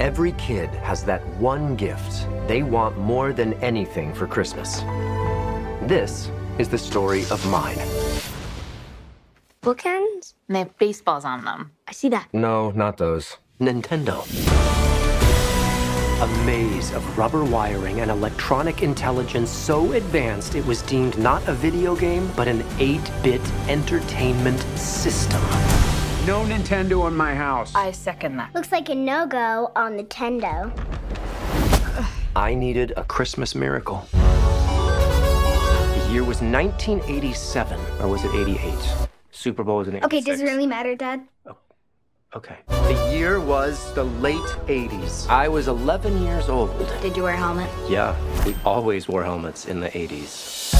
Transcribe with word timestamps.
Every 0.00 0.30
kid 0.32 0.68
has 0.76 1.02
that 1.04 1.26
one 1.38 1.74
gift 1.74 2.28
they 2.46 2.62
want 2.62 2.96
more 2.96 3.32
than 3.32 3.54
anything 3.54 4.14
for 4.14 4.28
Christmas. 4.28 4.80
This 5.88 6.30
is 6.58 6.68
the 6.68 6.78
story 6.78 7.22
of 7.32 7.44
mine. 7.50 7.78
Bookends? 9.60 10.34
And 10.46 10.54
they 10.54 10.60
have 10.60 10.78
baseballs 10.78 11.24
on 11.24 11.44
them. 11.44 11.72
I 11.88 11.92
see 11.92 12.08
that. 12.10 12.28
No, 12.32 12.70
not 12.70 12.96
those. 12.96 13.38
Nintendo. 13.60 14.22
A 16.22 16.44
maze 16.44 16.92
of 16.92 17.18
rubber 17.18 17.42
wiring 17.42 18.00
and 18.00 18.08
electronic 18.08 18.84
intelligence 18.84 19.50
so 19.50 19.94
advanced 19.94 20.54
it 20.54 20.64
was 20.64 20.80
deemed 20.82 21.18
not 21.18 21.46
a 21.48 21.54
video 21.54 21.96
game, 21.96 22.30
but 22.36 22.46
an 22.46 22.64
8 22.78 23.00
bit 23.24 23.42
entertainment 23.68 24.60
system. 24.78 25.42
No 26.28 26.44
Nintendo 26.44 27.08
in 27.08 27.16
my 27.16 27.34
house. 27.34 27.74
I 27.74 27.90
second 27.90 28.36
that. 28.36 28.54
Looks 28.54 28.70
like 28.70 28.90
a 28.90 28.94
no-go 28.94 29.72
on 29.74 29.96
Nintendo. 29.96 30.70
I 32.36 32.54
needed 32.54 32.92
a 32.98 33.04
Christmas 33.04 33.54
miracle. 33.54 34.06
The 34.12 36.08
year 36.10 36.24
was 36.24 36.42
1987, 36.42 37.80
or 38.02 38.08
was 38.08 38.26
it 38.26 38.34
88? 38.34 39.08
Super 39.30 39.64
Bowl 39.64 39.78
was 39.78 39.88
in 39.88 39.96
86. 39.96 40.04
Okay, 40.04 40.20
does 40.20 40.42
it 40.42 40.44
really 40.44 40.66
matter, 40.66 40.94
Dad? 40.94 41.26
Oh, 41.46 41.56
okay. 42.36 42.58
The 42.66 43.10
year 43.10 43.40
was 43.40 43.94
the 43.94 44.04
late 44.04 44.36
80s. 44.66 45.30
I 45.30 45.48
was 45.48 45.66
11 45.66 46.22
years 46.22 46.50
old. 46.50 46.78
Did 47.00 47.16
you 47.16 47.22
wear 47.22 47.32
a 47.32 47.38
helmet? 47.38 47.70
Yeah, 47.88 48.14
we 48.44 48.54
always 48.66 49.08
wore 49.08 49.24
helmets 49.24 49.64
in 49.64 49.80
the 49.80 49.88
80s. 49.88 50.74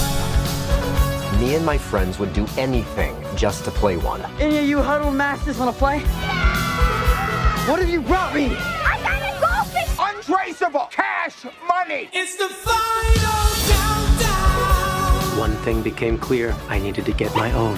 Me 1.41 1.55
and 1.55 1.65
my 1.65 1.79
friends 1.79 2.19
would 2.19 2.35
do 2.35 2.47
anything 2.59 3.15
just 3.39 3.65
to 3.65 3.71
play 3.71 3.97
one. 3.97 4.21
Any 4.41 4.59
of 4.59 4.65
you 4.65 4.83
huddle 4.83 5.13
masters 5.13 5.59
want 5.59 5.73
to 5.73 5.79
play? 5.79 5.99
Yeah! 5.99 7.71
What 7.71 7.79
have 7.79 7.89
you 7.89 8.03
brought 8.03 8.35
me? 8.35 8.47
I 8.57 8.99
got 9.01 9.23
a 9.23 9.41
goldfish! 9.41 9.97
Untraceable 9.97 10.89
cash 10.91 11.45
money. 11.69 12.11
It's 12.13 12.37
the 12.37 12.49
final 12.49 13.49
countdown. 13.71 15.39
One 15.39 15.55
thing 15.59 15.83
became 15.83 16.19
clear 16.19 16.53
I 16.69 16.81
needed 16.81 17.07
to 17.07 17.13
get 17.13 17.33
my 17.37 17.53
own. 17.53 17.77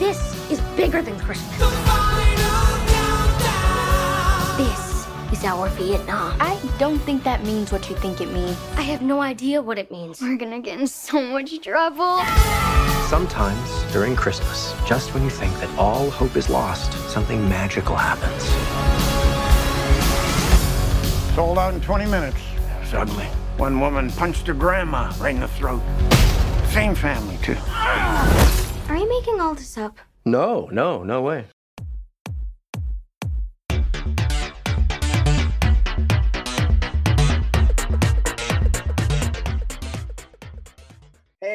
This 0.00 0.18
is 0.50 0.60
bigger 0.76 1.02
than 1.02 1.16
Christmas. 1.20 2.11
Our 5.44 5.68
Vietnam. 5.70 6.36
I 6.40 6.58
don't 6.78 6.98
think 7.00 7.24
that 7.24 7.44
means 7.44 7.72
what 7.72 7.88
you 7.90 7.96
think 7.96 8.20
it 8.20 8.30
means. 8.32 8.56
I 8.76 8.82
have 8.82 9.02
no 9.02 9.20
idea 9.20 9.60
what 9.60 9.78
it 9.78 9.90
means. 9.90 10.20
We're 10.20 10.36
gonna 10.36 10.60
get 10.60 10.78
in 10.78 10.86
so 10.86 11.20
much 11.20 11.60
trouble. 11.60 12.20
Sometimes 13.08 13.92
during 13.92 14.16
Christmas, 14.16 14.74
just 14.86 15.12
when 15.14 15.22
you 15.22 15.30
think 15.30 15.52
that 15.60 15.68
all 15.78 16.10
hope 16.10 16.36
is 16.36 16.48
lost, 16.48 16.92
something 17.10 17.46
magical 17.48 17.96
happens. 17.96 18.44
Sold 21.34 21.58
out 21.58 21.74
in 21.74 21.80
20 21.80 22.06
minutes. 22.06 22.38
Suddenly, 22.84 23.26
one 23.56 23.80
woman 23.80 24.10
punched 24.10 24.46
her 24.46 24.54
grandma 24.54 25.12
right 25.18 25.34
in 25.34 25.40
the 25.40 25.48
throat. 25.48 25.82
Same 26.68 26.94
family, 26.94 27.38
too. 27.42 27.56
Are 28.88 28.96
you 28.96 29.08
making 29.08 29.40
all 29.40 29.54
this 29.54 29.76
up? 29.76 29.98
No, 30.24 30.68
no, 30.72 31.02
no 31.02 31.20
way. 31.22 31.46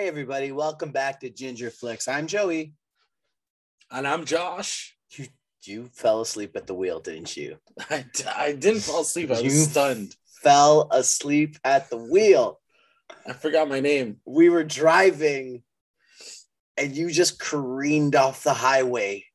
Hey 0.07 0.11
everybody, 0.11 0.53
welcome 0.53 0.91
back 0.91 1.19
to 1.19 1.29
Ginger 1.29 1.69
Flicks. 1.69 2.07
I'm 2.07 2.27
Joey. 2.27 2.71
And 3.91 4.07
I'm 4.07 4.23
Josh. 4.23 4.95
You 5.17 5.27
you 5.65 5.89
fell 5.91 6.21
asleep 6.21 6.55
at 6.55 6.65
the 6.65 6.73
wheel, 6.73 7.01
didn't 7.01 7.35
you? 7.35 7.57
I 7.89 8.53
didn't 8.57 8.83
fall 8.83 9.01
asleep. 9.01 9.31
I 9.31 9.39
You- 9.39 9.43
was 9.43 9.69
stunned. 9.69 10.15
Fell 10.41 10.87
asleep 10.93 11.57
at 11.65 11.89
the 11.89 11.97
wheel. 11.97 12.61
I 13.27 13.33
forgot 13.33 13.67
my 13.67 13.81
name. 13.81 14.21
We 14.25 14.47
were 14.47 14.63
driving 14.63 15.63
and 16.77 16.95
you 16.95 17.11
just 17.11 17.37
careened 17.37 18.15
off 18.15 18.45
the 18.45 18.53
highway. 18.53 19.25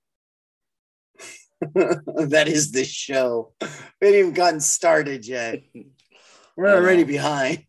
that 1.75 2.44
is 2.49 2.72
the 2.72 2.84
show. 2.87 3.53
We 3.61 3.69
haven't 4.06 4.19
even 4.21 4.32
gotten 4.32 4.61
started 4.61 5.27
yet. 5.27 5.65
We're 6.56 6.75
already 6.75 7.05
behind. 7.05 7.62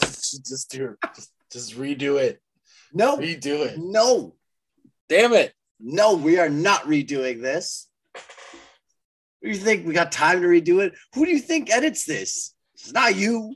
just 0.00 0.70
do 0.70 0.96
just, 1.12 1.32
just 1.56 1.76
redo 1.78 2.20
it. 2.20 2.42
No, 2.92 3.16
Redo 3.16 3.64
it. 3.66 3.78
no, 3.78 4.34
Damn 5.08 5.32
it. 5.32 5.54
no, 5.80 6.14
we 6.16 6.38
are 6.38 6.50
not 6.50 6.82
redoing 6.82 7.40
this. 7.40 7.88
Do 9.42 9.48
you 9.48 9.54
think 9.56 9.86
we 9.86 9.94
got 9.94 10.12
time 10.12 10.42
to 10.42 10.46
redo 10.46 10.84
it? 10.84 10.92
Who 11.14 11.24
do 11.24 11.30
you 11.32 11.38
think 11.38 11.70
edits 11.70 12.04
this? 12.04 12.54
It's 12.74 12.92
not 12.92 13.16
you. 13.16 13.54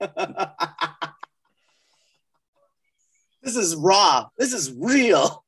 this 0.00 0.10
is 3.56 3.76
raw. 3.76 4.26
This 4.36 4.52
is 4.52 4.72
real. 4.76 5.44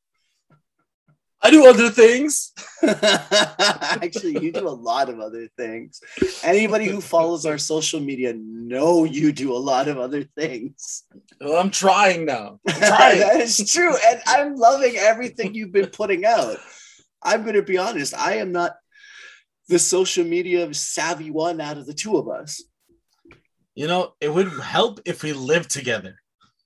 I 1.40 1.50
do 1.50 1.66
other 1.68 1.88
things. 1.88 2.52
Actually, 2.82 4.42
you 4.42 4.50
do 4.50 4.66
a 4.66 4.70
lot 4.70 5.08
of 5.08 5.20
other 5.20 5.48
things. 5.56 6.00
Anybody 6.42 6.86
who 6.86 7.00
follows 7.00 7.46
our 7.46 7.58
social 7.58 8.00
media 8.00 8.34
know 8.36 9.04
you 9.04 9.32
do 9.32 9.52
a 9.52 9.58
lot 9.58 9.86
of 9.86 9.98
other 9.98 10.24
things. 10.24 11.04
Well, 11.40 11.56
I'm 11.58 11.70
trying 11.70 12.24
now. 12.24 12.58
I'm 12.66 12.74
trying. 12.80 13.20
that 13.20 13.40
is 13.40 13.70
true. 13.70 13.94
And 14.08 14.20
I'm 14.26 14.56
loving 14.56 14.96
everything 14.96 15.54
you've 15.54 15.72
been 15.72 15.90
putting 15.90 16.24
out. 16.24 16.56
I'm 17.22 17.42
going 17.42 17.54
to 17.54 17.62
be 17.62 17.78
honest. 17.78 18.14
I 18.14 18.38
am 18.38 18.50
not 18.50 18.74
the 19.68 19.78
social 19.78 20.24
media 20.24 20.72
savvy 20.74 21.30
one 21.30 21.60
out 21.60 21.78
of 21.78 21.86
the 21.86 21.94
two 21.94 22.16
of 22.16 22.28
us. 22.28 22.62
you 23.74 23.86
know, 23.86 24.14
it 24.20 24.32
would 24.32 24.48
help 24.60 25.00
if 25.04 25.22
we 25.22 25.32
lived 25.32 25.70
together. 25.70 26.16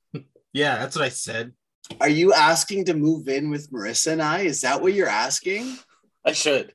yeah, 0.54 0.76
that's 0.78 0.96
what 0.96 1.04
I 1.04 1.10
said. 1.10 1.52
Are 2.00 2.08
you 2.08 2.32
asking 2.32 2.86
to 2.86 2.94
move 2.94 3.28
in 3.28 3.50
with 3.50 3.70
Marissa 3.70 4.12
and 4.12 4.22
I? 4.22 4.40
Is 4.40 4.62
that 4.62 4.80
what 4.80 4.94
you're 4.94 5.08
asking? 5.08 5.76
I 6.24 6.32
should. 6.32 6.74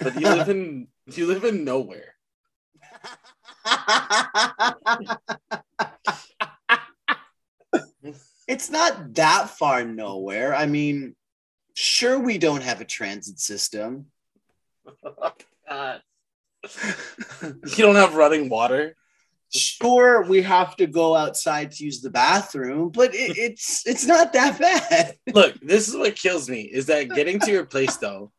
But 0.00 0.20
you 0.20 0.28
live 0.28 0.48
in 0.48 0.88
you 1.06 1.26
live 1.26 1.44
in 1.44 1.64
nowhere. 1.64 2.14
it's 8.46 8.70
not 8.70 9.14
that 9.14 9.50
far 9.50 9.84
nowhere. 9.84 10.54
I 10.54 10.66
mean, 10.66 11.16
sure, 11.74 12.18
we 12.18 12.38
don't 12.38 12.62
have 12.62 12.80
a 12.80 12.84
transit 12.84 13.38
system. 13.40 14.06
God. 15.68 16.00
you 17.42 17.76
don't 17.76 17.96
have 17.96 18.14
running 18.14 18.48
water. 18.48 18.96
Sure, 19.56 20.22
we 20.22 20.42
have 20.42 20.76
to 20.76 20.86
go 20.86 21.14
outside 21.16 21.72
to 21.72 21.84
use 21.84 22.00
the 22.00 22.10
bathroom, 22.10 22.90
but 22.90 23.14
it, 23.14 23.36
it's 23.38 23.86
it's 23.86 24.04
not 24.06 24.32
that 24.32 24.58
bad. 24.58 25.16
Look, 25.34 25.58
this 25.60 25.88
is 25.88 25.96
what 25.96 26.14
kills 26.16 26.48
me 26.48 26.62
is 26.62 26.86
that 26.86 27.08
getting 27.10 27.40
to 27.40 27.50
your 27.50 27.64
place 27.64 27.96
though, 28.04 28.32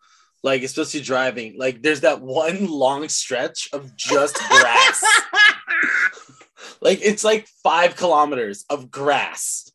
like 0.43 0.63
especially 0.63 1.01
driving, 1.01 1.57
like 1.57 1.81
there's 1.81 2.01
that 2.01 2.21
one 2.21 2.67
long 2.67 3.07
stretch 3.09 3.69
of 3.73 3.95
just 3.95 4.35
grass. 4.49 5.03
like 6.81 6.99
it's 7.01 7.23
like 7.23 7.47
five 7.63 7.95
kilometers 7.95 8.65
of 8.69 8.91
grass. 8.91 9.71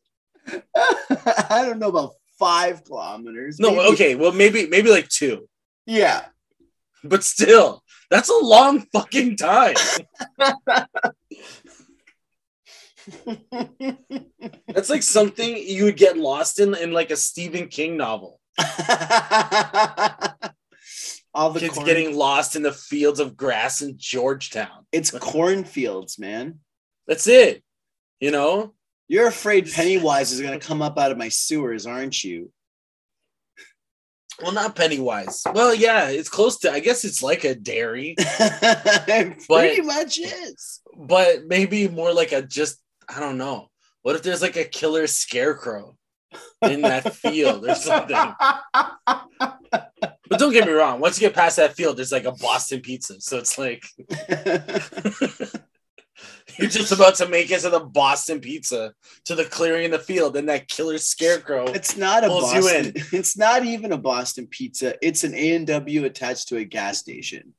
I 0.47 1.63
don't 1.65 1.79
know 1.79 1.89
about 1.89 2.11
five 2.39 2.83
kilometers. 2.83 3.59
No, 3.59 3.71
maybe- 3.71 3.93
okay, 3.93 4.15
well 4.15 4.31
maybe 4.31 4.67
maybe 4.67 4.89
like 4.89 5.07
two, 5.09 5.47
Yeah. 5.85 6.25
but 7.03 7.23
still, 7.23 7.81
that's 8.09 8.29
a 8.29 8.37
long 8.37 8.81
fucking 8.93 9.37
time. 9.37 9.75
That's 14.67 14.89
like 14.89 15.03
something 15.03 15.57
you 15.57 15.85
would 15.85 15.97
get 15.97 16.17
lost 16.17 16.59
in 16.59 16.75
in 16.75 16.91
like 16.91 17.11
a 17.11 17.15
Stephen 17.15 17.67
King 17.67 17.97
novel. 17.97 18.39
All 21.35 21.49
the 21.49 21.61
Kids 21.61 21.73
corn- 21.73 21.85
getting 21.87 22.15
lost 22.15 22.55
in 22.55 22.61
the 22.61 22.71
fields 22.71 23.19
of 23.19 23.35
grass 23.35 23.81
in 23.81 23.95
Georgetown. 23.97 24.85
it's 24.91 25.11
cornfields, 25.11 26.19
man. 26.19 26.59
That's 27.07 27.27
it. 27.27 27.63
You 28.19 28.31
know? 28.31 28.73
You're 29.07 29.27
afraid 29.27 29.71
Pennywise 29.71 30.31
is 30.31 30.41
gonna 30.41 30.59
come 30.59 30.81
up 30.81 30.97
out 30.97 31.11
of 31.11 31.17
my 31.17 31.29
sewers, 31.29 31.85
aren't 31.85 32.23
you? 32.23 32.51
Well, 34.41 34.51
not 34.51 34.75
Pennywise. 34.75 35.43
Well, 35.53 35.75
yeah, 35.75 36.09
it's 36.09 36.29
close 36.29 36.57
to. 36.59 36.71
I 36.71 36.79
guess 36.79 37.05
it's 37.05 37.21
like 37.21 37.43
a 37.43 37.53
dairy, 37.53 38.15
it 38.17 39.45
pretty 39.47 39.81
much 39.81 40.19
is. 40.19 40.81
but 40.97 41.45
maybe 41.45 41.87
more 41.87 42.13
like 42.13 42.31
a 42.31 42.41
just. 42.41 42.79
I 43.09 43.19
don't 43.19 43.37
know. 43.37 43.69
What 44.01 44.15
if 44.15 44.23
there's 44.23 44.41
like 44.41 44.57
a 44.57 44.65
killer 44.65 45.07
scarecrow 45.07 45.95
in 46.61 46.81
that 46.81 47.13
field 47.13 47.65
or 47.67 47.75
something? 47.75 48.15
But 50.29 50.39
don't 50.39 50.53
get 50.53 50.65
me 50.65 50.73
wrong. 50.73 50.99
Once 50.99 51.21
you 51.21 51.27
get 51.27 51.35
past 51.35 51.57
that 51.57 51.75
field, 51.75 51.97
there's 51.97 52.11
like 52.11 52.25
a 52.25 52.31
Boston 52.31 52.81
pizza. 52.81 53.21
So 53.21 53.37
it's 53.37 53.57
like, 53.57 53.83
You're 56.57 56.69
just 56.69 56.91
about 56.91 57.15
to 57.15 57.27
make 57.27 57.49
it 57.51 57.61
to 57.61 57.69
the 57.69 57.79
Boston 57.79 58.39
Pizza, 58.39 58.93
to 59.25 59.35
the 59.35 59.45
clearing 59.45 59.85
in 59.85 59.91
the 59.91 59.99
field, 59.99 60.37
and 60.37 60.47
that 60.49 60.67
killer 60.67 60.97
scarecrow. 60.97 61.65
It's 61.65 61.97
not 61.97 62.23
a 62.23 62.27
Pulls 62.27 62.53
you 62.53 62.61
Boston. 62.61 62.85
in. 62.85 62.93
It's 63.19 63.37
not 63.37 63.65
even 63.65 63.91
a 63.91 63.97
Boston 63.97 64.47
pizza. 64.47 64.95
It's 65.01 65.23
an 65.23 65.33
A 65.33 65.55
and 65.55 65.65
W 65.67 66.05
attached 66.05 66.49
to 66.49 66.57
a 66.57 66.63
gas 66.63 66.99
station. 66.99 67.53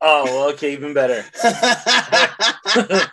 Oh, 0.00 0.50
okay, 0.52 0.72
even 0.72 0.94
better. 0.94 1.24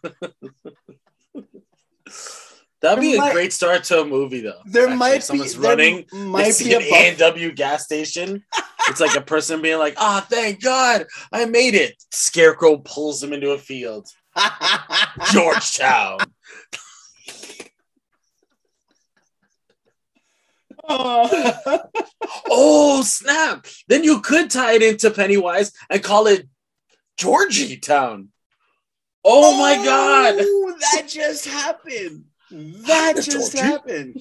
That'd 2.82 3.00
be 3.02 3.12
There 3.12 3.18
a 3.18 3.20
might- 3.20 3.34
great 3.34 3.54
start 3.54 3.84
to 3.86 4.02
a 4.02 4.06
movie, 4.06 4.42
though. 4.42 4.60
There 4.66 4.84
Actually, 4.86 4.98
might 4.98 5.24
someone's 5.24 5.54
be 5.56 5.62
running. 5.62 6.06
might 6.12 6.58
be 6.58 6.74
a 6.74 6.78
an 6.80 6.84
A 6.84 7.10
and 7.10 7.18
W 7.20 7.52
gas 7.52 7.84
station. 7.86 8.44
It's 8.88 9.00
like 9.00 9.16
a 9.16 9.22
person 9.22 9.62
being 9.62 9.78
like, 9.78 9.94
"Ah, 9.98 10.26
thank 10.28 10.62
God, 10.64 11.06
I 11.32 11.46
made 11.46 11.76
it." 11.76 11.94
Scarecrow 12.12 12.78
pulls 12.78 13.22
him 13.24 13.34
into 13.34 13.52
a 13.52 13.60
field. 13.60 14.08
Georgetown. 15.32 16.18
oh 22.50 23.02
snap! 23.06 23.66
Then 23.88 24.04
you 24.04 24.22
could 24.22 24.50
tie 24.50 24.74
it 24.74 24.84
into 24.84 25.12
Pennywise 25.12 25.72
and 25.90 26.04
call 26.04 26.28
it 26.28 26.48
Georgie 27.18 27.78
Town. 27.78 28.30
Oh, 29.24 29.58
my 29.58 29.76
God! 29.84 30.36
Oh, 30.40 30.76
that 30.80 31.08
just 31.08 31.48
happened. 31.48 32.26
That 32.52 33.14
just 33.22 33.58
happened. 33.58 34.16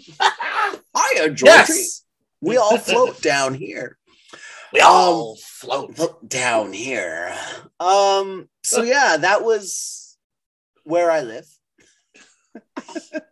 Hiya, 0.97 1.31
Georgie. 1.31 1.44
Yes, 1.44 2.05
We 2.41 2.56
all 2.56 2.79
float 2.79 3.20
down 3.20 3.55
here. 3.55 3.99
we 4.73 4.81
all 4.81 5.37
float. 5.37 5.97
Float 5.97 6.29
down 6.29 6.73
here. 6.73 7.35
Um. 7.81 8.49
So 8.62 8.82
yeah, 8.82 9.17
that 9.19 9.43
was 9.43 10.17
where 10.85 11.11
I 11.11 11.23
live. 11.23 11.47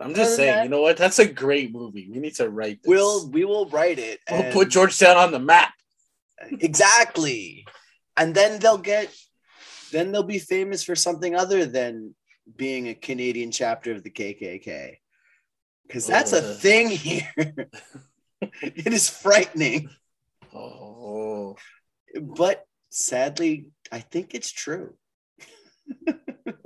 I'm 0.00 0.14
just 0.14 0.36
saying, 0.36 0.54
than 0.54 0.64
you 0.64 0.70
know 0.70 0.80
what? 0.82 0.96
That's 0.96 1.18
a 1.18 1.26
great 1.26 1.72
movie. 1.72 2.08
We 2.10 2.20
need 2.20 2.36
to 2.36 2.48
write 2.48 2.82
this. 2.82 2.88
We'll 2.88 3.28
we 3.30 3.44
will 3.44 3.68
write 3.70 3.98
it. 3.98 4.20
We'll 4.30 4.52
put 4.52 4.68
Georgetown 4.68 5.16
on 5.16 5.32
the 5.32 5.40
map. 5.40 5.72
exactly, 6.50 7.66
and 8.16 8.34
then 8.34 8.60
they'll 8.60 8.78
get. 8.78 9.12
Then 9.90 10.12
they'll 10.12 10.22
be 10.22 10.38
famous 10.38 10.84
for 10.84 10.94
something 10.94 11.34
other 11.34 11.66
than 11.66 12.14
being 12.56 12.88
a 12.88 12.94
Canadian 12.94 13.50
chapter 13.50 13.92
of 13.92 14.02
the 14.02 14.10
KKK, 14.10 14.96
because 15.86 16.06
that's 16.06 16.32
a 16.32 16.38
oh. 16.38 16.54
thing 16.54 16.88
here. 16.88 17.28
it 18.62 18.92
is 18.92 19.08
frightening, 19.08 19.90
Oh, 20.54 21.56
but 22.20 22.64
sadly, 22.90 23.66
I 23.92 24.00
think 24.00 24.34
it's 24.34 24.50
true. 24.50 24.94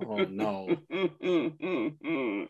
oh 0.06 0.24
no. 0.24 0.76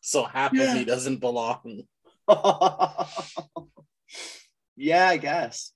So 0.00 0.24
of 0.24 0.52
me 0.52 0.84
doesn't 0.84 1.18
belong. 1.18 1.82
yeah, 4.76 5.08
I 5.08 5.16
guess. 5.16 5.72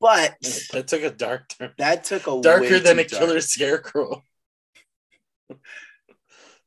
But 0.00 0.36
That 0.72 0.86
took 0.86 1.02
a 1.02 1.10
dark 1.10 1.48
turn. 1.48 1.72
that 1.78 2.04
took 2.04 2.26
a 2.26 2.40
Darker 2.40 2.78
than 2.78 2.98
a 2.98 3.04
killer 3.04 3.40
scarecrow. 3.40 4.22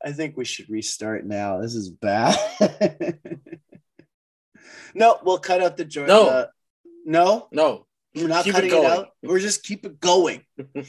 I 0.04 0.12
think 0.12 0.36
we 0.36 0.44
should 0.44 0.68
restart 0.68 1.24
now. 1.24 1.60
This 1.60 1.74
is 1.74 1.88
bad. 1.90 2.36
no, 4.94 5.18
we'll 5.22 5.38
cut 5.38 5.62
out 5.62 5.76
the 5.76 5.84
joint. 5.84 6.08
No. 6.08 6.28
uh, 6.28 6.46
no, 7.04 7.48
No. 7.52 7.86
we're 8.14 8.28
not 8.28 8.44
Keep 8.44 8.54
cutting 8.54 8.70
it, 8.70 8.72
going. 8.72 8.86
out. 8.90 9.08
We're 9.22 9.38
just 9.38 9.62
keep 9.62 9.86
it 9.86 10.00
going. 10.00 10.44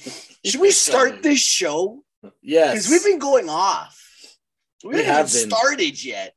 Should 0.45 0.61
we 0.61 0.71
start 0.71 1.21
this 1.23 1.39
show? 1.39 2.03
Yes. 2.41 2.71
Because 2.73 2.89
we've 2.89 3.03
been 3.03 3.19
going 3.19 3.49
off. 3.49 3.99
We, 4.83 4.95
We 4.95 5.03
haven't 5.03 5.29
started 5.29 6.03
yet. 6.03 6.35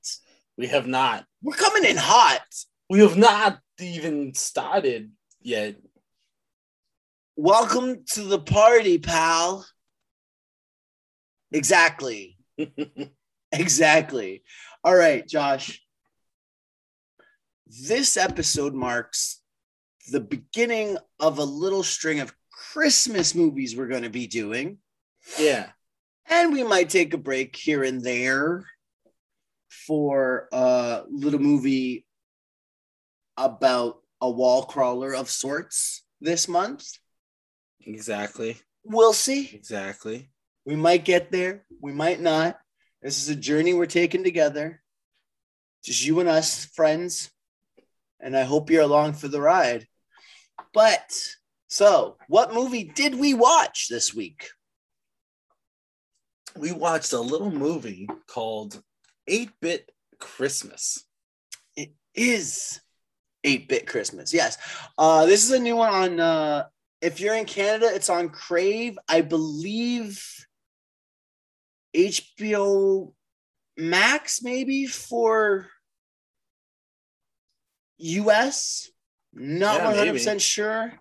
We 0.58 0.66
have 0.68 0.86
not. 0.86 1.24
We're 1.42 1.56
coming 1.56 1.84
in 1.84 1.96
hot. 1.96 2.42
We 2.88 3.00
have 3.00 3.16
not 3.16 3.58
even 3.80 4.34
started 4.34 5.12
yet. 5.40 5.76
Welcome 7.36 8.04
to 8.12 8.22
the 8.22 8.38
party, 8.38 8.98
pal. 8.98 9.66
Exactly. 11.52 12.38
Exactly. 13.52 14.42
All 14.82 14.94
right, 14.94 15.26
Josh. 15.26 15.80
This 17.66 18.16
episode 18.16 18.74
marks 18.74 19.40
the 20.10 20.20
beginning 20.20 20.98
of 21.20 21.38
a 21.38 21.44
little 21.44 21.82
string 21.84 22.20
of 22.20 22.34
Christmas 22.50 23.34
movies 23.34 23.76
we're 23.76 23.86
going 23.86 24.02
to 24.02 24.10
be 24.10 24.26
doing. 24.26 24.78
yeah. 25.38 25.70
And 26.28 26.52
we 26.52 26.64
might 26.64 26.90
take 26.90 27.14
a 27.14 27.18
break 27.18 27.54
here 27.54 27.84
and 27.84 28.02
there 28.02 28.66
for 29.68 30.48
a 30.50 31.04
little 31.08 31.40
movie 31.40 32.04
about 33.36 34.02
a 34.20 34.28
wall 34.28 34.64
crawler 34.64 35.14
of 35.14 35.30
sorts 35.30 36.04
this 36.20 36.48
month. 36.48 36.98
Exactly. 37.86 38.58
We'll 38.84 39.12
see. 39.12 39.50
Exactly. 39.54 40.28
We 40.64 40.76
might 40.76 41.04
get 41.04 41.30
there. 41.30 41.64
We 41.80 41.92
might 41.92 42.20
not. 42.20 42.58
This 43.00 43.22
is 43.22 43.28
a 43.28 43.36
journey 43.36 43.72
we're 43.72 43.86
taking 43.86 44.24
together. 44.24 44.82
Just 45.84 46.04
you 46.04 46.18
and 46.18 46.28
us, 46.28 46.66
friends. 46.66 47.30
And 48.20 48.36
I 48.36 48.42
hope 48.42 48.70
you're 48.70 48.82
along 48.82 49.12
for 49.14 49.28
the 49.28 49.40
ride. 49.40 49.86
But 50.74 51.16
so, 51.68 52.16
what 52.28 52.52
movie 52.52 52.84
did 52.84 53.14
we 53.14 53.34
watch 53.34 53.86
this 53.88 54.12
week? 54.12 54.48
We 56.56 56.72
watched 56.72 57.12
a 57.12 57.20
little 57.20 57.50
movie 57.50 58.08
called 58.26 58.82
8 59.28 59.50
Bit 59.60 59.90
Christmas. 60.18 61.04
It 61.76 61.92
is 62.14 62.80
8 63.44 63.68
Bit 63.68 63.86
Christmas. 63.86 64.34
Yes. 64.34 64.58
Uh, 64.98 65.26
this 65.26 65.44
is 65.44 65.50
a 65.52 65.58
new 65.58 65.76
one 65.76 65.92
on, 65.92 66.20
uh, 66.20 66.64
if 67.00 67.20
you're 67.20 67.34
in 67.34 67.44
Canada, 67.44 67.90
it's 67.94 68.08
on 68.10 68.28
Crave. 68.30 68.98
I 69.08 69.20
believe 69.20 70.22
HBO 71.94 73.12
Max, 73.76 74.42
maybe 74.42 74.86
for 74.86 75.68
US. 77.98 78.90
Not 79.32 79.80
Yeah, 79.96 80.04
100% 80.12 80.26
maybe. 80.26 80.38
sure. 80.38 80.92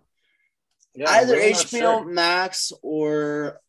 Yeah, 0.94 1.09
Either 1.09 1.33
we're 1.33 1.51
HBO 1.53 1.68
sure. 1.80 2.06
Max 2.06 2.71
or 2.81 3.59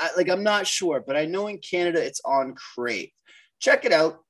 I, 0.00 0.10
like 0.16 0.28
I'm 0.28 0.42
not 0.42 0.66
sure, 0.66 1.02
but 1.04 1.16
I 1.16 1.24
know 1.24 1.48
in 1.48 1.58
Canada 1.58 2.04
it's 2.04 2.20
on 2.24 2.54
Crave. 2.54 3.10
Check 3.60 3.84
it 3.84 3.92
out. 3.92 4.20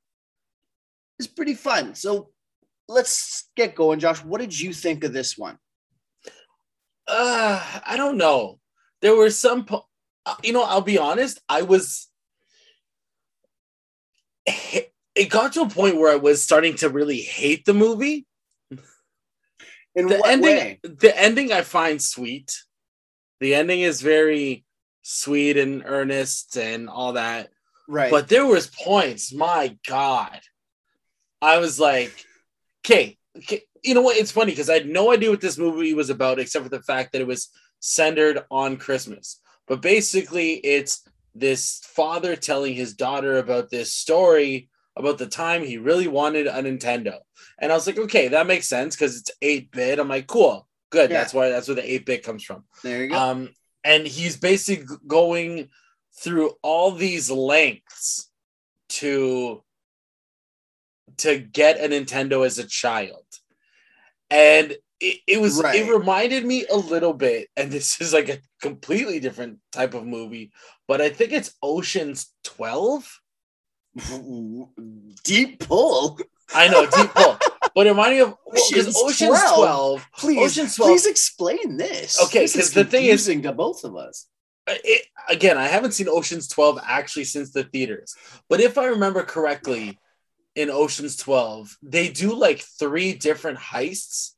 It's 1.19 1.29
pretty 1.29 1.55
fun. 1.55 1.95
So 1.95 2.31
let's 2.89 3.49
get 3.55 3.75
going, 3.75 4.01
Josh. 4.01 4.25
What 4.25 4.41
did 4.41 4.59
you 4.59 4.73
think 4.73 5.05
of 5.05 5.13
this 5.13 5.37
one? 5.37 5.59
Uh, 7.09 7.81
I 7.87 7.97
don't 7.97 8.19
know. 8.19 8.59
There 9.01 9.17
were 9.17 9.31
some, 9.31 9.65
po- 9.65 9.87
uh, 10.27 10.35
you 10.43 10.53
know, 10.53 10.63
I'll 10.63 10.83
be 10.83 10.99
honest. 10.99 11.41
I 11.49 11.63
was. 11.63 12.09
It 14.47 15.31
got 15.31 15.55
to 15.55 15.63
a 15.63 15.69
point 15.69 15.97
where 15.97 16.13
I 16.13 16.17
was 16.17 16.43
starting 16.43 16.77
to 16.77 16.89
really 16.89 17.21
hate 17.21 17.65
the 17.65 17.75
movie. 17.75 18.25
In 19.97 20.07
The 20.07 20.25
ending, 20.25 20.55
way? 20.55 20.81
the 20.85 21.19
ending, 21.19 21.53
I 21.53 21.63
find 21.63 22.01
sweet. 22.01 22.63
The 23.41 23.55
ending 23.55 23.81
is 23.81 24.01
very 24.01 24.65
sweet 25.03 25.57
and 25.57 25.83
earnest 25.85 26.57
and 26.57 26.89
all 26.89 27.15
that. 27.15 27.49
Right. 27.89 28.11
But 28.13 28.29
there 28.29 28.47
was 28.47 28.69
points, 28.69 29.33
my 29.33 29.77
God. 29.89 30.41
I 31.43 31.59
was 31.59 31.81
like, 31.81 32.25
okay, 32.85 33.19
okay. 33.39 33.63
You 33.83 33.95
know 33.95 34.03
what? 34.03 34.17
It's 34.17 34.33
funny 34.33 34.53
because 34.53 34.71
I 34.71 34.75
had 34.75 34.89
no 34.89 35.13
idea 35.13 35.31
what 35.31 35.41
this 35.41 35.59
movie 35.59 35.95
was 35.95 36.11
about, 36.11 36.39
except 36.39 36.65
for 36.65 36.71
the 36.71 36.83
fact 36.83 37.13
that 37.13 37.21
it 37.21 37.27
was 37.27 37.49
centered 37.81 38.45
on 38.51 38.77
Christmas. 38.77 39.41
But 39.67 39.83
basically, 39.83 40.55
it's 40.55 41.07
this 41.35 41.81
father 41.85 42.37
telling 42.37 42.75
his 42.75 42.95
daughter 42.95 43.39
about 43.39 43.71
this 43.71 43.93
story 43.93 44.69
about 44.97 45.17
the 45.19 45.27
time 45.27 45.63
he 45.63 45.79
really 45.79 46.09
wanted 46.09 46.47
a 46.47 46.55
Nintendo. 46.55 47.19
And 47.59 47.71
I 47.71 47.75
was 47.75 47.87
like, 47.87 47.99
okay, 47.99 48.29
that 48.29 48.47
makes 48.49 48.69
sense 48.69 48.97
because 48.97 49.17
it's 49.17 49.31
8 49.41 49.71
bit. 49.71 49.99
I'm 49.99 50.09
like, 50.09 50.27
cool, 50.27 50.67
good. 50.91 51.11
Yeah. 51.11 51.19
That's 51.19 51.33
why 51.33 51.51
that's 51.51 51.69
where 51.69 51.77
the 51.77 51.93
8 51.93 52.05
bit 52.05 52.25
comes 52.25 52.43
from. 52.43 52.65
there 52.83 53.05
you 53.05 53.11
go. 53.11 53.17
Um, 53.17 53.51
and 53.85 54.07
he's 54.07 54.37
basically 54.37 54.97
going 55.07 55.69
through 56.21 56.53
all 56.63 56.91
these 56.91 57.31
lengths 57.31 58.29
to 58.89 59.63
to 61.19 61.39
get 61.39 61.81
a 61.81 61.89
Nintendo 61.89 62.45
as 62.45 62.59
a 62.59 62.67
child. 62.67 63.25
And 64.31 64.77
it, 65.01 65.21
it 65.27 65.41
was 65.41 65.63
Right. 65.63 65.77
it 65.77 65.91
reminded 65.91 66.45
me 66.45 66.67
a 66.67 66.77
little 66.77 67.13
bit, 67.15 67.49
and 67.57 67.71
this 67.71 68.01
is 68.01 68.13
like 68.13 68.29
a 68.29 68.39
completely 68.61 69.21
different 69.21 69.59
type 69.73 69.95
of 69.95 70.07
movie, 70.07 70.53
but 70.87 71.01
I 71.01 71.09
think 71.11 71.33
it's 71.33 71.55
Ocean's 71.63 72.33
12. 72.45 73.21
Deep 75.25 75.61
pull. 75.61 76.19
I 76.55 76.69
know, 76.69 76.87
deep 76.87 77.11
pull. 77.11 77.37
but 77.75 77.87
it 77.87 77.91
reminded 77.91 78.17
me 78.17 78.21
of 78.23 78.35
Ocean's 78.47 78.97
Ocean's 78.97 79.41
12? 79.41 79.57
12. 79.57 80.07
Please, 80.17 80.39
Ocean's 80.39 80.77
12. 80.77 80.91
please 80.91 81.07
explain 81.07 81.77
this. 81.77 82.23
Okay, 82.25 82.47
because 82.47 82.73
the 82.73 82.85
thing 82.85 83.05
is- 83.07 83.27
to 83.27 83.53
both 83.53 83.85
of 83.85 83.97
us. 83.97 84.27
Uh, 84.67 84.75
it, 84.85 85.07
again, 85.29 85.57
I 85.57 85.67
haven't 85.67 85.93
seen 85.93 86.09
Ocean's 86.09 86.49
12 86.49 86.79
actually 86.87 87.25
since 87.25 87.53
the 87.53 87.65
theaters. 87.65 88.15
But 88.49 88.61
if 88.61 88.77
I 88.77 88.87
remember 88.87 89.23
correctly, 89.23 89.99
in 90.59 90.71
Ocean's 90.71 91.17
12, 91.17 91.77
they 91.83 92.09
do 92.09 92.35
like 92.35 92.61
three 92.81 93.13
different 93.15 93.59
heists, 93.59 94.33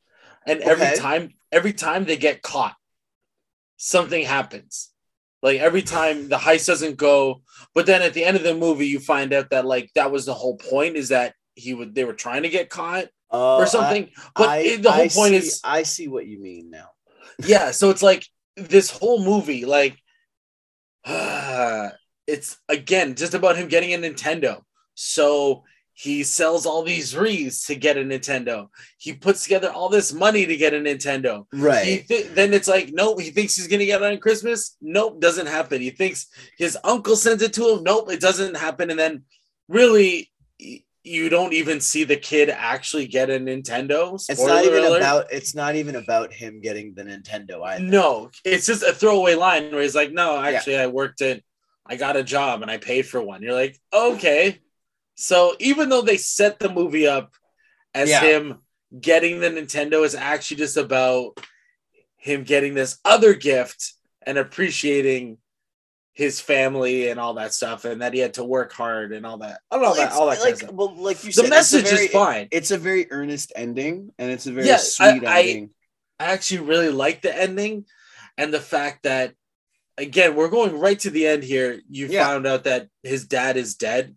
and 0.46 0.60
every 0.60 0.86
Okay. 0.86 0.96
time, 0.96 1.24
every 1.50 1.72
time 1.72 2.04
they 2.04 2.16
get 2.18 2.42
caught, 2.42 2.76
something 3.78 4.24
happens. 4.24 4.90
Like 5.42 5.58
every 5.60 5.80
time 5.82 6.28
the 6.28 6.36
heist 6.36 6.66
doesn't 6.66 6.96
go, 6.98 7.42
but 7.74 7.86
then 7.86 8.02
at 8.02 8.12
the 8.12 8.24
end 8.28 8.36
of 8.36 8.42
the 8.42 8.54
movie, 8.54 8.86
you 8.86 9.00
find 9.00 9.32
out 9.32 9.48
that 9.50 9.64
like 9.64 9.90
that 9.94 10.10
was 10.12 10.26
the 10.26 10.34
whole 10.34 10.58
point 10.58 10.96
is 10.96 11.08
that 11.08 11.34
he 11.54 11.72
would 11.72 11.94
they 11.94 12.04
were 12.04 12.12
trying 12.26 12.42
to 12.42 12.50
get 12.50 12.68
caught 12.68 13.06
Oh, 13.30 13.58
or 13.62 13.66
something. 13.66 14.10
but 14.36 14.48
I- 14.50 14.76
the 14.76 14.92
whole 14.92 15.04
I 15.04 15.08
point 15.08 15.30
see- 15.32 15.36
is 15.48 15.60
I 15.64 15.82
see 15.84 16.08
what 16.08 16.26
you 16.26 16.38
mean 16.48 16.68
now. 16.70 16.90
yeah 17.46 17.70
so 17.70 17.88
it's 17.88 18.02
like 18.02 18.26
this 18.56 18.90
whole 18.90 19.24
movie 19.24 19.64
like 19.64 19.96
it's 22.26 22.58
again 22.68 23.14
just 23.14 23.34
about 23.34 23.56
him 23.56 23.68
getting 23.68 23.94
a 23.94 23.98
nintendo 23.98 24.60
so 24.94 25.64
he 26.02 26.22
sells 26.22 26.64
all 26.66 26.82
these 26.82 27.14
wreaths 27.16 27.66
to 27.66 27.74
get 27.74 27.96
a 27.98 28.00
nintendo 28.00 28.68
he 28.98 29.12
puts 29.12 29.42
together 29.44 29.70
all 29.70 29.88
this 29.90 30.12
money 30.12 30.46
to 30.46 30.56
get 30.56 30.72
a 30.72 30.78
nintendo 30.78 31.46
Right. 31.52 32.06
thi- 32.08 32.22
then 32.38 32.54
it's 32.54 32.68
like 32.68 32.90
nope 32.92 33.20
he 33.20 33.30
thinks 33.30 33.54
he's 33.56 33.66
gonna 33.68 33.84
get 33.84 34.00
it 34.02 34.12
on 34.12 34.18
christmas 34.18 34.76
nope 34.80 35.20
doesn't 35.20 35.46
happen 35.46 35.80
he 35.80 35.90
thinks 35.90 36.26
his 36.56 36.78
uncle 36.84 37.16
sends 37.16 37.42
it 37.42 37.52
to 37.54 37.68
him 37.76 37.82
nope 37.82 38.10
it 38.10 38.20
doesn't 38.20 38.56
happen 38.56 38.90
and 38.90 38.98
then 38.98 39.24
really 39.68 40.30
you 41.02 41.28
don't 41.30 41.54
even 41.54 41.80
see 41.80 42.04
the 42.04 42.16
kid 42.16 42.50
actually 42.50 43.06
get 43.06 43.30
a 43.30 43.38
nintendo 43.38 44.14
It's 44.28 44.44
not 44.44 44.64
even 44.64 44.84
alert. 44.84 44.98
about. 44.98 45.32
It's 45.32 45.54
not 45.54 45.74
even 45.74 45.96
about 45.96 46.30
him 46.30 46.60
getting 46.60 46.92
the 46.92 47.04
Nintendo. 47.04 47.64
Either. 47.64 47.82
No, 47.82 48.30
it's 48.44 48.66
just 48.66 48.82
a 48.82 48.92
throwaway 48.92 49.34
line 49.34 49.72
where 49.72 49.80
he's 49.80 49.94
like, 49.94 50.12
"No, 50.12 50.36
actually, 50.38 50.76
I 50.76 50.88
worked 50.88 51.22
it. 51.22 51.42
I 51.86 51.96
got 51.96 52.16
a 52.18 52.22
job 52.22 52.60
and 52.60 52.70
I 52.70 52.76
paid 52.76 53.06
for 53.06 53.20
one." 53.22 53.40
You're 53.42 53.54
like, 53.54 53.78
"Okay." 53.94 54.58
So 55.20 55.54
even 55.58 55.90
though 55.90 56.00
they 56.00 56.16
set 56.16 56.58
the 56.58 56.70
movie 56.70 57.06
up 57.06 57.34
as 57.94 58.08
Yeah. 58.08 58.22
him 58.22 58.62
getting 58.98 59.38
the 59.38 59.50
Nintendo, 59.50 60.02
is 60.02 60.14
actually 60.14 60.56
just 60.56 60.78
about 60.78 61.38
him 62.16 62.42
getting 62.42 62.72
this 62.72 62.98
other 63.04 63.34
gift 63.34 63.92
and 64.22 64.38
appreciating 64.38 65.36
his 66.14 66.40
family 66.40 67.08
and 67.08 67.20
all 67.20 67.34
that 67.34 67.52
stuff, 67.52 67.84
and 67.84 68.00
that 68.00 68.14
he 68.14 68.20
had 68.20 68.34
to 68.34 68.44
work 68.44 68.72
hard 68.72 69.12
and 69.12 69.26
all 69.26 69.36
that. 69.38 69.60
I 69.70 69.76
don't 69.76 69.84
know 69.84 69.94
that 69.94 70.12
all 70.12 70.26
that 70.26 70.38
kind 70.38 70.52
of 70.52 70.58
stuff. 70.58 70.72
well, 70.72 70.94
like 70.96 71.22
you 71.22 71.28
The 71.32 71.42
said, 71.42 71.50
message 71.50 71.84
very- 71.88 72.06
is 72.06 72.10
fine. 72.10 72.48
It's 72.50 72.70
a 72.70 72.78
very 72.78 73.10
earnest 73.12 73.52
ending, 73.54 74.12
and 74.18 74.30
it's 74.30 74.46
a 74.46 74.52
very 74.52 74.66
Yeah, 74.68 74.78
sweet 74.78 75.24
I- 75.26 75.40
ending. 75.42 75.70
I 76.18 76.32
actually 76.32 76.60
really 76.60 76.88
like 76.90 77.20
the 77.22 77.34
ending 77.34 77.84
and 78.38 78.52
the 78.54 78.60
fact 78.60 79.02
that 79.02 79.34
again 79.98 80.34
we're 80.34 80.48
going 80.48 80.78
right 80.78 80.98
to 81.00 81.10
the 81.10 81.26
end 81.26 81.42
here. 81.42 81.80
You 81.90 82.06
Yeah. 82.06 82.24
found 82.26 82.46
out 82.46 82.64
that 82.64 82.88
his 83.02 83.26
dad 83.26 83.56
is 83.58 83.74
dead 83.74 84.16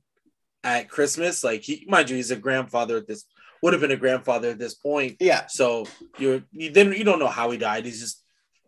at 0.63 0.89
Christmas. 0.89 1.43
Like 1.43 1.61
he 1.63 1.85
mind 1.87 2.09
you, 2.09 2.15
he's 2.15 2.31
a 2.31 2.35
grandfather 2.35 2.97
at 2.97 3.07
this 3.07 3.25
would 3.61 3.73
have 3.73 3.81
been 3.81 3.91
a 3.91 3.97
grandfather 3.97 4.49
at 4.49 4.59
this 4.59 4.73
point. 4.73 5.15
yeah, 5.21 5.45
So 5.47 5.85
you're 6.17 6.43
you 6.51 6.71
then 6.71 6.91
you 6.91 7.03
don't 7.05 7.19
know 7.19 7.27
how 7.27 7.49
he 7.51 7.57
died. 7.57 7.85
He's 7.85 8.01
just 8.01 8.21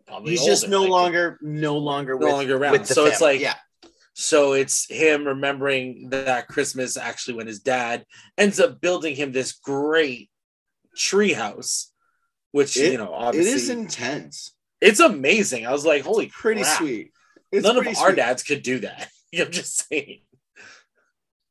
probably 0.06 0.30
he's 0.32 0.44
just 0.44 0.68
no 0.68 0.82
like, 0.82 0.90
longer, 0.90 1.38
no 1.42 1.76
longer, 1.76 2.14
no 2.18 2.18
with, 2.26 2.32
longer 2.32 2.56
around. 2.56 2.86
So 2.86 3.04
it's 3.06 3.18
family. 3.18 3.34
like 3.34 3.40
yeah, 3.42 3.54
so 4.14 4.54
it's 4.54 4.88
him 4.90 5.26
remembering 5.26 6.08
that 6.10 6.48
Christmas 6.48 6.96
actually 6.96 7.34
when 7.34 7.46
his 7.46 7.60
dad 7.60 8.04
ends 8.38 8.58
up 8.58 8.80
building 8.80 9.14
him 9.16 9.32
this 9.32 9.52
great 9.52 10.30
tree 10.96 11.32
house, 11.34 11.92
which 12.52 12.76
It- 12.78 12.92
you 12.92 12.98
know 12.98 13.12
it 13.12 13.18
obviously 13.18 13.52
is 13.52 13.68
intense. 13.68 14.52
it's 14.80 15.00
amazing. 15.00 15.66
I 15.66 15.72
was 15.72 15.84
like, 15.84 16.04
holy 16.04 16.28
Pretty 16.28 16.62
crap. 16.62 16.78
sweet. 16.78 17.12
It's 17.52 17.64
None 17.64 17.76
of 17.76 17.82
pretty 17.84 17.98
our 17.98 18.06
sweet. 18.08 18.16
dads 18.16 18.42
could 18.42 18.62
do 18.62 18.78
that. 18.80 19.08
I'm 19.38 19.50
just 19.50 19.86
saying. 19.88 20.20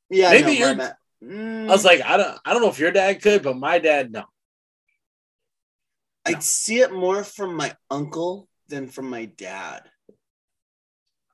Yeah, 0.10 0.32
Maybe 0.32 0.60
no, 0.60 0.68
you're- 0.68 0.90
Mm, 1.24 1.64
I 1.70 1.72
was 1.72 1.86
like, 1.86 2.02
I 2.02 2.18
don't 2.18 2.38
I 2.46 2.54
don't 2.54 2.62
know 2.62 2.70
if 2.70 2.78
your 2.78 2.92
dad 2.92 3.22
could, 3.22 3.42
but 3.42 3.58
my 3.58 3.80
dad, 3.80 4.12
no. 4.12 4.26
I'd 6.26 6.44
see 6.44 6.80
it 6.80 6.92
more 6.92 7.24
from 7.24 7.56
my 7.56 7.76
uncle 7.90 8.48
than 8.68 8.88
from 8.90 9.10
my 9.10 9.26
dad. 9.26 9.84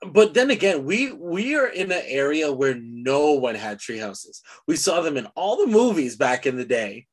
But 0.06 0.34
then 0.34 0.50
again, 0.50 0.86
we 0.86 1.12
we 1.12 1.56
are 1.56 1.68
in 1.68 1.92
an 1.92 2.04
area 2.06 2.52
where 2.52 2.76
no 2.76 3.34
one 3.34 3.56
had 3.56 3.80
tree 3.80 3.98
houses. 3.98 4.42
We 4.68 4.76
saw 4.76 5.02
them 5.02 5.18
in 5.18 5.28
all 5.36 5.58
the 5.58 5.68
movies 5.72 6.16
back 6.16 6.46
in 6.46 6.58
the 6.58 6.66
day. 6.66 7.08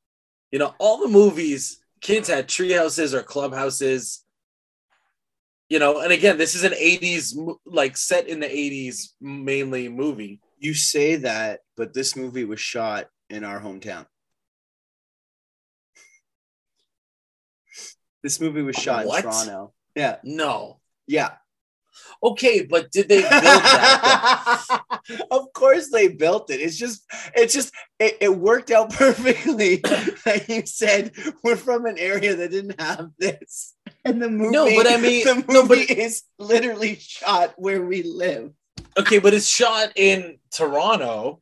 You 0.51 0.59
know, 0.59 0.73
all 0.79 0.99
the 0.99 1.07
movies, 1.07 1.83
kids 2.01 2.27
had 2.29 2.47
tree 2.49 2.71
houses 2.71 3.13
or 3.13 3.23
clubhouses. 3.23 4.23
You 5.69 5.79
know, 5.79 5.99
and 5.99 6.11
again, 6.11 6.37
this 6.37 6.55
is 6.55 6.63
an 6.63 6.73
80s 6.73 7.35
like 7.65 7.95
set 7.97 8.27
in 8.27 8.39
the 8.39 8.47
80s 8.47 9.09
mainly 9.21 9.87
movie. 9.89 10.41
You 10.59 10.73
say 10.73 11.15
that, 11.17 11.61
but 11.77 11.93
this 11.93 12.15
movie 12.15 12.43
was 12.45 12.59
shot 12.59 13.09
in 13.29 13.43
our 13.43 13.59
hometown. 13.61 14.05
This 18.21 18.39
movie 18.41 18.61
was 18.61 18.75
shot 18.75 19.05
What? 19.05 19.23
in 19.23 19.31
Toronto. 19.31 19.73
Yeah, 19.95 20.17
No. 20.23 20.79
yeah. 21.07 21.31
Okay, 22.21 22.65
but 22.65 22.91
did 22.91 23.09
they 23.09 23.21
build 23.21 23.31
that? 23.31 24.81
of 25.31 25.51
course 25.53 25.89
they 25.89 26.07
built 26.09 26.49
it. 26.49 26.59
It's 26.61 26.77
just, 26.77 27.03
it's 27.35 27.53
just, 27.53 27.73
it, 27.99 28.17
it 28.21 28.37
worked 28.37 28.71
out 28.71 28.89
perfectly. 28.93 29.81
like 30.25 30.47
you 30.49 30.65
said, 30.65 31.11
we're 31.43 31.55
from 31.55 31.85
an 31.85 31.97
area 31.97 32.35
that 32.35 32.51
didn't 32.51 32.79
have 32.79 33.09
this, 33.17 33.73
and 34.05 34.21
the 34.21 34.29
movie. 34.29 34.51
No, 34.51 34.65
but 34.75 34.87
I 34.91 34.97
mean- 34.97 35.25
the 35.25 35.35
movie 35.35 35.53
no, 35.53 35.65
but- 35.67 35.77
is 35.89 36.23
literally 36.37 36.95
shot 36.99 37.53
where 37.57 37.81
we 37.81 38.03
live. 38.03 38.51
Okay, 38.99 39.19
but 39.19 39.33
it's 39.33 39.47
shot 39.47 39.91
in 39.95 40.37
Toronto. 40.51 41.41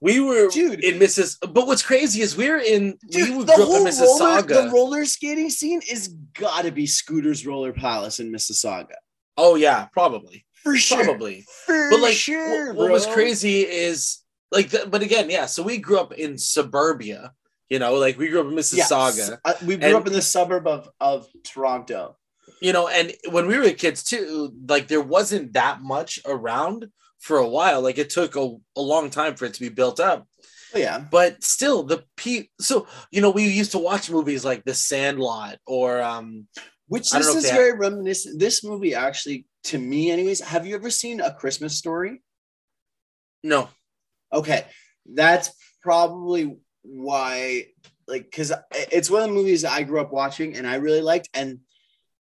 We 0.00 0.20
were 0.20 0.48
Dude. 0.50 0.84
in 0.84 0.98
Mrs. 0.98 1.38
But 1.40 1.66
what's 1.66 1.82
crazy 1.82 2.20
is 2.20 2.36
we're 2.36 2.58
in 2.58 2.98
we 3.04 3.08
Dude, 3.10 3.28
grew 3.28 3.44
the 3.44 3.52
up 3.52 3.58
in 3.58 3.64
whole 3.64 3.74
roller, 3.78 3.90
Mississauga. 3.90 4.48
the 4.48 4.70
roller 4.72 5.04
skating 5.06 5.48
scene 5.50 5.80
is 5.90 6.08
gotta 6.38 6.70
be 6.72 6.86
Scooter's 6.86 7.46
Roller 7.46 7.72
Palace 7.72 8.20
in 8.20 8.30
Mississauga. 8.30 8.94
oh 9.38 9.54
yeah, 9.54 9.86
probably, 9.92 10.44
For 10.62 10.76
sure. 10.76 11.04
probably. 11.04 11.46
For 11.64 11.90
But 11.90 12.00
like, 12.00 12.12
sure, 12.14 12.68
what, 12.74 12.76
what 12.76 12.90
was 12.90 13.06
crazy 13.06 13.60
is 13.62 14.18
like, 14.52 14.68
the, 14.70 14.86
but 14.90 15.00
again, 15.02 15.30
yeah. 15.30 15.46
So 15.46 15.62
we 15.62 15.78
grew 15.78 15.98
up 15.98 16.12
in 16.12 16.36
suburbia. 16.38 17.32
You 17.70 17.78
know, 17.78 17.94
like 17.94 18.18
we 18.18 18.28
grew 18.28 18.40
up 18.40 18.46
in. 18.48 18.52
Mississauga. 18.54 19.38
Uh, 19.44 19.54
we 19.64 19.76
grew 19.76 19.86
And- 19.86 19.96
up 19.96 20.06
in 20.06 20.12
the 20.12 20.20
suburb 20.22 20.66
of, 20.66 20.88
of 21.00 21.26
Toronto. 21.44 22.16
You 22.60 22.72
know, 22.72 22.88
and 22.88 23.12
when 23.30 23.46
we 23.46 23.58
were 23.58 23.70
kids 23.70 24.02
too, 24.02 24.54
like 24.68 24.88
there 24.88 25.00
wasn't 25.00 25.52
that 25.52 25.82
much 25.82 26.18
around 26.26 26.86
for 27.18 27.38
a 27.38 27.48
while. 27.48 27.82
Like 27.82 27.98
it 27.98 28.10
took 28.10 28.36
a, 28.36 28.56
a 28.76 28.80
long 28.80 29.10
time 29.10 29.34
for 29.34 29.44
it 29.44 29.54
to 29.54 29.60
be 29.60 29.68
built 29.68 30.00
up. 30.00 30.26
Oh, 30.74 30.78
yeah. 30.78 31.04
but 31.08 31.40
still 31.44 31.84
the 31.84 32.02
pe 32.16 32.48
so 32.60 32.88
you 33.12 33.20
know 33.20 33.30
we 33.30 33.46
used 33.46 33.70
to 33.72 33.78
watch 33.78 34.10
movies 34.10 34.44
like 34.44 34.64
the 34.64 34.74
sandlot 34.74 35.58
or 35.68 36.02
um 36.02 36.48
Which 36.88 37.10
this 37.10 37.32
is 37.32 37.48
very 37.48 37.78
reminiscent. 37.78 38.40
This 38.40 38.64
movie 38.64 38.92
actually, 38.92 39.46
to 39.64 39.78
me, 39.78 40.10
anyways, 40.10 40.40
have 40.40 40.66
you 40.66 40.74
ever 40.74 40.90
seen 40.90 41.20
A 41.20 41.32
Christmas 41.32 41.78
Story? 41.78 42.22
no 43.44 43.68
Okay, 44.32 44.66
that's 45.06 45.50
probably 45.80 46.56
why, 46.82 47.66
like, 48.08 48.24
because 48.24 48.52
it's 48.72 49.08
one 49.08 49.22
of 49.22 49.28
the 49.28 49.34
movies 49.34 49.64
I 49.64 49.84
grew 49.84 50.00
up 50.00 50.12
watching 50.12 50.56
and 50.56 50.66
I 50.66 50.76
really 50.76 51.02
liked, 51.02 51.28
and 51.34 51.60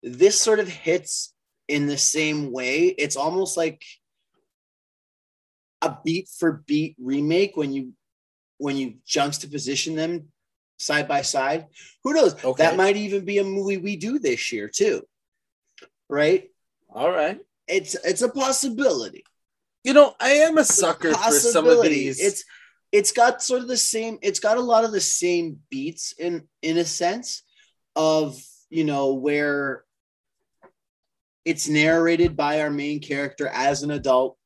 this 0.03 0.39
sort 0.39 0.59
of 0.59 0.67
hits 0.67 1.33
in 1.67 1.87
the 1.87 1.97
same 1.97 2.51
way. 2.51 2.87
It's 2.87 3.15
almost 3.15 3.57
like 3.57 3.83
a 5.81 5.97
beat 6.03 6.29
for 6.37 6.63
beat 6.65 6.95
remake 6.99 7.57
when 7.57 7.73
you 7.73 7.93
when 8.57 8.77
you 8.77 8.95
juxtaposition 9.05 9.95
them 9.95 10.27
side 10.77 11.07
by 11.07 11.21
side. 11.21 11.67
Who 12.03 12.13
knows? 12.13 12.33
Okay. 12.43 12.63
That 12.63 12.77
might 12.77 12.97
even 12.97 13.25
be 13.25 13.39
a 13.39 13.43
movie 13.43 13.77
we 13.77 13.95
do 13.95 14.19
this 14.19 14.51
year 14.51 14.67
too. 14.67 15.03
Right? 16.09 16.47
all 16.93 17.09
right 17.09 17.39
It's 17.67 17.95
it's 18.03 18.21
a 18.21 18.29
possibility. 18.29 19.23
you 19.85 19.93
know 19.93 20.13
i 20.19 20.31
am 20.31 20.57
a 20.57 20.61
It's 20.61 20.71
a 20.71 20.73
sucker 20.73 21.13
for 21.13 21.31
some 21.31 21.67
of 21.67 21.81
these 21.83 22.19
It's 22.19 22.43
it's 22.91 23.13
got 23.13 23.41
sort 23.41 23.61
of 23.61 23.67
the 23.69 23.77
same. 23.77 24.19
It's 24.21 24.39
got 24.39 24.57
a 24.57 24.61
lot 24.61 24.83
of 24.83 24.91
the 24.91 24.99
same 25.01 25.59
beats 25.69 26.13
in 26.19 26.47
in 26.61 26.77
a 26.77 26.85
sense 26.85 27.43
of 27.95 28.37
you 28.69 28.83
know 28.83 29.13
where 29.13 29.85
it's 31.45 31.67
narrated 31.67 32.35
by 32.35 32.61
our 32.61 32.69
main 32.69 32.99
character 32.99 33.47
as 33.47 33.83
an 33.83 33.91
adult. 33.91 34.37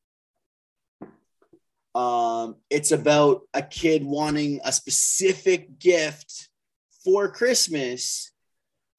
Um, 1.94 2.56
it's 2.68 2.92
about 2.92 3.42
a 3.54 3.62
kid 3.62 4.04
wanting 4.04 4.60
a 4.64 4.72
specific 4.72 5.78
gift 5.78 6.48
for 7.04 7.30
Christmas 7.30 8.32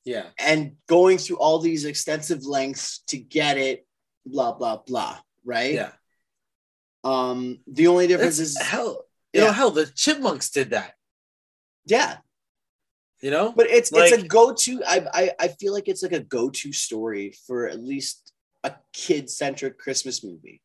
yeah 0.04 0.27
and 0.39 0.77
going 0.88 1.18
through 1.18 1.38
all 1.38 1.60
these 1.60 1.84
extensive 1.84 2.46
lengths 2.46 3.04
to 3.08 3.18
get 3.18 3.58
it. 3.58 3.86
Blah 4.25 4.54
blah 4.54 4.77
blah. 4.77 5.18
Right. 5.46 5.74
yeah 5.74 5.92
Um, 7.04 7.60
the 7.68 7.88
only 7.88 8.08
difference 8.08 8.38
That's 8.38 8.51
is 8.51 8.62
hell 8.62 9.06
you 9.34 9.42
know 9.42 9.51
hell 9.51 9.72
the 9.72 9.86
chipmunks 9.86 10.50
did 10.50 10.72
that 10.72 10.94
yeah, 11.88 12.18
You 13.21 13.31
know? 13.31 13.51
But 13.51 13.67
it's 13.69 13.91
Like- 13.91 14.12
it's 14.13 14.24
a 14.24 14.27
go-to. 14.27 14.81
I, 14.86 15.07
I 15.13 15.31
I 15.39 15.47
feel 15.50 15.74
like 15.74 15.88
it's 15.88 16.03
like 16.03 16.13
a 16.13 16.19
go-to 16.19 16.71
story 16.71 17.33
for 17.47 17.67
at 17.67 17.81
least 17.83 18.31
a 18.63 18.74
kid-centric 18.93 19.77
Christmas 19.77 20.24
movie, 20.24 20.62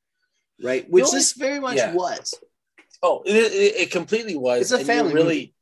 right? 0.62 0.88
Which 0.90 1.11
this 1.11 1.32
very 1.32 1.61
much 1.61 1.76
yeah. 1.76 1.92
was. 1.94 2.35
Oh, 3.02 3.23
it, 3.25 3.35
it, 3.35 3.76
it 3.82 3.90
completely 3.90 4.37
was. 4.37 4.62
It's 4.62 4.73
a 4.73 4.76
and 4.78 4.87
you're 4.87 4.97
family 4.97 5.14
really, 5.14 5.25
movie. 5.40 5.54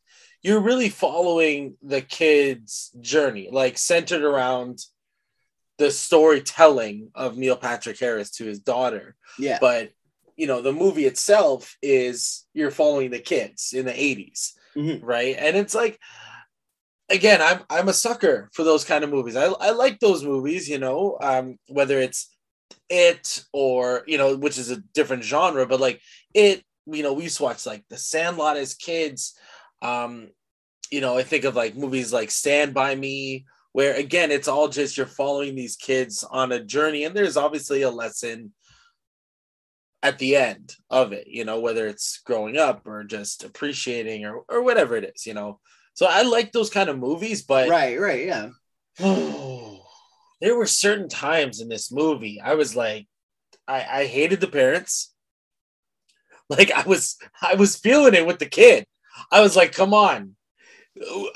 you're 0.43 0.61
really 0.61 0.89
following 0.89 1.77
the 1.83 2.01
kid's 2.03 2.91
journey, 3.01 3.49
like 3.51 3.79
centered 3.79 4.23
around 4.23 4.81
the 5.79 5.91
storytelling 5.91 7.11
of 7.15 7.39
Neil 7.39 7.57
Patrick 7.57 7.99
Harris 7.99 8.31
to 8.33 8.45
his 8.45 8.59
daughter. 8.61 9.17
Yeah. 9.39 9.59
But 9.61 9.91
you 10.37 10.47
know, 10.47 10.63
the 10.63 10.73
movie 10.73 11.05
itself 11.07 11.77
is 11.83 12.47
you're 12.55 12.71
following 12.71 13.11
the 13.11 13.19
kids 13.19 13.73
in 13.75 13.85
the 13.87 13.93
80s, 13.93 14.53
Mhm. 14.77 15.01
right? 15.03 15.37
And 15.39 15.55
it's 15.57 15.75
like, 15.75 15.99
again, 17.11 17.43
I'm 17.43 17.61
I'm 17.69 17.89
a 17.89 17.93
sucker 17.93 18.49
for 18.55 18.65
those 18.65 18.85
kind 18.85 19.05
of 19.05 19.11
movies. 19.11 19.37
I 19.37 19.47
I 19.47 19.71
like 19.71 19.99
those 19.99 20.25
movies, 20.25 20.69
you 20.69 20.79
know, 20.79 21.19
um, 21.21 21.59
whether 21.69 21.99
it's 21.99 22.35
it 22.89 23.45
or 23.53 24.05
you 24.07 24.17
know, 24.19 24.37
which 24.37 24.59
is 24.59 24.71
a 24.71 24.83
different 24.95 25.25
genre, 25.25 25.67
but 25.67 25.81
like 25.81 26.01
it, 26.35 26.63
you 26.87 27.03
know, 27.03 27.13
we 27.13 27.25
used 27.25 27.39
to 27.39 27.43
watch 27.43 27.67
like 27.67 27.85
The 27.89 27.99
Sandlot 27.99 28.57
as 28.57 28.75
kids. 28.75 29.37
Um, 29.83 30.29
you 30.91 31.01
know, 31.01 31.17
I 31.17 31.23
think 31.23 31.45
of 31.45 31.57
like 31.57 31.77
movies 31.77 32.13
like 32.13 32.31
Stand 32.31 32.75
By 32.75 32.95
Me, 32.95 33.47
where 33.73 33.95
again, 33.95 34.31
it's 34.31 34.49
all 34.49 34.69
just 34.69 34.97
you're 34.97 35.07
following 35.07 35.55
these 35.55 35.77
kids 35.77 36.25
on 36.25 36.53
a 36.53 36.65
journey, 36.65 37.05
and 37.05 37.15
there's 37.15 37.37
obviously 37.37 37.83
a 37.83 37.91
lesson 37.91 38.53
at 40.03 40.19
the 40.19 40.35
end 40.35 40.75
of 40.89 41.13
it, 41.13 41.27
you 41.27 41.45
know, 41.45 41.61
whether 41.61 41.87
it's 41.87 42.21
growing 42.25 42.57
up 42.57 42.87
or 42.87 43.05
just 43.05 43.45
appreciating 43.45 44.25
or 44.25 44.43
or 44.49 44.63
whatever 44.63 44.97
it 44.97 45.13
is, 45.15 45.27
you 45.27 45.35
know. 45.35 45.61
So 46.01 46.07
I 46.07 46.23
like 46.23 46.51
those 46.53 46.71
kind 46.71 46.89
of 46.89 46.99
movies, 46.99 47.43
but 47.43 47.69
Right, 47.69 48.01
right, 48.01 48.25
yeah. 48.25 48.49
there 50.41 50.57
were 50.57 50.65
certain 50.65 51.11
times 51.11 51.61
in 51.61 51.69
this 51.69 51.93
movie 51.93 52.41
I 52.43 52.55
was 52.55 52.75
like, 52.75 53.07
I, 53.69 53.85
I 53.87 54.07
hated 54.07 54.41
the 54.41 54.49
parents. 54.49 55.15
Like 56.49 56.73
I 56.73 56.83
was 56.83 57.17
I 57.41 57.55
was 57.55 57.77
feeling 57.77 58.15
it 58.15 58.27
with 58.27 58.39
the 58.41 58.47
kid. 58.47 58.85
I 59.31 59.41
was 59.41 59.55
like, 59.55 59.73
come 59.73 59.95
on. 59.95 60.35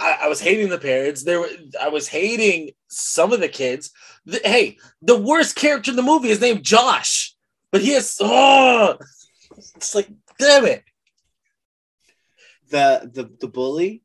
I, 0.00 0.18
I 0.22 0.28
was 0.28 0.40
hating 0.40 0.70
the 0.70 0.78
parents. 0.78 1.22
There 1.22 1.38
were 1.40 1.50
I 1.80 1.88
was 1.88 2.08
hating 2.08 2.70
some 2.88 3.32
of 3.32 3.38
the 3.38 3.48
kids. 3.48 3.92
The- 4.24 4.40
hey, 4.44 4.78
the 5.02 5.16
worst 5.16 5.54
character 5.54 5.90
in 5.92 5.96
the 5.96 6.02
movie 6.02 6.30
is 6.30 6.40
named 6.40 6.64
Josh, 6.64 7.36
but 7.70 7.82
he 7.82 7.90
has 7.92 8.16
oh 8.18 8.96
it's 9.76 9.94
like 9.94 10.08
damn 10.38 10.64
it. 10.64 10.82
The 12.70 13.08
the 13.12 13.30
the 13.38 13.46
bully. 13.46 14.02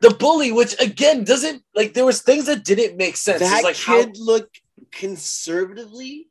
The 0.00 0.10
bully, 0.10 0.52
which 0.52 0.80
again 0.80 1.24
doesn't 1.24 1.62
like 1.74 1.94
there 1.94 2.04
was 2.04 2.22
things 2.22 2.46
that 2.46 2.64
didn't 2.64 2.96
make 2.96 3.16
sense. 3.16 3.40
That 3.40 3.64
like 3.64 3.76
how 3.76 4.04
kid 4.04 4.16
looked 4.18 4.60
conservatively 4.92 6.28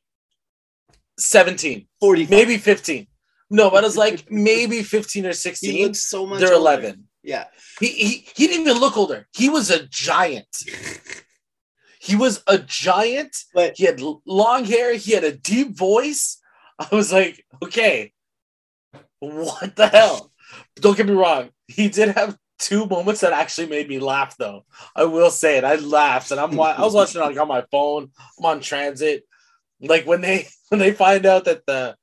17. 1.20 1.88
45. 2.00 2.30
maybe 2.30 2.58
15 2.58 3.08
no 3.50 3.70
but 3.70 3.84
it's 3.84 3.98
like 3.98 4.26
maybe 4.32 4.84
15 4.84 5.26
or 5.26 5.30
he 5.30 5.34
16 5.34 5.84
looks 5.88 6.04
so 6.04 6.26
much 6.26 6.40
they're 6.40 6.54
older. 6.54 6.82
11 6.82 7.04
Yeah. 7.24 7.46
he, 7.80 7.88
he 7.88 8.28
he 8.36 8.48
didn't 8.48 8.68
even 8.68 8.80
look 8.80 8.98
older 8.98 9.28
he 9.34 9.50
was 9.50 9.70
a 9.72 9.86
giant 9.88 10.48
he 12.00 12.16
was 12.16 12.44
a 12.48 12.58
giant 12.60 13.36
But 13.54 13.78
he 13.78 13.86
had 13.86 14.00
long 14.26 14.66
hair 14.66 14.94
he 14.96 15.14
had 15.14 15.24
a 15.24 15.32
deep 15.36 15.76
voice 15.78 16.40
i 16.80 16.88
was 16.96 17.12
like 17.12 17.44
okay 17.64 18.14
what 19.20 19.76
the 19.76 19.88
hell 19.88 20.32
don't 20.76 20.96
get 20.98 21.08
me 21.08 21.14
wrong 21.14 21.50
he 21.68 21.90
did 21.90 22.10
have 22.10 22.38
two 22.60 22.86
moments 22.86 23.22
that 23.22 23.34
actually 23.34 23.68
made 23.68 23.88
me 23.88 24.00
laugh 24.00 24.36
though. 24.38 24.66
I 24.96 25.06
will 25.06 25.30
say 25.30 25.58
it. 25.58 25.64
I 25.64 25.76
laughed 25.76 26.32
and 26.32 26.40
i'm 26.40 26.60
i 26.60 26.82
was 26.82 26.94
watching 26.94 27.22
like 27.22 27.38
on 27.38 27.48
my 27.48 27.64
phone 27.72 28.10
i'm 28.40 28.46
on 28.46 28.60
transit. 28.62 29.24
Like 29.82 30.06
when 30.06 30.22
they 30.22 30.48
when 30.70 30.80
they 30.80 30.94
find 30.94 31.26
out 31.26 31.46
that 31.46 31.66
the 31.66 31.96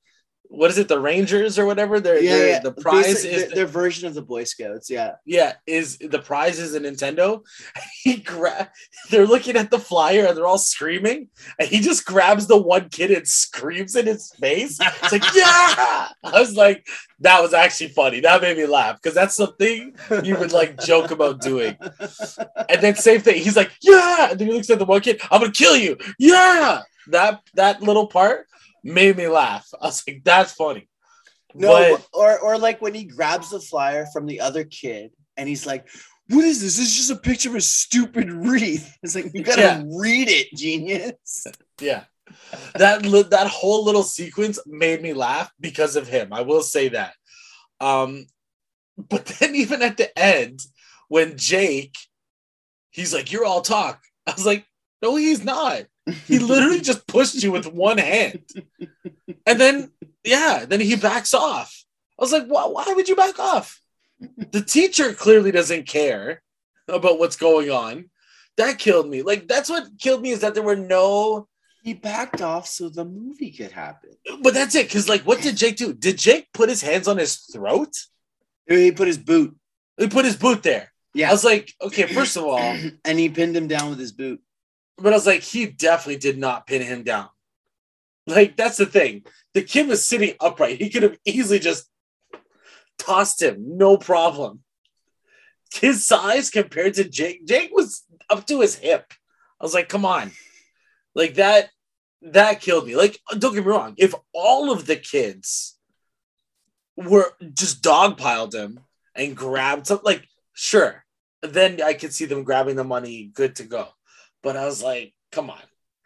what 0.49 0.69
is 0.71 0.77
it 0.77 0.87
the 0.87 0.99
rangers 0.99 1.59
or 1.59 1.65
whatever 1.65 1.99
they're, 1.99 2.21
yeah, 2.21 2.45
yeah. 2.45 2.59
the 2.59 2.71
prize 2.71 3.23
is 3.25 3.47
their, 3.47 3.55
their 3.55 3.65
version 3.65 4.07
of 4.07 4.13
the 4.13 4.21
Boy 4.21 4.43
Scouts. 4.43 4.89
Yeah. 4.89 5.15
yeah, 5.25 5.53
is 5.67 5.97
the 5.97 6.19
prize 6.19 6.59
is 6.59 6.75
a 6.75 6.79
Nintendo. 6.79 7.43
He 8.03 8.17
gra- 8.17 8.69
they're 9.09 9.25
looking 9.25 9.55
at 9.55 9.71
the 9.71 9.79
flyer 9.79 10.25
and 10.27 10.37
they're 10.37 10.45
all 10.45 10.59
screaming, 10.59 11.29
and 11.59 11.67
he 11.67 11.79
just 11.79 12.05
grabs 12.05 12.45
the 12.45 12.61
one 12.61 12.89
kid 12.89 13.09
and 13.09 13.27
screams 13.27 13.95
in 13.95 14.05
his 14.05 14.31
face. 14.39 14.77
It's 14.79 15.11
like, 15.11 15.23
yeah! 15.35 16.09
I 16.23 16.39
was 16.39 16.55
like, 16.55 16.87
that 17.21 17.41
was 17.41 17.55
actually 17.55 17.87
funny. 17.87 18.19
That 18.19 18.43
made 18.43 18.57
me 18.57 18.67
laugh 18.67 19.01
because 19.01 19.15
that's 19.15 19.35
something 19.35 19.95
you 20.23 20.37
would 20.37 20.51
like 20.51 20.79
joke 20.83 21.09
about 21.09 21.41
doing. 21.41 21.75
And 22.69 22.81
then 22.81 22.95
same 22.95 23.21
thing, 23.21 23.41
he's 23.41 23.57
like, 23.57 23.71
yeah, 23.81 24.29
and 24.29 24.39
then 24.39 24.49
he 24.49 24.53
looks 24.53 24.69
at 24.69 24.77
the 24.77 24.85
one 24.85 25.01
kid, 25.01 25.19
I'm 25.31 25.41
gonna 25.41 25.51
kill 25.51 25.75
you. 25.75 25.97
Yeah, 26.19 26.83
that 27.07 27.41
that 27.55 27.81
little 27.81 28.07
part 28.07 28.47
made 28.85 29.17
me 29.17 29.27
laugh. 29.27 29.67
I 29.81 29.87
was 29.87 30.03
like, 30.07 30.21
that's 30.23 30.53
funny. 30.53 30.87
No, 31.53 31.69
But- 31.73 32.07
or 32.13 32.39
or 32.39 32.57
like 32.57 32.81
when 32.81 32.93
he 32.93 33.03
grabs 33.05 33.49
the 33.49 33.59
flyer 33.59 34.05
from 34.13 34.25
the 34.25 34.41
other 34.41 34.63
kid 34.65 35.11
and 35.37 35.47
he's 35.49 35.65
like, 35.65 35.87
"What 36.27 36.43
is 36.45 36.61
this? 36.61 36.77
This 36.77 36.87
is 36.89 36.95
just 36.95 37.11
a 37.11 37.15
picture 37.15 37.49
of 37.49 37.55
a 37.55 37.61
stupid 37.61 38.29
wreath." 38.31 38.95
It's 39.03 39.15
like 39.15 39.31
you 39.33 39.43
gotta 39.43 39.61
Yeah. 39.61 39.83
read 39.87 40.29
it, 40.29 40.47
genius. 40.55 41.45
Yeah. 41.81 42.03
That 42.75 43.03
that 43.31 43.47
whole 43.47 43.85
little 43.85 44.03
sequence 44.03 44.59
made 44.65 45.01
me 45.01 45.13
laugh 45.13 45.51
because 45.59 45.95
of 45.95 46.07
him. 46.07 46.33
I 46.33 46.41
will 46.41 46.61
say 46.61 46.89
that. 46.89 47.13
Um 47.79 48.25
but 48.97 49.25
then 49.39 49.55
even 49.55 49.81
at 49.81 49.97
the 49.97 50.09
end 50.17 50.59
when 51.07 51.37
Jake 51.37 51.95
he's 52.91 53.13
like 53.13 53.31
you're 53.31 53.45
all 53.45 53.61
talk. 53.61 54.01
I 54.27 54.31
was 54.33 54.45
like 54.45 54.65
no 55.01 55.15
he's 55.15 55.43
not. 55.43 55.83
He 56.27 56.39
literally 56.39 56.81
just 56.81 57.07
pushed 57.07 57.41
you 57.41 57.51
with 57.51 57.65
one 57.65 57.97
hand. 57.97 58.43
And 59.45 59.59
then 59.59 59.91
yeah, 60.23 60.65
then 60.67 60.79
he 60.79 60.95
backs 60.95 61.33
off. 61.33 61.83
I 62.19 62.23
was 62.23 62.31
like 62.31 62.47
why 62.47 62.65
why 62.65 62.93
would 62.93 63.09
you 63.09 63.15
back 63.15 63.39
off? 63.39 63.81
The 64.51 64.61
teacher 64.61 65.13
clearly 65.13 65.51
doesn't 65.51 65.87
care 65.87 66.41
about 66.87 67.19
what's 67.19 67.35
going 67.35 67.69
on. 67.71 68.09
That 68.57 68.79
killed 68.79 69.09
me. 69.09 69.21
Like 69.21 69.47
that's 69.47 69.69
what 69.69 69.87
killed 69.99 70.21
me 70.21 70.31
is 70.31 70.41
that 70.41 70.53
there 70.53 70.63
were 70.63 70.75
no 70.75 71.47
He 71.83 71.93
backed 71.93 72.41
off 72.41 72.67
so 72.67 72.89
the 72.89 73.05
movie 73.05 73.51
could 73.51 73.71
happen. 73.71 74.11
But 74.41 74.53
that's 74.53 74.73
it, 74.75 74.87
because 74.87 75.07
like, 75.07 75.21
what 75.21 75.41
did 75.41 75.57
Jake 75.57 75.77
do? 75.77 75.93
Did 75.93 76.17
Jake 76.17 76.47
put 76.53 76.69
his 76.69 76.81
hands 76.81 77.07
on 77.07 77.17
his 77.17 77.37
throat? 77.37 77.93
He 78.67 78.91
put 78.91 79.07
his 79.07 79.19
boot. 79.19 79.55
He 79.97 80.07
put 80.07 80.25
his 80.25 80.35
boot 80.35 80.63
there. 80.63 80.91
Yeah. 81.13 81.29
I 81.29 81.31
was 81.31 81.45
like, 81.45 81.71
okay, 81.81 82.07
first 82.07 82.37
of 82.37 82.43
all, 82.43 82.57
and 83.05 83.19
he 83.19 83.29
pinned 83.29 83.55
him 83.55 83.67
down 83.67 83.89
with 83.91 83.99
his 83.99 84.11
boot. 84.11 84.41
But 84.97 85.13
I 85.13 85.15
was 85.15 85.25
like, 85.25 85.41
he 85.41 85.65
definitely 85.65 86.17
did 86.17 86.37
not 86.37 86.67
pin 86.67 86.81
him 86.81 87.03
down. 87.03 87.29
Like, 88.27 88.55
that's 88.55 88.77
the 88.77 88.85
thing. 88.85 89.23
The 89.53 89.61
kid 89.61 89.87
was 89.87 90.03
sitting 90.03 90.35
upright. 90.39 90.79
He 90.79 90.89
could 90.89 91.03
have 91.03 91.17
easily 91.25 91.59
just 91.59 91.89
tossed 92.97 93.41
him, 93.41 93.77
no 93.77 93.97
problem. 93.97 94.61
His 95.73 96.05
size 96.05 96.49
compared 96.49 96.95
to 96.95 97.03
Jake, 97.03 97.45
Jake 97.45 97.71
was 97.73 98.03
up 98.29 98.47
to 98.47 98.61
his 98.61 98.75
hip. 98.75 99.13
I 99.59 99.63
was 99.63 99.73
like, 99.73 99.89
come 99.89 100.05
on. 100.05 100.31
Like 101.13 101.35
that, 101.35 101.69
that 102.21 102.61
killed 102.61 102.87
me. 102.87 102.95
Like, 102.95 103.19
don't 103.37 103.53
get 103.53 103.65
me 103.65 103.71
wrong. 103.71 103.93
If 103.97 104.13
all 104.33 104.71
of 104.71 104.85
the 104.85 104.95
kids 104.95 105.77
were 106.95 107.31
just 107.53 107.83
dogpiled 107.83 108.53
him 108.53 108.79
and 109.13 109.35
grabbed 109.35 109.87
something, 109.87 110.05
like, 110.05 110.27
sure, 110.53 111.03
then 111.41 111.81
I 111.81 111.93
could 111.93 112.13
see 112.13 112.25
them 112.25 112.43
grabbing 112.43 112.75
the 112.75 112.83
money, 112.83 113.29
good 113.33 113.57
to 113.57 113.63
go. 113.63 113.89
But 114.45 114.57
I 114.57 114.65
was 114.65 114.83
like, 114.83 115.15
come 115.31 115.49
on, 115.49 115.61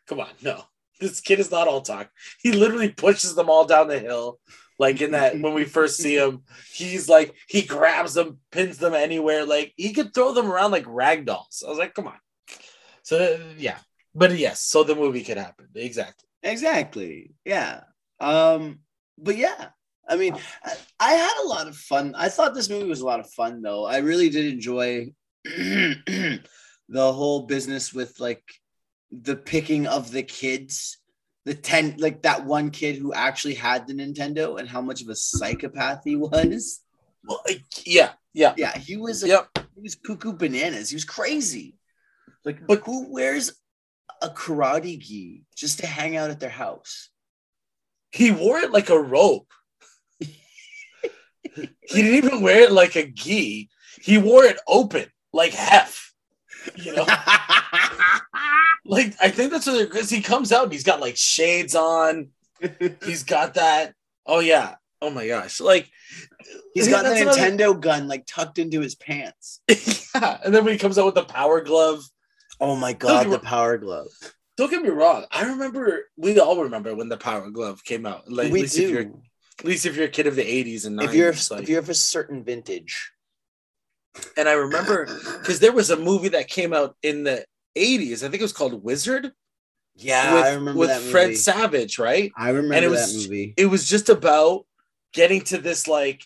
come 0.08 0.22
on, 0.22 0.30
no. 0.42 0.64
This 1.02 1.22
kid 1.22 1.40
is 1.40 1.52
not 1.52 1.68
all 1.68 1.82
talk. 1.82 2.10
He 2.42 2.52
literally 2.52 2.90
pushes 2.90 3.34
them 3.34 3.50
all 3.50 3.66
down 3.66 3.88
the 3.88 4.00
hill. 4.00 4.40
Like 4.78 5.02
in 5.02 5.12
that, 5.12 5.40
when 5.40 5.54
we 5.54 5.64
first 5.64 5.98
see 5.98 6.18
him, 6.18 6.44
he's 6.74 7.08
like, 7.08 7.34
he 7.48 7.62
grabs 7.62 8.16
them, 8.16 8.40
pins 8.52 8.78
them 8.78 8.94
anywhere. 8.94 9.46
Like 9.46 9.74
he 9.78 9.94
could 9.94 10.14
throw 10.14 10.34
them 10.34 10.52
around 10.52 10.72
like 10.72 10.84
rag 10.88 11.26
dolls. 11.26 11.64
I 11.66 11.70
was 11.70 11.78
like, 11.78 11.94
come 11.94 12.08
on. 12.08 12.18
So, 13.04 13.40
yeah. 13.58 13.78
But 14.14 14.38
yes, 14.38 14.62
so 14.62 14.84
the 14.84 14.96
movie 14.96 15.24
could 15.24 15.38
happen. 15.38 15.68
Exactly. 15.76 16.28
Exactly. 16.44 17.32
Yeah. 17.46 17.82
Um, 18.20 18.80
but 19.18 19.38
yeah, 19.38 19.70
I 20.08 20.18
mean, 20.18 20.36
I, 20.64 20.74
I 21.00 21.12
had 21.14 21.44
a 21.44 21.48
lot 21.48 21.68
of 21.68 21.78
fun. 21.78 22.14
I 22.18 22.28
thought 22.28 22.54
this 22.54 22.70
movie 22.70 22.90
was 22.90 23.02
a 23.02 23.06
lot 23.06 23.22
of 23.22 23.30
fun, 23.32 23.62
though. 23.62 23.86
I 23.86 23.98
really 24.00 24.30
did 24.30 24.52
enjoy 24.54 25.14
the 26.90 27.14
whole 27.14 27.44
business 27.44 27.94
with 27.94 28.20
like 28.20 28.44
the 29.12 29.36
picking 29.36 29.88
of 29.88 30.12
the 30.12 30.24
kids, 30.24 30.98
the 31.46 31.54
10, 31.54 31.96
like 32.00 32.24
that 32.24 32.46
one 32.46 32.72
kid 32.72 32.96
who 32.98 33.14
actually 33.14 33.54
had 33.54 33.88
the 33.88 33.94
Nintendo 33.94 34.60
and 34.60 34.68
how 34.68 34.82
much 34.82 35.02
of 35.02 35.08
a 35.10 35.16
psychopath 35.16 36.02
he 36.04 36.16
was. 36.16 36.82
Well, 37.24 37.42
yeah, 37.86 38.12
yeah. 38.34 38.54
Yeah, 38.58 38.78
he 38.78 38.98
was 38.98 39.24
a, 39.24 39.28
Yep. 39.28 39.50
he 39.76 39.82
was 39.82 39.96
cuckoo 39.96 40.34
bananas. 40.34 40.90
He 40.90 40.96
was 40.96 41.06
crazy. 41.06 41.76
Like, 42.46 42.66
but 42.66 42.82
who 42.86 43.12
wears 43.12 43.52
a 44.22 44.30
karate 44.30 44.98
gi 45.00 45.44
just 45.56 45.80
to 45.80 45.88
hang 45.88 46.18
out 46.18 46.32
at 46.32 46.40
their 46.40 46.50
house? 46.50 47.10
He 48.12 48.32
wore 48.32 48.60
it 48.60 48.72
like 48.72 48.90
a 48.90 49.00
rope. 49.00 49.52
he 50.20 50.42
didn't 51.92 52.16
even 52.16 52.42
wear 52.42 52.62
it 52.62 52.72
like 52.72 52.96
a 52.96 53.06
gi. 53.06 53.70
He 54.02 54.18
wore 54.18 54.46
it 54.46 54.60
open, 54.68 55.06
like 55.34 55.54
hef. 55.54 56.09
You 56.76 56.96
know, 56.96 57.06
like 58.86 59.14
I 59.22 59.30
think 59.30 59.52
that's 59.52 59.68
what 59.68 59.90
because 59.90 60.10
he 60.10 60.22
comes 60.22 60.52
out 60.52 60.64
and 60.64 60.72
he's 60.74 60.84
got 60.84 61.00
like 61.00 61.18
shades 61.18 61.76
on. 61.76 62.30
He's 63.06 63.24
got 63.24 63.54
that. 63.54 63.94
Oh 64.26 64.40
yeah. 64.40 64.76
Oh 65.02 65.10
my 65.10 65.28
gosh. 65.28 65.62
Like 65.62 65.90
He's 66.74 66.90
got 66.90 67.04
the 67.04 67.10
that's 67.12 67.22
another- 67.22 67.40
Nintendo 67.40 67.80
gun 67.80 68.08
like 68.10 68.26
tucked 68.28 68.60
into 68.60 68.82
his 68.82 68.96
pants. 68.96 69.62
yeah. 70.14 70.40
And 70.44 70.54
then 70.54 70.66
when 70.66 70.74
he 70.74 70.80
comes 70.80 70.98
out 70.98 71.06
with 71.06 71.16
the 71.16 71.24
power 71.24 71.62
glove, 71.62 72.04
Oh 72.60 72.76
my 72.76 72.92
god, 72.92 73.30
the 73.30 73.40
power 73.40 73.78
glove. 73.78 74.08
don't 74.58 74.70
get 74.70 74.82
me 74.82 74.90
wrong. 74.90 75.26
I 75.32 75.44
remember 75.46 76.10
we 76.18 76.38
all 76.40 76.62
remember 76.64 76.94
when 76.94 77.08
the 77.08 77.16
power 77.16 77.50
glove 77.50 77.84
came 77.86 78.06
out. 78.06 78.30
Like 78.30 78.52
we 78.52 78.60
at 78.60 78.64
least 78.64 78.78
if 78.78 78.90
you're 78.90 79.12
at 79.60 79.66
least 79.66 79.86
if 79.86 79.96
you're 79.96 80.06
a 80.06 80.10
kid 80.10 80.28
of 80.28 80.36
the 80.36 80.44
80s 80.44 80.86
and 80.86 81.00
90s. 81.00 81.04
If 81.06 81.14
you're 81.14 81.34
like, 81.52 81.64
if 81.64 81.70
you're 81.70 81.80
of 81.80 81.90
a 81.90 81.94
certain 81.94 82.44
vintage. 82.44 83.12
And 84.38 84.48
I 84.50 84.54
remember 84.54 85.06
because 85.40 85.60
there 85.60 85.72
was 85.74 85.90
a 85.90 85.98
movie 85.98 86.30
that 86.30 86.48
came 86.48 86.74
out 86.74 86.96
in 87.04 87.24
the 87.24 87.46
80s. 87.78 88.18
I 88.24 88.30
think 88.30 88.36
it 88.36 88.42
was 88.42 88.54
called 88.54 88.84
Wizard. 88.84 89.32
Yeah, 89.96 90.34
with, 90.34 90.44
I 90.46 90.54
remember 90.54 90.80
with 90.80 90.90
that 90.90 91.00
movie. 91.02 91.12
Fred 91.12 91.38
Savage, 91.38 92.00
right? 92.00 92.32
I 92.38 92.50
remember 92.50 92.76
and 92.76 92.86
it 92.86 92.90
that 92.90 92.94
was 92.94 93.28
movie. 93.28 93.54
it 93.58 93.66
was 93.66 93.88
just 93.88 94.08
about 94.10 94.66
getting 95.14 95.42
to 95.42 95.58
this 95.58 95.88
like 95.88 96.24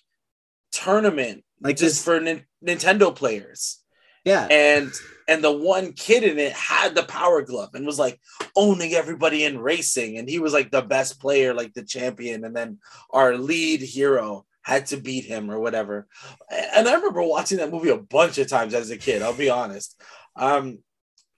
tournament 0.72 1.44
Like 1.62 1.78
just 1.78 1.96
this, 1.96 2.04
for 2.04 2.20
nin- 2.20 2.46
Nintendo 2.66 3.16
players. 3.16 3.80
yeah. 4.26 4.48
And 4.50 4.92
and 5.28 5.44
the 5.44 5.52
one 5.52 5.94
kid 5.94 6.24
in 6.24 6.38
it 6.38 6.52
had 6.52 6.96
the 6.96 7.04
power 7.04 7.42
glove 7.42 7.70
and 7.76 7.86
was 7.86 7.98
like 8.00 8.20
owning 8.58 8.94
everybody 8.94 9.46
in 9.46 9.58
racing 9.58 10.18
and 10.18 10.30
he 10.30 10.38
was 10.40 10.52
like 10.54 10.70
the 10.70 10.82
best 10.82 11.20
player 11.20 11.54
like 11.54 11.74
the 11.74 11.84
champion 11.84 12.44
and 12.44 12.54
then 12.56 12.78
our 13.12 13.38
lead 13.38 13.80
hero 13.82 14.46
had 14.64 14.88
to 14.88 14.98
beat 14.98 15.26
him 15.26 15.52
or 15.52 15.60
whatever. 15.60 16.08
And 16.50 16.88
I 16.88 16.94
remember 16.96 17.22
watching 17.22 17.60
that 17.60 17.72
movie 17.72 17.90
a 17.90 17.98
bunch 17.98 18.38
of 18.40 18.48
times 18.48 18.74
as 18.74 18.90
a 18.90 18.98
kid, 18.98 19.22
I'll 19.22 19.34
be 19.34 19.50
honest. 19.50 20.02
Um 20.36 20.80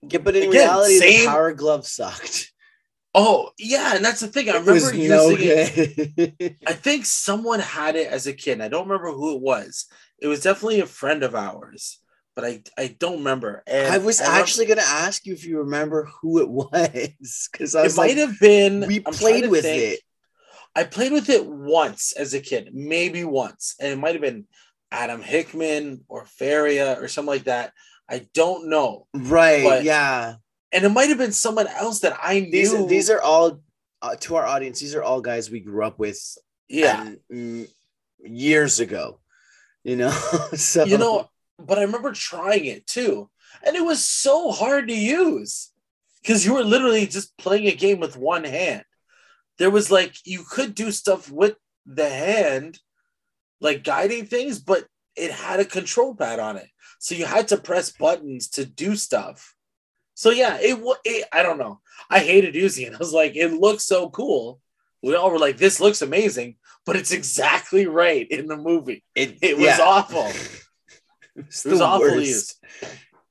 Yeah, 0.02 0.20
but 0.20 0.36
in 0.36 0.44
Again, 0.50 0.52
reality, 0.52 0.98
same- 1.00 1.20
the 1.22 1.28
power 1.28 1.54
glove 1.54 1.86
sucked. 1.88 2.52
oh 3.14 3.50
yeah, 3.58 3.96
and 3.96 4.06
that's 4.06 4.22
the 4.22 4.28
thing. 4.28 4.50
I 4.50 4.54
It 4.58 4.66
remember 4.66 4.94
no 4.94 5.30
using 5.30 5.48
it. 5.50 6.56
I 6.68 6.74
think 6.74 7.06
someone 7.06 7.60
had 7.60 7.96
it 7.96 8.08
as 8.08 8.28
a 8.28 8.34
kid. 8.34 8.62
I 8.62 8.68
don't 8.68 8.88
remember 8.88 9.12
who 9.12 9.36
it 9.36 9.42
was. 9.42 9.86
It 10.22 10.28
was 10.28 10.42
definitely 10.42 10.80
a 10.82 10.86
friend 10.86 11.24
of 11.24 11.34
ours, 11.36 12.00
but 12.36 12.46
I 12.46 12.62
I 12.78 12.96
don't 13.00 13.18
remember. 13.20 13.64
And 13.68 13.88
I 13.94 13.98
was 13.98 14.20
remember- 14.20 14.40
actually 14.42 14.66
gonna 14.68 14.82
ask 15.06 15.26
you 15.26 15.34
if 15.34 15.46
you 15.46 15.58
remember 15.60 16.08
who 16.22 16.40
it 16.42 16.50
was 16.62 17.50
because 17.52 17.74
It 17.74 17.82
was 17.84 17.98
might 17.98 18.18
have 18.18 18.40
been. 18.40 18.86
we 18.88 18.98
I'm 19.06 19.14
played 19.14 19.50
with 19.50 19.64
think. 19.64 19.84
it. 19.94 20.00
I 20.76 20.84
played 20.84 21.14
with 21.14 21.30
it 21.30 21.46
once 21.46 22.12
as 22.12 22.34
a 22.34 22.40
kid, 22.40 22.70
maybe 22.74 23.24
once, 23.24 23.76
and 23.80 23.94
it 23.94 23.98
might 23.98 24.14
have 24.14 24.22
been 24.22 24.46
Adam 24.92 25.22
Hickman 25.22 26.04
or 26.08 26.26
Faria 26.26 27.00
or 27.00 27.08
something 27.08 27.30
like 27.34 27.46
that. 27.46 27.72
I 28.10 28.28
don't 28.34 28.70
know, 28.70 29.08
Right? 29.14 29.64
But 29.64 29.84
yeah. 29.84 30.36
and 30.72 30.86
it 30.86 30.90
might 30.90 31.10
have 31.10 31.18
been 31.18 31.32
someone 31.32 31.68
else 31.68 32.02
that 32.02 32.18
I 32.22 32.42
knew. 32.42 32.52
These 32.52 32.88
these 32.88 33.10
are 33.10 33.22
all 33.22 33.62
uh, 34.02 34.16
to 34.22 34.36
our 34.36 34.46
audience. 34.46 34.80
These 34.80 34.96
are 34.96 35.04
all 35.04 35.22
guys 35.22 35.50
we 35.50 35.60
grew 35.60 35.84
up 35.84 35.98
with. 35.98 36.20
yeah, 36.68 37.08
and, 37.08 37.20
mm, 37.32 37.68
years 38.24 38.80
ago. 38.80 39.20
You 39.84 39.96
know, 39.96 40.10
so 40.54 40.86
you 40.86 40.98
know. 40.98 41.30
But 41.58 41.80
I 41.80 41.84
remember 41.84 42.12
trying 42.12 42.66
it 42.66 42.86
too, 42.86 43.30
and 43.66 43.76
it 43.76 43.84
was 43.84 44.04
so 44.04 44.52
hard 44.52 44.90
to 44.90 44.96
use 44.96 45.72
because 46.22 46.46
you 46.46 46.54
were 46.54 46.64
literally 46.64 47.08
just 47.08 47.38
playing 47.38 47.68
a 47.68 47.76
game 47.76 48.00
with 48.00 48.18
one 48.18 48.44
hand. 48.44 48.84
There 49.58 49.70
was 49.70 49.92
like 49.92 50.16
you 50.26 50.44
could 50.50 50.76
do 50.76 50.92
stuff 50.92 51.32
with 51.32 51.56
the 51.86 52.10
hand, 52.10 52.80
like 53.62 53.84
guiding 53.84 54.26
things, 54.26 54.60
but 54.60 54.86
it 55.16 55.32
had 55.32 55.60
a 55.60 55.66
control 55.66 56.14
pad 56.16 56.40
on 56.40 56.58
it, 56.58 56.68
so 57.00 57.16
you 57.16 57.26
had 57.26 57.48
to 57.50 57.58
press 57.58 57.92
buttons 57.92 58.50
to 58.50 58.66
do 58.66 58.96
stuff. 58.96 59.56
So 60.14 60.30
yeah, 60.30 60.58
it 60.62 60.80
was. 60.82 60.98
I 61.32 61.44
don't 61.44 61.58
know. 61.58 61.80
I 62.10 62.20
hated 62.20 62.56
using 62.56 62.88
it. 62.88 62.94
I 62.96 62.98
was 62.98 63.14
like, 63.14 63.36
it 63.36 63.54
looks 63.54 63.84
so 63.86 64.10
cool. 64.10 64.60
We 65.02 65.16
all 65.16 65.30
were 65.32 65.40
like, 65.40 65.58
this 65.58 65.80
looks 65.80 66.02
amazing, 66.02 66.56
but 66.86 66.96
it's 66.96 67.12
exactly 67.12 67.86
right 67.86 68.28
in 68.30 68.48
the 68.48 68.58
movie. 68.58 69.04
it, 69.14 69.38
It 69.42 69.58
was 69.58 69.66
yeah. 69.66 69.80
awful. 69.82 70.32
It 71.38 71.46
was, 71.48 71.66
It 71.66 71.72
was 71.72 71.82
awful 71.82 72.08
worst. 72.08 72.28
used. 72.28 72.56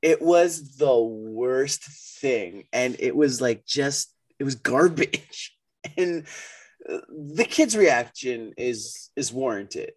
It 0.03 0.21
was 0.21 0.77
the 0.77 0.95
worst 0.95 1.83
thing, 2.21 2.65
and 2.71 2.95
it 2.99 3.15
was 3.15 3.41
like 3.41 3.65
just 3.65 4.13
it 4.37 4.43
was 4.43 4.53
garbage, 4.53 5.54
and 5.97 6.25
uh, 6.87 6.99
the 7.09 7.45
kid's 7.45 7.75
reaction 7.75 8.53
is 8.57 9.09
is 9.15 9.31
warranted. 9.31 9.93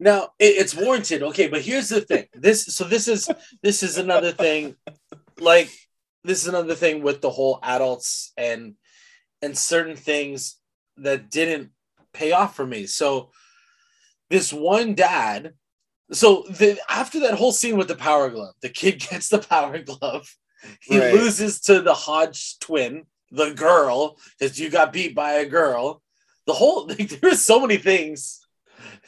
Now 0.00 0.30
it, 0.38 0.56
it's 0.56 0.74
warranted, 0.74 1.22
okay, 1.22 1.48
but 1.48 1.62
here's 1.62 1.88
the 1.88 2.00
thing. 2.00 2.26
This 2.34 2.66
so 2.66 2.84
this 2.84 3.08
is 3.08 3.28
this 3.62 3.82
is 3.82 3.98
another 3.98 4.32
thing, 4.32 4.76
like 5.38 5.70
this 6.24 6.42
is 6.42 6.48
another 6.48 6.74
thing 6.74 7.02
with 7.02 7.20
the 7.20 7.30
whole 7.30 7.58
adults 7.62 8.32
and 8.36 8.74
and 9.40 9.56
certain 9.56 9.96
things 9.96 10.56
that 10.98 11.30
didn't 11.30 11.70
pay 12.12 12.32
off 12.32 12.54
for 12.56 12.66
me. 12.66 12.86
So 12.86 13.30
this 14.30 14.52
one 14.52 14.94
dad, 14.94 15.54
so 16.12 16.44
the 16.48 16.78
after 16.88 17.20
that 17.20 17.34
whole 17.34 17.52
scene 17.52 17.76
with 17.76 17.88
the 17.88 17.96
power 17.96 18.30
glove, 18.30 18.54
the 18.62 18.68
kid 18.68 19.04
gets 19.10 19.28
the 19.28 19.38
power 19.38 19.78
glove, 19.78 20.28
he 20.80 20.98
Right. 20.98 21.12
loses 21.12 21.60
to 21.62 21.80
the 21.80 21.94
Hodge 21.94 22.58
twin, 22.60 23.04
the 23.32 23.52
girl, 23.54 24.18
because 24.38 24.60
you 24.60 24.70
got 24.70 24.92
beat 24.92 25.14
by 25.14 25.32
a 25.34 25.46
girl. 25.46 26.02
The 26.46 26.52
whole 26.52 26.86
like, 26.88 27.20
there's 27.20 27.40
so 27.40 27.60
many 27.60 27.78
things. 27.78 28.46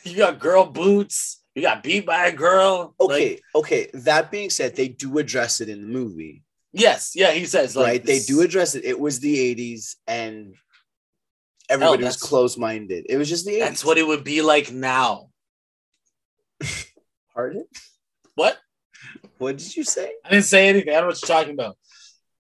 You 0.03 0.17
got 0.17 0.39
girl 0.41 0.67
boots. 0.67 1.43
You 1.55 1.63
got 1.63 1.83
beat 1.85 2.05
by 2.05 2.27
a 2.27 2.33
girl. 2.33 2.95
Okay, 3.01 3.31
Like, 3.31 3.43
okay. 3.55 3.91
That 3.95 4.31
being 4.33 4.51
said, 4.51 4.75
they 4.75 4.89
do 4.89 5.19
address 5.19 5.61
it 5.61 5.69
in 5.69 5.83
the 5.83 5.87
movie, 5.87 6.43
yes, 6.73 7.13
yeah. 7.15 7.31
He 7.31 7.45
says 7.45 7.77
like 7.77 7.87
right? 7.87 8.05
They 8.05 8.19
do 8.19 8.41
address 8.41 8.75
it. 8.75 8.85
It 8.85 8.99
was 8.99 9.21
the 9.21 9.55
'80s, 9.55 9.95
and 10.07 10.55
everybody 11.71 12.03
oh, 12.03 12.07
was 12.07 12.17
that's- 12.17 12.23
close-minded. 12.23 13.07
It 13.09 13.17
was 13.17 13.29
just 13.29 13.47
the 13.47 13.53
'80s. 13.53 13.61
That's 13.61 13.85
what 13.85 13.99
it 13.99 14.07
would 14.07 14.25
be 14.25 14.43
like 14.43 14.73
now. 14.73 15.29
Pardon? 17.35 17.67
What? 18.35 18.59
What 19.39 19.57
did 19.57 19.77
you 19.77 19.85
say? 19.85 20.13
I 20.25 20.31
didn't 20.31 20.45
say 20.45 20.69
anything. 20.69 20.91
I 20.91 20.95
don't 20.95 21.03
know 21.03 21.09
what 21.09 21.23
you're 21.23 21.37
talking 21.37 21.55
about. 21.55 21.77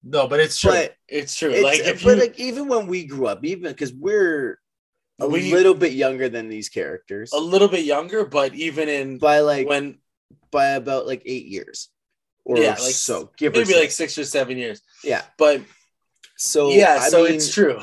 No, 0.06 0.26
but 0.28 0.38
it's 0.40 0.58
true. 0.60 0.70
But 0.70 0.96
it's 1.08 1.34
true. 1.34 1.50
It's, 1.50 1.62
like 1.64 1.80
if 1.80 2.04
but 2.04 2.16
you, 2.16 2.20
like 2.20 2.38
even 2.38 2.68
when 2.68 2.86
we 2.86 3.04
grew 3.06 3.26
up, 3.26 3.44
even 3.44 3.70
because 3.72 3.92
we're 3.92 4.58
a 5.18 5.26
We- 5.26 5.50
little 5.52 5.74
bit 5.74 5.92
younger 5.92 6.28
than 6.28 6.48
these 6.48 6.68
characters 6.68 7.32
a 7.32 7.38
little 7.38 7.68
bit 7.68 7.84
younger, 7.84 8.24
but 8.26 8.54
even 8.54 8.88
in 8.88 9.18
by 9.18 9.40
like 9.40 9.66
when 9.66 9.98
by 10.50 10.70
about 10.70 11.06
like 11.06 11.22
eight 11.24 11.46
years 11.46 11.88
or 12.44 12.58
Yeah, 12.58 12.70
like 12.72 12.78
so. 12.92 13.30
Give 13.38 13.52
maybe 13.54 13.74
like 13.74 13.90
six 13.92 14.18
or 14.18 14.24
seven 14.24 14.58
years. 14.58 14.82
yeah. 15.02 15.22
But 15.38 15.62
So 16.36 16.70
yeah, 16.70 16.98
I 17.00 17.08
so 17.08 17.24
mean, 17.24 17.34
it's 17.34 17.52
true. 17.52 17.80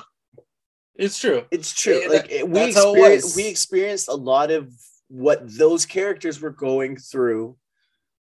It's 0.95 1.17
true. 1.17 1.45
It's 1.49 1.73
true. 1.73 2.01
Yeah, 2.03 2.07
like 2.09 2.29
that- 2.29 2.49
we 2.49 2.59
that's 2.59 2.75
how 2.75 2.93
it 2.93 2.97
experienced 2.99 3.35
we 3.35 3.47
experienced 3.47 4.07
a 4.09 4.13
lot 4.13 4.51
of 4.51 4.71
what 5.07 5.39
those 5.57 5.85
characters 5.87 6.39
were 6.39 6.51
going 6.51 6.97
through. 6.97 7.57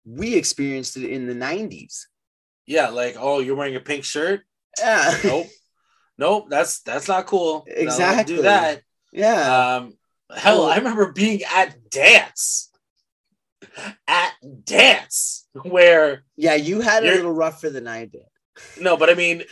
We 0.06 0.36
experienced 0.36 0.98
it 0.98 1.10
in 1.10 1.26
the 1.28 1.34
nineties. 1.34 2.08
Yeah, 2.72 2.88
like 2.90 3.16
oh, 3.20 3.40
you're 3.40 3.56
wearing 3.58 3.76
a 3.76 3.82
pink 3.82 4.06
shirt. 4.06 4.42
Yeah. 4.80 5.14
Nope, 5.26 5.48
nope. 6.18 6.46
That's 6.50 6.80
that's 6.84 7.08
not 7.10 7.26
cool. 7.28 7.66
Exactly. 7.68 8.36
do 8.38 8.42
that. 8.44 8.82
yeah. 9.12 9.76
Um, 9.76 9.94
hell, 10.34 10.66
I 10.66 10.78
remember 10.78 11.12
being 11.12 11.42
at 11.54 11.90
dance, 11.90 12.72
at 14.08 14.32
dance 14.64 15.48
where 15.64 16.24
yeah, 16.38 16.56
you 16.56 16.80
had 16.82 17.04
a 17.04 17.08
little 17.08 17.34
rougher 17.34 17.70
than 17.70 17.88
I 17.88 18.06
did. 18.06 18.22
no, 18.80 18.96
but 18.96 19.10
I 19.10 19.16
mean, 19.16 19.44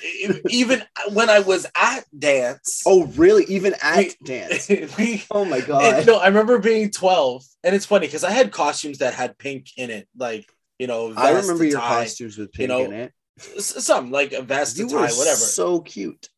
even 0.50 0.82
when 1.12 1.30
I 1.30 1.40
was 1.40 1.66
at 1.76 2.06
dance, 2.18 2.84
Oh, 2.86 3.06
really? 3.18 3.44
Even 3.46 3.74
at 3.82 3.98
We- 3.98 4.16
dance. 4.24 4.70
we, 4.98 5.24
Oh 5.32 5.44
my 5.46 5.60
god. 5.62 6.06
no, 6.08 6.18
I 6.20 6.28
remember 6.28 6.58
being 6.60 6.90
twelve, 6.92 7.44
and 7.66 7.76
it's 7.76 7.86
funny 7.86 8.08
because 8.08 8.24
I 8.24 8.32
had 8.32 8.52
costumes 8.52 9.00
that 9.00 9.14
had 9.14 9.38
pink 9.38 9.68
in 9.78 9.90
it, 9.90 10.08
like 10.18 10.46
you 10.80 10.88
know, 10.88 11.14
I 11.16 11.32
remember 11.32 11.66
your 11.66 11.80
tie, 11.80 12.04
costumes 12.06 12.38
with 12.38 12.50
you 12.54 12.68
pink 12.68 12.70
know, 12.70 12.86
in 12.86 12.94
it. 12.94 13.14
some 13.62 14.12
like 14.12 14.32
a 14.32 14.42
vest, 14.42 14.78
You 14.78 14.88
tie, 14.88 14.96
were 14.96 15.02
whatever. 15.02 15.36
so 15.36 15.82
cute. 15.82 16.30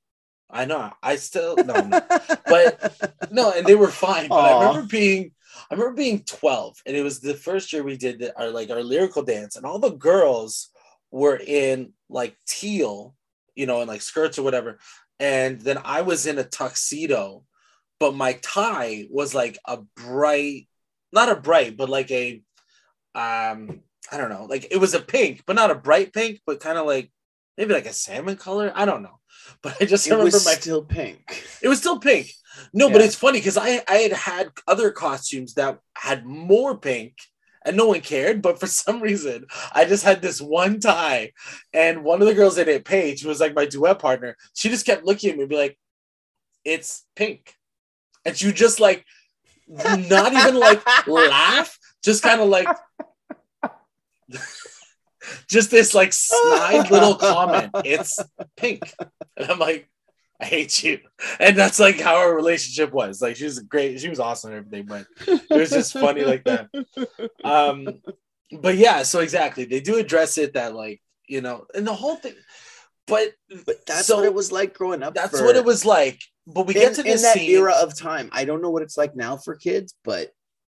I 0.50 0.66
know. 0.66 0.92
I 1.02 1.16
still 1.16 1.56
no, 1.56 1.74
no. 1.76 2.02
but 2.46 3.30
no, 3.32 3.52
and 3.52 3.66
they 3.66 3.76
were 3.76 3.88
fine. 3.88 4.28
But 4.28 4.36
I 4.40 4.66
remember 4.68 4.88
being, 4.88 5.32
I 5.70 5.76
remember 5.76 5.96
being 5.96 6.24
twelve, 6.24 6.78
and 6.86 6.96
it 6.98 7.04
was 7.04 7.22
the 7.22 7.36
first 7.36 7.72
year 7.72 7.84
we 7.84 7.96
did 7.96 8.20
the, 8.20 8.38
our 8.38 8.50
like 8.50 8.70
our 8.70 8.84
lyrical 8.84 9.24
dance, 9.24 9.56
and 9.56 9.66
all 9.66 9.80
the 9.80 9.92
girls 9.92 10.70
were 11.12 11.38
in 11.38 11.94
like 12.10 12.36
teal, 12.46 13.16
you 13.56 13.66
know, 13.66 13.80
and 13.80 13.88
like 13.88 14.02
skirts 14.02 14.38
or 14.38 14.44
whatever, 14.44 14.80
and 15.20 15.62
then 15.62 15.78
I 15.86 16.02
was 16.02 16.26
in 16.26 16.38
a 16.40 16.44
tuxedo, 16.44 17.44
but 18.00 18.16
my 18.16 18.34
tie 18.42 19.06
was 19.10 19.34
like 19.36 19.58
a 19.66 19.78
bright, 19.96 20.68
not 21.14 21.30
a 21.30 21.36
bright, 21.36 21.78
but 21.78 21.90
like 21.90 22.10
a, 22.12 22.42
um, 23.16 23.82
I 24.12 24.18
don't 24.18 24.30
know, 24.30 24.46
like 24.50 24.68
it 24.72 24.78
was 24.78 24.94
a 24.94 25.00
pink, 25.00 25.44
but 25.46 25.56
not 25.56 25.72
a 25.72 25.76
bright 25.76 26.14
pink, 26.14 26.42
but 26.46 26.60
kind 26.60 26.78
of 26.78 26.86
like 26.86 27.12
maybe 27.58 27.74
like 27.74 27.86
a 27.86 27.94
salmon 27.94 28.38
color. 28.38 28.72
I 28.74 28.86
don't 28.86 29.04
know, 29.04 29.20
but 29.62 29.76
I 29.82 29.86
just 29.86 30.08
it 30.08 30.12
remember 30.12 30.26
was 30.26 30.46
my 30.46 30.54
still 30.54 30.84
pink. 30.84 31.44
it 31.62 31.68
was 31.68 31.80
still 31.80 32.00
pink. 32.00 32.32
No, 32.74 32.90
but 32.90 33.02
it's 33.02 33.16
funny 33.16 33.40
because 33.40 33.58
I 33.58 33.82
I 33.88 33.96
had 33.98 34.14
had 34.14 34.50
other 34.68 34.92
costumes 34.92 35.54
that 35.56 35.80
had 35.96 36.26
more 36.26 36.78
pink, 36.78 37.16
and 37.66 37.78
no 37.78 37.88
one 37.88 38.02
cared. 38.02 38.42
But 38.42 38.60
for 38.60 38.68
some 38.82 39.02
reason, 39.02 39.46
I 39.72 39.86
just 39.86 40.04
had 40.04 40.22
this 40.22 40.42
one 40.42 40.80
tie, 40.80 41.32
and 41.74 42.04
one 42.04 42.22
of 42.22 42.28
the 42.28 42.34
girls 42.34 42.58
in 42.58 42.68
it, 42.68 42.86
Paige, 42.86 43.24
was 43.26 43.40
like 43.40 43.56
my 43.56 43.66
duet 43.66 44.00
partner, 44.00 44.36
she 44.54 44.70
just 44.70 44.86
kept 44.86 45.06
looking 45.06 45.32
at 45.32 45.36
me 45.38 45.44
and 45.44 45.50
be 45.50 45.58
like, 45.58 45.78
"It's 46.66 47.06
pink," 47.16 47.56
and 48.26 48.36
she 48.36 48.48
would 48.48 48.56
just 48.56 48.80
like 48.80 49.06
not 49.68 50.34
even 50.34 50.56
like 50.56 50.82
laugh, 51.08 51.78
just 52.04 52.24
kind 52.24 52.42
of 52.42 52.50
like. 52.50 52.68
Just 55.48 55.70
this 55.70 55.94
like 55.94 56.14
snide 56.14 56.90
little 56.90 57.16
comment. 57.32 57.72
It's 57.86 58.18
pink. 58.58 58.92
And 59.38 59.52
I'm 59.52 59.60
like, 59.60 59.88
I 60.40 60.46
hate 60.46 60.84
you. 60.84 61.00
And 61.40 61.56
that's 61.56 61.80
like 61.80 62.00
how 62.00 62.16
our 62.16 62.36
relationship 62.36 62.92
was. 62.92 63.22
Like 63.22 63.36
she 63.36 63.44
was 63.46 63.60
great, 63.60 64.00
she 64.00 64.10
was 64.10 64.20
awesome 64.20 64.52
and 64.54 64.66
everything, 64.66 64.88
but 64.88 65.06
it 65.28 65.50
was 65.56 65.70
just 65.70 65.94
funny 65.94 66.24
like 66.24 66.44
that. 66.46 66.70
Um, 67.44 68.02
but 68.52 68.76
yeah, 68.78 69.04
so 69.04 69.20
exactly. 69.20 69.66
They 69.66 69.80
do 69.80 69.98
address 69.98 70.38
it 70.40 70.54
that 70.54 70.74
like, 70.76 71.02
you 71.28 71.42
know, 71.42 71.66
and 71.76 71.86
the 71.86 71.94
whole 71.94 72.16
thing, 72.16 72.34
but 73.08 73.30
But 73.66 73.86
that's 73.86 74.08
So, 74.08 74.18
what 74.18 74.26
it 74.26 74.34
was 74.34 74.52
like 74.52 74.74
growing 74.74 75.04
up. 75.04 75.14
that's 75.14 75.40
for- 75.40 75.46
what 75.46 75.56
it 75.56 75.64
was 75.66 75.86
like. 75.86 76.20
But 76.48 76.66
we 76.66 76.74
in, 76.76 76.82
get 76.82 76.96
to 76.96 77.02
in 77.02 77.08
this 77.08 77.22
that 77.22 77.36
scene. 77.38 77.52
era 77.52 77.74
of 77.80 77.96
time. 77.96 78.30
I 78.32 78.46
don't 78.46 78.64
know 78.64 78.72
what 78.72 78.82
it's 78.82 78.98
like 78.98 79.16
now 79.16 79.38
for 79.38 79.56
kids, 79.56 79.94
but 80.04 80.32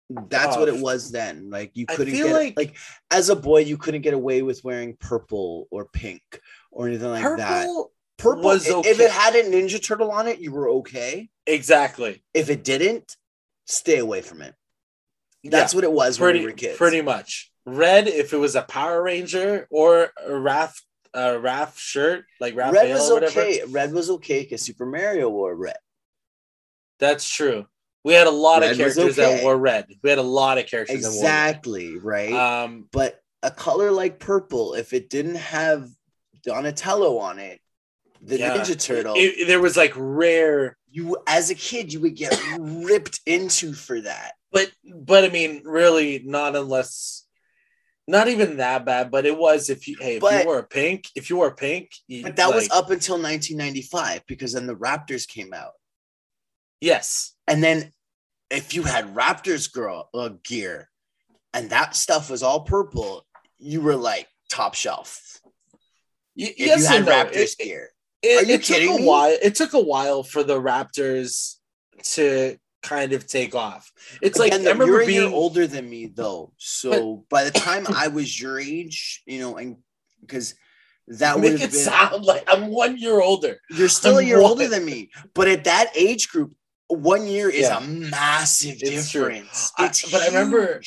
that's 0.09 0.57
what 0.57 0.69
Oh. 0.69 0.75
it 0.75 0.81
was 0.81 1.11
then. 1.11 1.49
Like 1.49 1.71
you 1.73 1.85
couldn't 1.85 2.13
get 2.13 2.31
like- 2.31 2.57
like, 2.57 2.75
as 3.11 3.29
a 3.29 3.35
boy, 3.35 3.61
you 3.61 3.77
couldn't 3.77 4.01
get 4.01 4.13
away 4.13 4.41
with 4.41 4.63
wearing 4.63 4.95
purple 4.97 5.67
or 5.71 5.85
pink 5.85 6.21
or 6.71 6.87
anything 6.87 7.09
like 7.09 7.23
purple 7.23 7.37
that. 7.37 7.67
Purple 8.17 8.43
was 8.43 8.69
i- 8.69 8.81
If 8.85 8.99
it 8.99 9.11
had 9.11 9.35
a 9.35 9.43
Ninja 9.43 9.81
Turtle 9.83 10.11
on 10.11 10.27
it, 10.27 10.39
you 10.39 10.51
were 10.51 10.69
okay. 10.69 11.29
exactly. 11.47 12.23
If 12.33 12.49
it 12.49 12.63
didn't, 12.63 13.17
stay 13.65 13.97
away 13.97 14.21
from 14.21 14.41
it. 14.41 14.53
That's 15.43 15.73
Yeah. 15.73 15.77
what 15.77 15.83
it 15.83 15.91
was 15.91 16.17
pretty 16.17 16.39
when 16.39 16.45
we 16.47 16.51
were 16.51 16.57
kids. 16.57 16.77
pretty 16.77 17.01
much 17.01 17.51
red 17.65 18.07
if 18.07 18.33
it 18.33 18.37
was 18.37 18.55
a 18.55 18.61
power 18.61 19.01
ranger 19.01 19.67
or 19.71 20.11
a 20.17 20.29
Raph 20.31 20.73
a 21.13 21.19
Raph 21.39 21.77
shirt 21.77 22.25
like 22.39 22.55
Raphael 22.55 22.83
Red 22.83 22.93
was 22.93 23.09
or 23.09 23.13
whatever 23.15 23.41
okay. 23.41 23.63
Red 23.67 23.93
was 23.93 24.09
okay 24.09 24.41
because 24.43 24.61
Super 24.61 24.85
Mario 24.85 25.29
wore 25.29 25.55
red. 25.55 25.77
that's 26.99 27.29
true 27.29 27.65
we 28.03 28.13
had 28.13 28.27
a 28.27 28.31
lot 28.31 28.61
Red 28.61 28.71
of 28.71 28.77
characters 28.77 29.15
that 29.15 29.33
okay. 29.35 29.43
wore 29.43 29.57
red 29.57 29.87
we 30.03 30.09
had 30.09 30.19
a 30.19 30.23
lot 30.23 30.57
of 30.57 30.67
characters 30.67 30.97
Exactly, 31.05 31.97
right? 31.97 32.31
that 32.31 32.63
um 32.63 32.87
but 32.91 33.19
a 33.41 33.51
color 33.51 33.91
like 33.91 34.19
purple, 34.19 34.73
if 34.73 34.93
it 34.93 35.09
didn't 35.09 35.35
have 35.35 35.89
Donatello 36.43 37.17
on 37.17 37.39
it, 37.39 37.59
the 38.21 38.37
yeah. 38.39 38.55
Ninja 38.57 38.79
Turtle, 38.81 39.15
It- 39.15 39.39
it- 39.39 39.47
there 39.47 39.59
was 39.61 39.75
like 39.77 39.93
rare 39.95 40.77
you 40.89 41.17
as 41.27 41.49
a 41.49 41.55
kid 41.55 41.91
you 41.91 41.99
would 42.01 42.15
get 42.15 42.37
ripped 42.59 43.19
into 43.25 43.73
for 43.73 43.99
that. 44.01 44.33
but 44.51 44.71
but 44.93 45.23
I 45.25 45.29
mean 45.29 45.61
really 45.65 46.21
not 46.23 46.55
unless 46.55 47.25
not 48.07 48.27
even 48.27 48.57
that 48.57 48.85
bad 48.85 49.09
but 49.09 49.25
it 49.25 49.37
was 49.37 49.69
if 49.69 49.87
you 49.87 49.95
hey 49.99 50.15
if 50.17 50.21
But- 50.21 50.41
you 50.41 50.45
wore 50.45 50.59
a 50.59 50.63
pink 50.67 51.07
if 51.15 51.29
you 51.29 51.37
wore 51.37 51.55
pink 51.55 51.91
you- 52.07 52.23
But 52.23 52.35
that 52.35 52.53
was 52.53 52.69
up 52.69 52.91
until 52.91 53.17
1995 53.17 54.25
because 54.27 54.53
then 54.53 54.67
the 54.67 54.75
Raptors 54.75 55.27
came 55.27 55.53
out, 55.53 55.73
yes 56.89 57.35
and 57.47 57.63
then 57.63 57.91
if 58.49 58.73
you 58.75 58.83
had 58.83 59.15
Raptors 59.15 59.71
girl 59.71 60.09
uh, 60.13 60.29
gear, 60.43 60.87
and 61.55 61.69
that 61.71 61.95
stuff 61.95 62.29
was 62.29 62.43
all 62.43 62.61
purple, 62.61 63.25
you 63.57 63.81
were 63.81 63.95
like 63.95 64.27
top 64.49 64.75
shelf. 64.75 65.39
Y- 66.37 66.53
yes 66.57 66.81
you 66.81 66.85
had 66.87 66.97
and 66.97 67.05
no. 67.07 67.11
Raptors 67.11 67.53
It- 67.53 67.63
gear, 67.63 67.89
It, 68.21 68.43
Are 68.43 68.47
you 68.47 68.53
it 68.55 68.63
took 68.63 68.75
kidding 68.77 68.95
a 68.95 68.97
me? 68.99 69.05
while. 69.07 69.35
It 69.41 69.55
took 69.55 69.73
a 69.73 69.79
while 69.79 70.21
for 70.23 70.43
the 70.43 70.59
Raptors 70.61 71.55
to 72.13 72.57
kind 72.83 73.13
of 73.13 73.25
take 73.27 73.55
off. 73.55 73.91
It's 74.21 74.37
like 74.37 74.53
Again, 74.53 74.67
I 74.67 74.71
remember 74.71 74.85
you're 74.85 75.01
a 75.01 75.07
year 75.11 75.21
being 75.23 75.33
older 75.33 75.65
than 75.67 75.89
me 75.89 76.07
though, 76.13 76.53
so 76.57 77.25
by 77.29 77.43
the 77.45 77.51
time 77.51 77.85
I 77.95 78.07
was 78.09 78.39
your 78.39 78.59
age, 78.59 79.23
you 79.25 79.39
know, 79.39 79.57
and 79.57 79.77
because 80.21 80.53
that 81.07 81.35
would 81.35 81.53
make 81.53 81.61
it 81.61 81.71
been 81.71 81.79
sound 81.79 82.23
like 82.23 82.43
I'm 82.47 82.67
one 82.67 82.97
year 82.97 83.19
older. 83.19 83.57
you're 83.71 83.89
still 83.89 84.17
a 84.17 84.21
I'm 84.21 84.27
year 84.27 84.41
one. 84.41 84.51
older 84.51 84.67
than 84.67 84.85
me, 84.85 85.09
but 85.33 85.47
at 85.47 85.63
that 85.65 85.91
age 85.95 86.29
group, 86.29 86.53
one 86.93 87.27
year 87.27 87.49
is 87.49 87.61
Yeah. 87.61 87.77
a 87.79 87.81
massive 87.81 88.77
It's 88.81 89.11
difference. 89.11 89.71
I- 89.77 89.87
but 90.11 90.21
I 90.21 90.25
remember- 90.27 90.81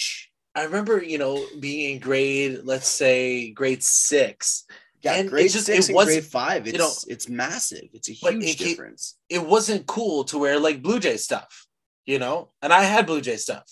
I 0.54 0.62
remember, 0.62 1.02
you 1.02 1.18
know, 1.18 1.46
being 1.60 1.94
in 1.96 2.00
grade, 2.00 2.60
let's 2.64 2.88
say 2.88 3.50
grade 3.50 3.82
six. 3.84 4.64
yeah, 5.02 5.14
and 5.14 5.26
it 5.26 5.30
grade 5.30 5.50
just- 5.50 5.66
six 5.66 5.88
it 5.88 5.94
and 5.94 6.04
grade 6.06 6.24
five. 6.24 6.66
It's 6.66 6.72
you 6.72 6.78
know, 6.78 6.92
it's 7.08 7.28
massive. 7.28 7.88
It's 7.92 8.08
a 8.08 8.12
huge 8.12 8.44
it 8.44 8.58
difference. 8.58 9.16
It 9.28 9.44
wasn't 9.44 9.86
cool 9.86 10.24
to 10.24 10.38
wear 10.38 10.58
like 10.58 10.82
Blue 10.82 10.98
Jay 10.98 11.16
stuff, 11.18 11.66
you 12.06 12.18
know? 12.18 12.52
And 12.62 12.72
I 12.72 12.82
had 12.84 13.06
Blue 13.06 13.20
Jay 13.20 13.36
stuff. 13.36 13.70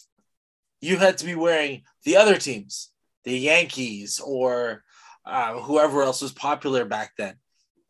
You 0.80 0.98
had 0.98 1.16
to 1.18 1.24
be 1.24 1.34
wearing 1.34 1.84
the 2.04 2.16
other 2.18 2.36
teams, 2.38 2.90
the 3.24 3.36
Yankees 3.38 4.20
or 4.20 4.84
uh, 5.24 5.58
whoever 5.60 6.02
else 6.02 6.20
was 6.20 6.32
popular 6.32 6.84
back 6.84 7.12
then. 7.16 7.36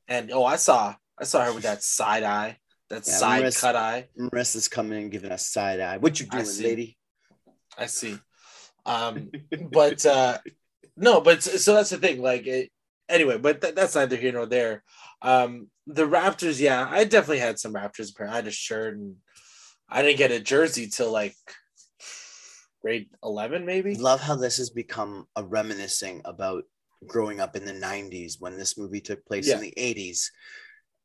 And 0.06 0.30
oh, 0.30 0.44
I 0.44 0.54
saw 0.56 0.94
I 1.18 1.24
saw 1.24 1.44
her 1.44 1.52
with 1.52 1.64
that 1.64 1.82
side 1.82 2.22
eye, 2.22 2.58
that 2.90 3.06
Yeah, 3.06 3.12
side 3.14 3.42
Marissa- 3.44 3.60
cut 3.60 3.76
eye. 3.76 4.08
Marissa's 4.18 4.68
coming 4.68 5.02
and 5.02 5.10
giving 5.10 5.30
us 5.32 5.46
side 5.46 5.80
eye. 5.80 5.98
What 5.98 6.20
you 6.20 6.26
doing, 6.26 6.44
see. 6.44 6.64
lady? 6.64 6.98
I 7.78 7.86
see. 7.86 8.18
Um, 8.86 9.30
but 9.72 10.04
uh, 10.06 10.38
no, 10.96 11.20
but 11.20 11.42
so 11.42 11.74
that's 11.74 11.90
the 11.90 11.98
thing. 11.98 12.20
Like, 12.22 12.46
it, 12.46 12.70
anyway, 13.08 13.38
but 13.38 13.60
th- 13.60 13.74
that's 13.74 13.94
neither 13.94 14.16
here 14.16 14.32
nor 14.32 14.46
there. 14.46 14.82
Um, 15.22 15.68
the 15.86 16.06
Raptors, 16.06 16.60
yeah, 16.60 16.86
I 16.90 17.04
definitely 17.04 17.38
had 17.40 17.58
some 17.58 17.72
Raptors. 17.74 18.12
I 18.20 18.34
had 18.34 18.46
a 18.46 18.50
shirt, 18.50 18.96
and 18.96 19.16
I 19.88 20.02
didn't 20.02 20.18
get 20.18 20.30
a 20.30 20.40
jersey 20.40 20.86
till 20.88 21.10
like 21.10 21.34
grade 22.82 23.08
eleven, 23.22 23.64
maybe. 23.64 23.94
Love 23.96 24.20
how 24.20 24.36
this 24.36 24.58
has 24.58 24.70
become 24.70 25.26
a 25.36 25.42
reminiscing 25.44 26.20
about 26.24 26.64
growing 27.06 27.38
up 27.40 27.54
in 27.54 27.66
the 27.66 27.72
90s 27.72 28.36
when 28.40 28.56
this 28.56 28.78
movie 28.78 29.00
took 29.00 29.22
place 29.26 29.46
Yeah. 29.48 29.56
in 29.56 29.60
the 29.60 29.74
80s. 29.76 30.30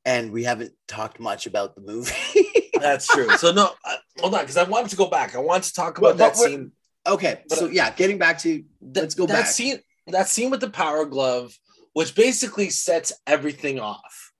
And 0.06 0.32
we 0.32 0.44
haven't 0.44 0.74
talked 0.88 1.20
much 1.20 1.46
about 1.46 1.76
the 1.76 1.82
movie. 1.82 2.14
That's 2.80 3.06
true. 3.08 3.30
So 3.38 3.52
no, 3.52 3.72
uh, 3.86 3.96
hold 4.20 4.34
on, 4.34 4.42
because 4.42 4.58
I 4.58 4.64
wanted 4.64 4.90
to 4.92 4.96
go 4.96 5.08
back. 5.08 5.36
I 5.36 5.40
wanted 5.40 5.64
to 5.64 5.74
talk 5.74 5.98
about 5.98 6.12
But- 6.12 6.18
that 6.18 6.34
but 6.34 6.38
scene. 6.38 6.72
okay, 7.06 7.42
But, 7.50 7.58
so 7.58 7.66
yeah, 7.68 7.92
getting 7.92 8.18
back 8.18 8.38
to 8.40 8.50
Th- 8.50 8.66
let's 8.96 9.16
go 9.16 9.26
that 9.26 9.34
back. 9.34 9.46
scene 9.48 9.80
that 10.08 10.28
scene 10.30 10.50
with 10.50 10.62
the 10.62 10.70
power 10.70 11.06
glove 11.06 11.54
which 11.94 12.16
basically 12.16 12.70
sets 12.72 13.12
everything 13.28 13.80
off 13.80 14.32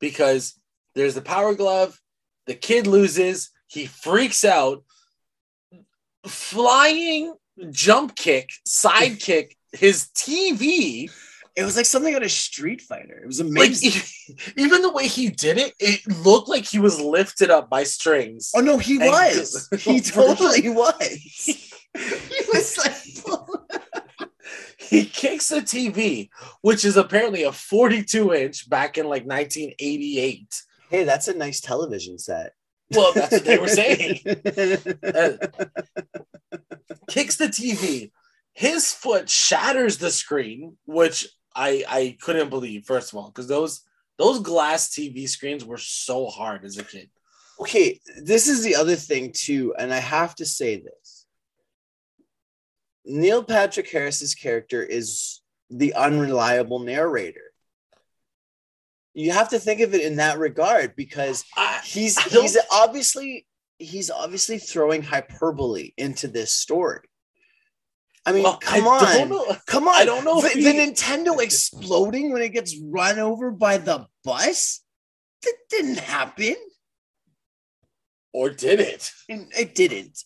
because 0.00 0.54
there's 0.94 1.14
the 1.14 1.20
power 1.20 1.54
glove 1.54 2.00
the 2.46 2.54
kid 2.54 2.86
loses 2.86 3.50
he 3.66 3.84
freaks 3.84 4.42
out 4.44 4.84
flying 6.26 7.34
jump 7.70 8.14
kick 8.16 8.48
side 8.66 9.18
kick 9.20 9.56
his 9.72 10.08
tv 10.16 11.10
it 11.58 11.64
was 11.64 11.76
like 11.76 11.86
something 11.86 12.14
out 12.14 12.22
of 12.22 12.30
Street 12.30 12.80
Fighter. 12.80 13.18
It 13.22 13.26
was 13.26 13.40
like 13.40 13.48
amazing. 13.50 14.02
even 14.56 14.82
the 14.82 14.92
way 14.92 15.08
he 15.08 15.28
did 15.30 15.58
it 15.58 15.74
it 15.80 16.00
looked 16.24 16.48
like 16.48 16.64
he 16.64 16.78
was 16.78 17.00
lifted 17.00 17.50
up 17.50 17.68
by 17.68 17.82
strings 17.84 18.52
oh 18.54 18.60
no, 18.60 18.78
he 18.78 18.94
And- 19.00 19.10
was. 19.10 19.68
He 19.78 20.00
totally 20.00 20.68
was. 20.82 21.00
he 21.94 22.40
was 22.52 22.78
like 22.78 22.94
he 24.78 25.04
kicks 25.04 25.48
the 25.48 25.60
tv 25.60 26.28
which 26.62 26.84
is 26.84 26.96
apparently 26.96 27.42
a 27.42 27.52
42 27.52 28.32
inch 28.34 28.70
back 28.70 28.96
in 28.98 29.04
like 29.06 29.24
1988 29.24 30.62
Hey, 30.90 31.04
that's 31.04 31.28
a 31.28 31.34
nice 31.36 31.60
television 31.60 32.18
set. 32.18 32.52
Well, 32.94 33.12
that's 33.12 33.30
what 33.32 33.44
they 33.44 33.58
were 33.58 33.68
saying. 33.68 34.20
Uh, 34.26 35.36
kicks 37.10 37.36
the 37.36 37.48
TV. 37.48 38.10
His 38.54 38.90
foot 38.92 39.28
shatters 39.28 39.98
the 39.98 40.10
screen, 40.10 40.78
which 40.86 41.28
I 41.54 41.84
I 41.88 42.16
couldn't 42.20 42.50
believe. 42.50 42.84
First 42.84 43.12
of 43.12 43.18
all, 43.18 43.28
because 43.28 43.48
those 43.48 43.82
those 44.18 44.40
glass 44.40 44.88
TV 44.88 45.28
screens 45.28 45.64
were 45.64 45.78
so 45.78 46.26
hard 46.26 46.64
as 46.64 46.76
a 46.76 46.84
kid. 46.84 47.08
okay, 47.60 48.00
this 48.22 48.48
is 48.48 48.62
the 48.62 48.76
other 48.76 48.96
thing 48.96 49.32
too, 49.32 49.74
and 49.78 49.92
I 49.92 49.98
have 49.98 50.34
to 50.36 50.44
say 50.44 50.76
this. 50.76 51.26
Neil 53.04 53.42
Patrick 53.42 53.90
Harris's 53.90 54.34
character 54.34 54.82
is 54.82 55.40
the 55.70 55.94
unreliable 55.94 56.78
narrator. 56.80 57.52
You 59.14 59.32
have 59.32 59.48
to 59.50 59.58
think 59.58 59.80
of 59.80 59.94
it 59.94 60.02
in 60.02 60.16
that 60.16 60.38
regard 60.38 60.94
because 60.94 61.44
I, 61.56 61.80
he's 61.84 62.18
I 62.18 62.22
he's 62.22 62.58
obviously 62.70 63.46
he's 63.78 64.10
obviously 64.10 64.58
throwing 64.58 65.02
hyperbole 65.02 65.92
into 65.96 66.28
this 66.28 66.54
story. 66.54 67.07
I 68.28 68.32
mean, 68.32 68.42
well, 68.42 68.58
come 68.58 68.86
I 68.86 69.00
don't 69.16 69.22
on. 69.22 69.28
know. 69.30 69.56
Come 69.66 69.88
on. 69.88 69.94
I 69.94 70.04
don't 70.04 70.24
know 70.24 70.40
The, 70.42 70.48
if 70.48 70.54
the 70.54 70.60
Nintendo 70.74 71.40
exploding 71.40 72.30
when 72.32 72.42
it 72.42 72.50
gets 72.50 72.76
run 72.78 73.18
over 73.18 73.50
by 73.50 73.78
the 73.78 74.06
bus? 74.22 74.82
That 75.42 75.54
didn't 75.70 75.98
happen. 76.00 76.56
Or 78.34 78.50
did 78.50 78.80
it? 78.80 79.10
It 79.28 79.74
didn't. 79.74 80.22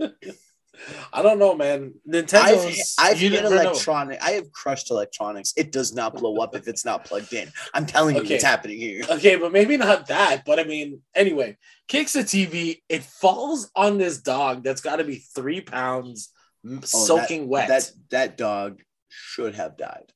I 1.12 1.22
don't 1.22 1.38
know, 1.38 1.54
man. 1.54 1.94
I've, 2.32 2.74
I've 2.98 3.20
you 3.20 3.30
hit 3.30 3.42
never 3.42 3.54
know. 3.54 3.60
electronic. 3.62 4.20
I 4.22 4.30
have 4.30 4.50
crushed 4.52 4.90
electronics. 4.90 5.52
It 5.56 5.70
does 5.70 5.94
not 5.94 6.14
blow 6.14 6.38
up 6.38 6.56
if 6.56 6.66
it's 6.66 6.84
not 6.84 7.04
plugged 7.04 7.32
in. 7.34 7.52
I'm 7.74 7.86
telling 7.86 8.16
you 8.16 8.22
it's 8.24 8.42
happening 8.42 8.78
here. 8.78 9.04
Okay, 9.10 9.36
but 9.36 9.52
maybe 9.52 9.76
not 9.76 10.06
that. 10.08 10.44
But 10.46 10.58
I 10.58 10.64
mean, 10.64 11.00
anyway, 11.14 11.58
kicks 11.86 12.14
the 12.14 12.20
TV. 12.20 12.80
It 12.88 13.04
falls 13.04 13.70
on 13.76 13.98
this 13.98 14.18
dog 14.18 14.64
that's 14.64 14.80
got 14.80 14.96
to 14.96 15.04
be 15.04 15.16
three 15.16 15.60
pounds 15.60 16.30
Oh, 16.64 16.80
soaking 16.82 17.42
that, 17.42 17.48
wet. 17.48 17.68
That 17.68 17.90
that 18.10 18.36
dog 18.36 18.82
should 19.08 19.54
have 19.56 19.76
died. 19.76 20.12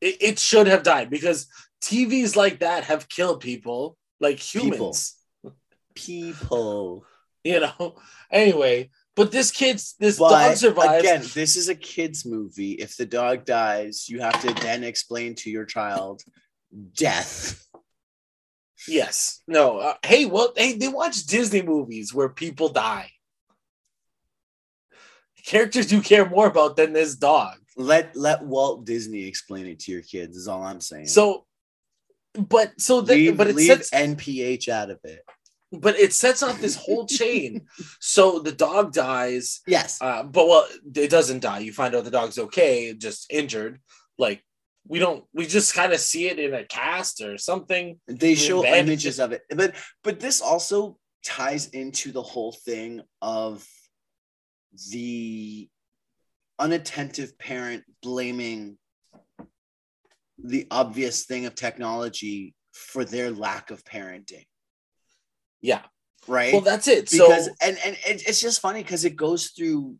it, 0.00 0.16
it 0.20 0.38
should 0.38 0.66
have 0.66 0.82
died 0.82 1.10
because 1.10 1.46
TVs 1.82 2.36
like 2.36 2.60
that 2.60 2.84
have 2.84 3.08
killed 3.08 3.40
people, 3.40 3.96
like 4.18 4.38
humans. 4.38 5.16
People. 5.94 7.04
You 7.44 7.60
know. 7.60 7.96
Anyway, 8.30 8.90
but 9.16 9.32
this 9.32 9.50
kid's 9.50 9.94
this 9.98 10.18
But 10.18 10.30
dog 10.30 10.56
survives. 10.56 11.04
again, 11.04 11.20
this 11.34 11.56
is 11.56 11.68
a 11.68 11.74
kids 11.74 12.24
movie. 12.24 12.72
If 12.72 12.96
the 12.96 13.06
dog 13.06 13.44
dies, 13.44 14.08
you 14.08 14.20
have 14.20 14.40
to 14.42 14.54
then 14.62 14.84
explain 14.84 15.34
to 15.36 15.50
your 15.50 15.64
child 15.64 16.22
death. 16.94 17.66
Yes. 18.88 19.42
No. 19.46 19.78
Uh, 19.78 19.94
hey, 20.04 20.24
well, 20.26 20.52
hey, 20.56 20.76
they 20.78 20.88
watch 20.88 21.24
Disney 21.26 21.62
movies 21.62 22.14
where 22.14 22.28
people 22.28 22.68
die. 22.70 23.10
Characters 25.44 25.92
you 25.92 26.00
care 26.00 26.28
more 26.28 26.46
about 26.46 26.76
than 26.76 26.92
this 26.92 27.16
dog. 27.16 27.56
Let 27.76 28.14
let 28.16 28.44
Walt 28.44 28.84
Disney 28.84 29.24
explain 29.24 29.66
it 29.66 29.80
to 29.80 29.92
your 29.92 30.02
kids. 30.02 30.36
Is 30.36 30.48
all 30.48 30.62
I'm 30.62 30.80
saying. 30.80 31.06
So, 31.06 31.46
but 32.34 32.80
so 32.80 33.00
that, 33.00 33.14
leave, 33.14 33.36
but 33.36 33.48
it 33.48 33.56
leave 33.56 33.68
sets, 33.68 33.90
NPH 33.90 34.68
out 34.68 34.90
of 34.90 34.98
it. 35.04 35.22
but 35.72 35.98
it 35.98 36.12
sets 36.12 36.42
off 36.42 36.60
this 36.60 36.76
whole 36.76 37.06
chain. 37.06 37.66
so 38.00 38.38
the 38.40 38.52
dog 38.52 38.92
dies. 38.92 39.60
Yes. 39.66 39.98
Uh, 40.00 40.22
but 40.24 40.46
well, 40.48 40.66
it 40.94 41.10
doesn't 41.10 41.40
die. 41.40 41.60
You 41.60 41.72
find 41.72 41.94
out 41.94 42.04
the 42.04 42.10
dog's 42.10 42.38
okay, 42.38 42.92
just 42.94 43.32
injured. 43.32 43.80
Like 44.18 44.42
we 44.86 44.98
don't, 44.98 45.24
we 45.32 45.46
just 45.46 45.74
kind 45.74 45.92
of 45.92 46.00
see 46.00 46.26
it 46.26 46.38
in 46.38 46.52
a 46.54 46.64
cast 46.64 47.22
or 47.22 47.38
something. 47.38 48.00
they 48.06 48.34
show 48.34 48.64
images 48.64 49.20
of 49.20 49.32
it 49.32 49.42
but 49.50 49.74
but 50.02 50.20
this 50.20 50.40
also 50.40 50.98
ties 51.24 51.68
into 51.68 52.12
the 52.12 52.22
whole 52.22 52.52
thing 52.52 53.02
of 53.20 53.66
the 54.90 55.68
unattentive 56.58 57.38
parent 57.38 57.84
blaming 58.02 58.76
the 60.42 60.66
obvious 60.70 61.24
thing 61.26 61.46
of 61.46 61.54
technology 61.54 62.54
for 62.72 63.04
their 63.04 63.30
lack 63.30 63.70
of 63.70 63.84
parenting 63.84 64.46
Yeah. 65.60 65.82
right 66.28 66.52
Well, 66.52 66.62
that's 66.62 66.88
it. 66.88 67.10
because 67.10 67.46
so 67.46 67.54
and 67.62 67.78
and 67.84 67.96
it, 68.06 68.22
it's 68.28 68.40
just 68.40 68.60
funny 68.60 68.82
because 68.82 69.04
it 69.04 69.16
goes 69.16 69.48
through 69.48 69.96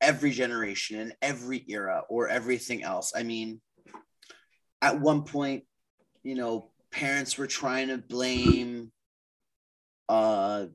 every 0.00 0.30
generation 0.32 0.98
and 0.98 1.14
every 1.22 1.64
era 1.68 2.02
or 2.08 2.26
everything 2.28 2.82
else 2.82 3.12
i 3.14 3.22
mean 3.22 3.60
at 4.80 5.00
one 5.00 5.22
point 5.22 5.62
you 6.24 6.34
know 6.34 6.72
parents 6.90 7.38
were 7.38 7.46
trying 7.46 7.86
to 7.88 7.98
blame 7.98 8.90
uh 10.08 10.66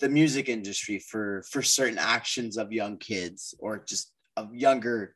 the 0.00 0.08
music 0.08 0.48
industry 0.48 0.98
for 0.98 1.42
for 1.50 1.62
certain 1.62 1.98
actions 1.98 2.56
of 2.56 2.72
young 2.72 2.96
kids 2.98 3.54
or 3.58 3.78
just 3.78 4.12
of 4.36 4.54
younger 4.54 5.14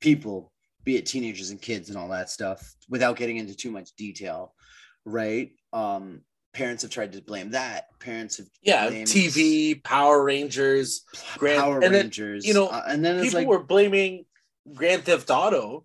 people 0.00 0.52
be 0.84 0.96
it 0.96 1.06
teenagers 1.06 1.50
and 1.50 1.60
kids 1.60 1.88
and 1.88 1.98
all 1.98 2.08
that 2.08 2.30
stuff 2.30 2.74
without 2.88 3.16
getting 3.16 3.36
into 3.36 3.54
too 3.54 3.70
much 3.70 3.90
detail 3.96 4.54
right 5.04 5.52
um 5.72 6.20
parents 6.54 6.82
have 6.82 6.90
tried 6.90 7.12
to 7.12 7.22
blame 7.22 7.50
that 7.50 7.86
parents 8.00 8.38
have 8.38 8.46
yeah, 8.62 8.90
TV, 8.90 9.82
Power 9.82 10.24
Rangers, 10.24 11.04
Grand- 11.36 11.60
power 11.60 11.80
and 11.80 11.94
then, 11.94 12.02
rangers 12.06 12.44
you 12.44 12.54
know, 12.54 12.66
uh, 12.68 12.82
and 12.88 13.04
then 13.04 13.22
people 13.22 13.40
like 13.40 13.46
were 13.48 13.62
blaming 13.62 14.24
Grand 14.74 15.04
Theft 15.04 15.30
Auto, 15.30 15.84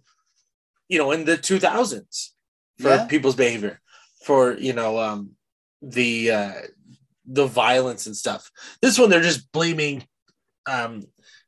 you 0.89 0.97
know, 0.97 1.11
in 1.11 1.25
the 1.25 1.37
2000s 1.37 2.31
for 2.79 2.89
Yeah. 2.89 3.05
people's 3.05 3.35
behavior, 3.35 3.79
for 4.25 4.57
you 4.57 4.73
know, 4.73 4.99
um, 4.99 5.31
the 5.81 6.31
uh, 6.31 6.53
the 7.25 7.45
violence 7.45 8.05
and 8.05 8.15
stuff. 8.15 8.51
This 8.81 8.99
one, 8.99 9.09
they're 9.09 9.21
just 9.21 9.51
blaming 9.51 10.05
um, 10.65 11.03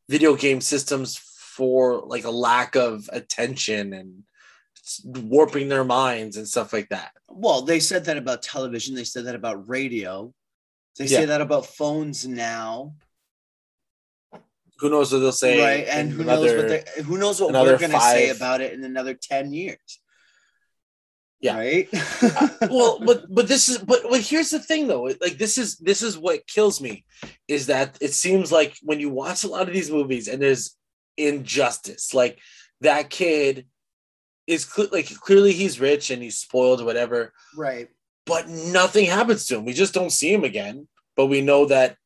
video 0.10 0.36
game 0.36 0.62
systems 0.62 1.18
for 1.18 2.02
like 2.06 2.26
a 2.26 2.30
lack 2.32 2.76
of 2.76 3.10
attention 3.14 3.94
and 3.94 4.24
warping 5.04 5.68
their 5.70 5.84
minds 5.84 6.38
and 6.38 6.48
stuff 6.48 6.72
like 6.74 6.90
that. 6.90 7.12
well 7.30 7.62
they 7.64 7.80
said 7.80 8.06
that 8.06 8.18
about 8.18 8.44
television 8.44 8.94
they 8.94 9.04
said 9.04 9.26
that 9.26 9.34
about 9.34 9.68
radio 9.68 10.32
they 11.00 11.06
Yeah. 11.06 11.20
say 11.22 11.26
that 11.26 11.42
about 11.42 11.66
phones 11.66 12.28
now 12.28 12.94
Who 14.80 14.90
knows 14.90 15.12
what 15.12 15.20
they'll 15.20 15.32
say? 15.32 15.60
right 15.60 15.88
and 15.90 16.12
who 16.12 16.24
knows 16.24 16.54
what 16.56 16.68
they? 16.68 16.84
Who 17.04 17.18
knows 17.18 17.42
what 17.42 17.54
we're 17.54 17.78
going 17.80 17.92
to 17.92 18.00
say 18.00 18.30
about 18.30 18.62
it 18.62 18.74
in 18.74 18.84
another 18.84 19.14
10 19.16 19.54
years 19.54 20.00
Yeah. 21.46 21.58
right? 21.58 21.88
Well 22.62 23.00
but 23.06 23.26
but 23.30 23.48
this 23.48 23.70
is 23.70 23.78
but 23.78 24.02
but 24.10 24.22
here's 24.22 24.50
the 24.50 24.60
thing 24.60 24.88
though. 24.88 25.04
Like 25.04 25.38
this 25.38 25.58
is 25.58 25.78
this 25.78 26.02
is 26.02 26.18
what 26.18 26.48
kills 26.48 26.82
me 26.82 27.06
is 27.48 27.68
that 27.68 27.98
it 28.02 28.14
seems 28.14 28.52
like 28.52 28.76
when 28.82 29.00
you 29.00 29.10
watch 29.10 29.44
a 29.44 29.48
lot 29.48 29.68
of 29.68 29.74
these 29.74 29.92
movies 29.92 30.28
and 30.28 30.42
there's 30.42 30.76
injustice 31.18 32.14
like 32.14 32.40
that 32.82 33.10
kid 33.10 33.68
is 34.48 34.66
cl- 34.66 34.90
like 34.92 35.08
clearly 35.20 35.54
he's 35.54 35.80
rich 35.80 36.10
and 36.10 36.22
he's 36.22 36.38
spoiled 36.38 36.82
or 36.82 36.86
whatever 36.86 37.32
right. 37.56 37.90
but 38.26 38.50
nothing 38.50 39.06
happens 39.06 39.46
to 39.46 39.58
him. 39.58 39.66
We 39.66 39.74
just 39.74 39.94
don't 39.94 40.12
see 40.12 40.34
him 40.34 40.44
again 40.44 40.88
but 41.16 41.28
we 41.28 41.42
know 41.42 41.66
that 41.68 41.98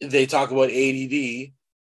they 0.00 0.26
talk 0.26 0.50
about 0.50 0.70
ADD 0.70 1.52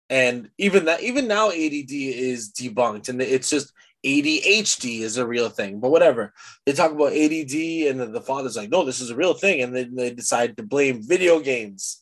and 0.09 0.49
even 0.57 0.85
that 0.85 1.01
even 1.01 1.27
now 1.27 1.49
ADD 1.49 1.91
is 1.91 2.51
debunked 2.51 3.09
and 3.09 3.21
it's 3.21 3.49
just 3.49 3.71
ADHD 4.05 4.99
is 4.99 5.17
a 5.17 5.25
real 5.25 5.49
thing 5.49 5.79
but 5.79 5.91
whatever. 5.91 6.33
They 6.65 6.73
talk 6.73 6.91
about 6.91 7.13
ADD 7.13 7.53
and 7.89 7.99
then 7.99 8.11
the 8.11 8.21
father's 8.21 8.57
like 8.57 8.69
no 8.69 8.83
this 8.83 8.99
is 8.99 9.09
a 9.09 9.15
real 9.15 9.33
thing. 9.33 9.61
And 9.61 9.75
then 9.75 9.95
they 9.95 10.11
decide 10.11 10.57
to 10.57 10.63
blame 10.63 11.01
video 11.01 11.39
games. 11.39 12.01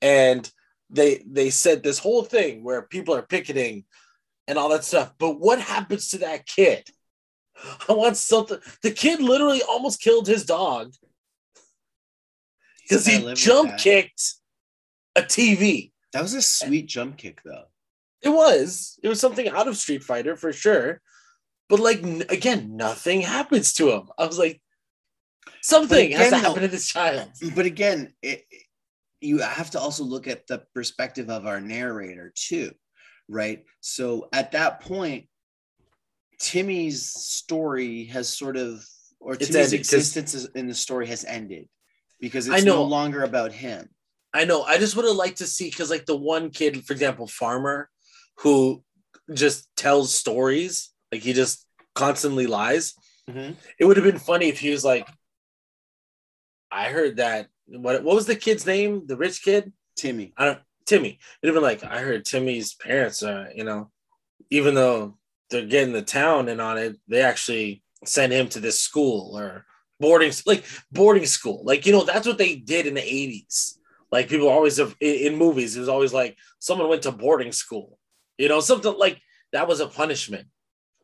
And 0.00 0.50
they 0.90 1.22
they 1.26 1.50
said 1.50 1.82
this 1.82 1.98
whole 1.98 2.22
thing 2.22 2.62
where 2.64 2.82
people 2.82 3.14
are 3.14 3.22
picketing 3.22 3.84
and 4.48 4.58
all 4.58 4.68
that 4.70 4.84
stuff. 4.84 5.12
But 5.18 5.40
what 5.40 5.60
happens 5.60 6.10
to 6.10 6.18
that 6.18 6.46
kid? 6.46 6.88
I 7.88 7.92
want 7.92 8.16
something. 8.16 8.58
The 8.82 8.90
kid 8.90 9.20
literally 9.20 9.62
almost 9.62 10.00
killed 10.00 10.26
his 10.26 10.44
dog. 10.44 10.92
Because 12.82 13.06
he 13.06 13.32
jump 13.34 13.78
kicked 13.78 14.34
a 15.16 15.22
TV. 15.22 15.92
that 16.12 16.22
was 16.22 16.34
a 16.34 16.42
sweet 16.42 16.86
jump 16.86 17.16
kick 17.16 17.40
though. 17.44 17.64
It 18.22 18.28
was. 18.28 18.98
It 19.02 19.08
was 19.08 19.20
something 19.20 19.48
out 19.48 19.68
of 19.68 19.76
Street 19.76 20.02
Fighter 20.02 20.36
for 20.36 20.52
sure. 20.52 21.00
But 21.72 21.80
like 21.80 22.02
again, 22.28 22.76
nothing 22.76 23.22
happens 23.22 23.72
to 23.74 23.90
him. 23.90 24.10
I 24.18 24.26
was 24.26 24.38
like, 24.38 24.60
something 25.62 26.12
has 26.12 26.28
to 26.28 26.36
happen 26.36 26.60
to 26.60 26.68
this 26.68 26.86
child. 26.86 27.30
Mm, 27.40 27.54
but 27.54 27.64
again 27.64 28.12
it, 28.20 28.44
you 29.22 29.38
have 29.38 29.70
to 29.70 29.80
also 29.80 30.04
look 30.04 30.28
at 30.28 30.46
the 30.48 30.64
perspective 30.74 31.30
of 31.30 31.46
our 31.46 31.60
narrator 31.60 32.32
too 32.34 32.72
right 33.28 33.64
so 33.80 34.28
at 34.32 34.52
that 34.52 34.80
point 34.80 35.28
timmy's 36.38 37.06
story 37.06 38.04
has 38.06 38.28
sort 38.28 38.56
of 38.56 38.84
or 39.20 39.34
It's 39.34 39.46
timmy's 39.46 39.66
ended 39.66 39.80
existence 39.80 40.44
in 40.56 40.66
the 40.66 40.74
story 40.74 41.06
has 41.06 41.24
ended 41.24 41.68
because 42.20 42.50
I 42.50 42.56
it's 42.56 42.64
know. 42.64 42.82
no 42.82 42.84
longer 42.84 43.22
about 43.22 43.52
him 43.52 43.88
I 44.34 44.44
know. 44.46 44.62
I 44.62 44.78
just 44.78 44.96
would 44.96 45.04
have 45.04 45.14
liked 45.16 45.38
to 45.38 45.46
see 45.46 45.68
because 45.68 45.90
like 45.90 46.06
the 46.06 46.16
one 46.16 46.48
kid, 46.48 46.86
for 46.86 46.94
example, 46.94 47.26
farmer, 47.26 47.90
who 48.38 48.82
just 49.34 49.68
tells 49.76 50.14
stories, 50.14 50.91
like 51.12 51.22
he 51.22 51.32
just 51.32 51.66
constantly 51.94 52.46
lies. 52.46 52.94
Mhm. 53.28 53.56
It 53.78 53.84
would 53.84 53.96
have 53.96 54.06
been 54.06 54.18
funny 54.18 54.48
if 54.48 54.58
he 54.58 54.70
was 54.70 54.84
like, 54.84 55.08
I 56.70 56.88
heard 56.88 57.18
that. 57.18 57.48
What 57.66 58.02
what 58.02 58.16
was 58.16 58.26
the 58.26 58.34
kid's 58.34 58.66
name? 58.66 59.06
The 59.06 59.16
rich 59.16 59.42
kid? 59.42 59.72
timmy 59.94 60.32
I 60.38 60.46
don't 60.46 60.58
Timmy. 60.86 61.18
It'd 61.42 61.54
have 61.54 61.62
been 61.62 61.62
like, 61.62 61.84
I 61.84 62.00
heard 62.00 62.24
Timmy's 62.24 62.74
parents 62.74 63.22
are, 63.22 63.50
you 63.54 63.62
know, 63.62 63.90
even 64.50 64.74
though 64.74 65.16
they're 65.50 65.66
getting 65.66 65.92
the 65.92 66.02
town 66.02 66.48
in 66.48 66.60
on 66.60 66.76
it, 66.78 66.96
they 67.08 67.22
actually 67.22 67.82
sent 68.04 68.32
him 68.32 68.48
to 68.48 68.60
this 68.60 68.80
school 68.80 69.38
or 69.38 69.64
boarding 70.00 70.32
like 70.46 70.64
boarding 70.90 71.26
school. 71.26 71.62
Like, 71.64 71.86
you 71.86 71.92
know, 71.92 72.04
that's 72.04 72.26
what 72.26 72.38
they 72.38 72.56
did 72.56 72.86
in 72.86 72.94
the 72.94 73.00
80s. 73.00 73.78
Like 74.10 74.28
people 74.28 74.48
always 74.48 74.78
have 74.78 74.96
in 75.00 75.36
movies, 75.36 75.76
it 75.76 75.80
was 75.80 75.88
always 75.88 76.12
like 76.12 76.36
someone 76.58 76.88
went 76.88 77.02
to 77.02 77.12
boarding 77.12 77.52
school. 77.52 77.98
You 78.38 78.48
know, 78.48 78.60
something 78.60 78.96
like 78.98 79.20
that 79.52 79.68
was 79.68 79.80
a 79.80 79.86
punishment. 79.86 80.48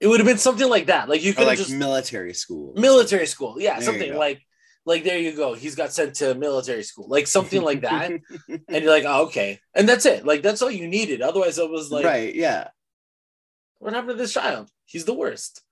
It 0.01 0.07
would 0.07 0.21
have 0.21 0.27
been 0.27 0.39
something 0.39 0.69
like 0.69 0.87
that. 0.87 1.09
Like 1.09 1.23
you 1.23 1.35
could 1.35 1.47
like 1.47 1.59
just 1.59 1.73
military 1.73 2.35
school 2.35 2.73
military 2.77 3.27
school. 3.27 3.57
Yeah, 3.59 3.75
There 3.75 3.83
something 3.83 4.15
like 4.15 4.41
like 4.87 5.05
there 5.05 5.19
you 5.19 5.37
go. 5.37 5.55
He's 5.55 5.75
got 5.75 5.93
sent 5.93 6.15
to 6.17 6.35
military 6.35 6.83
school. 6.83 7.09
Like 7.09 7.27
something 7.27 7.63
like 7.63 7.83
that. 7.83 8.11
and 8.49 8.63
you're 8.69 8.91
like, 8.91 9.05
oh, 9.07 9.27
okay. 9.27 9.61
And 9.75 9.89
that's 9.89 10.07
it. 10.07 10.25
Like 10.25 10.43
that's 10.43 10.63
all 10.63 10.71
you 10.71 10.89
needed. 10.89 11.21
Otherwise, 11.21 11.59
it 11.59 11.71
was 11.71 11.91
like, 11.91 12.05
right 12.05 12.35
yeah 12.35 12.69
what 13.79 13.93
happened 13.93 14.11
to 14.11 14.17
this 14.17 14.33
child? 14.35 14.69
He's 14.87 15.05
the 15.05 15.15
worst. 15.15 15.63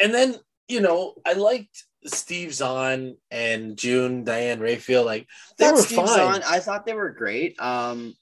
and 0.00 0.14
then, 0.14 0.36
you 0.68 0.80
know, 0.80 1.14
I 1.26 1.34
liked 1.34 1.84
Steve 2.06 2.54
Zahn 2.54 3.16
and 3.30 3.76
June, 3.76 4.24
Diane 4.24 4.60
Raphael. 4.60 5.04
Like 5.04 5.26
they 5.58 5.70
were 5.70 5.78
Steve 5.78 5.96
fine. 5.96 6.08
Zahn, 6.08 6.42
I 6.46 6.60
thought 6.60 6.86
they 6.86 6.94
were 6.94 7.10
great. 7.10 7.60
Um, 7.60 8.14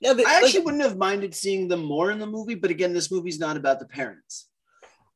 yeah, 0.00 0.12
they, 0.12 0.24
I 0.24 0.34
actually 0.36 0.58
like, 0.60 0.64
wouldn't 0.64 0.82
have 0.82 0.96
minded 0.96 1.34
seeing 1.34 1.68
them 1.68 1.84
more 1.84 2.10
in 2.10 2.18
the 2.18 2.26
movie, 2.26 2.54
but 2.54 2.70
again, 2.70 2.92
this 2.92 3.10
movie's 3.10 3.38
not 3.38 3.56
about 3.56 3.78
the 3.78 3.86
parents. 3.86 4.48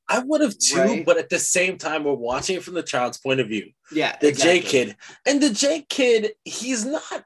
I 0.09 0.19
would 0.19 0.41
have 0.41 0.59
too, 0.59 0.77
Right. 0.79 1.07
but 1.07 1.19
at 1.19 1.29
the 1.29 1.39
same 1.39 1.79
time, 1.79 2.03
we're 2.03 2.15
watching 2.15 2.57
it 2.57 2.65
from 2.65 2.75
the 2.75 2.83
child's 2.83 3.19
point 3.19 3.39
of 3.39 3.47
view. 3.47 3.71
Yeah, 3.93 4.17
The 4.21 4.33
J 4.33 4.61
kid. 4.61 4.97
And 5.25 5.41
the 5.41 5.51
J 5.51 5.87
kid, 5.89 6.33
he's 6.45 6.85
not 6.85 7.25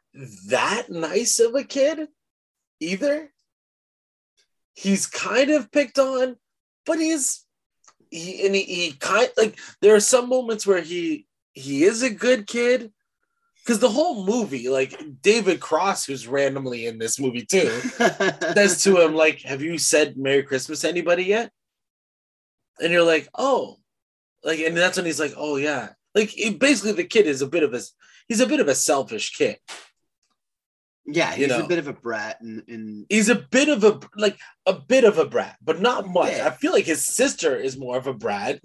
that 0.49 0.91
nice 0.91 1.41
of 1.41 1.55
a 1.55 1.65
kid 1.65 2.09
either. 2.81 3.33
He's 4.75 5.07
kind 5.07 5.51
of 5.51 5.71
picked 5.73 5.99
on, 5.99 6.37
but 6.85 6.99
he's 6.99 7.45
he 8.11 8.45
and 8.47 8.55
he, 8.55 8.63
he 8.63 8.93
kind 8.93 9.29
like 9.37 9.59
there 9.81 9.95
are 9.95 10.01
some 10.01 10.29
moments 10.29 10.67
where 10.67 10.83
he 10.83 11.27
he 11.53 11.85
is 11.85 12.03
a 12.03 12.11
good 12.11 12.47
kid. 12.47 12.93
Because 13.65 13.79
the 13.79 13.89
whole 13.89 14.25
movie, 14.27 14.69
like 14.69 15.01
David 15.23 15.59
Cross, 15.59 16.05
who's 16.05 16.29
randomly 16.29 16.87
in 16.87 16.99
this 16.99 17.19
movie 17.19 17.47
too, 17.47 17.71
says 17.81 18.83
to 18.85 19.01
him, 19.01 19.15
like, 19.15 19.41
have 19.43 19.63
you 19.63 19.79
said 19.79 20.19
Merry 20.19 20.43
Christmas 20.43 20.81
to 20.81 20.89
anybody 20.89 21.25
yet? 21.25 21.51
And 22.81 22.93
you're 22.93 23.05
like, 23.05 23.29
oh. 23.37 23.79
Like, 24.43 24.59
and 24.61 24.77
that's 24.77 24.99
when 24.99 25.07
he's 25.07 25.21
like, 25.21 25.33
oh 25.37 25.57
yeah. 25.57 25.91
Like 26.15 26.29
he- 26.29 26.51
basically 26.51 26.93
the 26.93 27.05
kid 27.05 27.27
is 27.27 27.41
a 27.41 27.47
bit 27.47 27.63
of 27.63 27.73
a 27.73 27.81
he's 28.29 28.41
a 28.41 28.47
bit 28.47 28.61
of 28.61 28.69
a 28.69 28.75
selfish 28.75 29.31
kid. 29.35 29.57
yeah, 31.07 31.31
you 31.35 31.47
he's 31.47 31.49
know. 31.49 31.65
a 31.65 31.69
bit 31.69 31.79
of 31.79 31.89
a 31.89 31.93
brat, 31.95 32.41
and, 32.41 32.63
and 32.69 33.07
He's 33.09 33.29
a 33.31 33.35
bit 33.35 33.69
of 33.71 33.83
a 33.85 33.99
like 34.17 34.39
a 34.67 34.75
bit 34.75 35.05
of 35.05 35.19
a 35.19 35.25
brat, 35.25 35.57
but 35.63 35.81
not 35.81 36.07
much. 36.07 36.33
Yeah. 36.33 36.47
I 36.47 36.51
feel 36.51 36.73
like 36.73 36.85
his 36.85 37.05
sister 37.07 37.57
is 37.57 37.79
more 37.79 37.97
of 37.97 38.07
a 38.07 38.15
brat, 38.15 38.61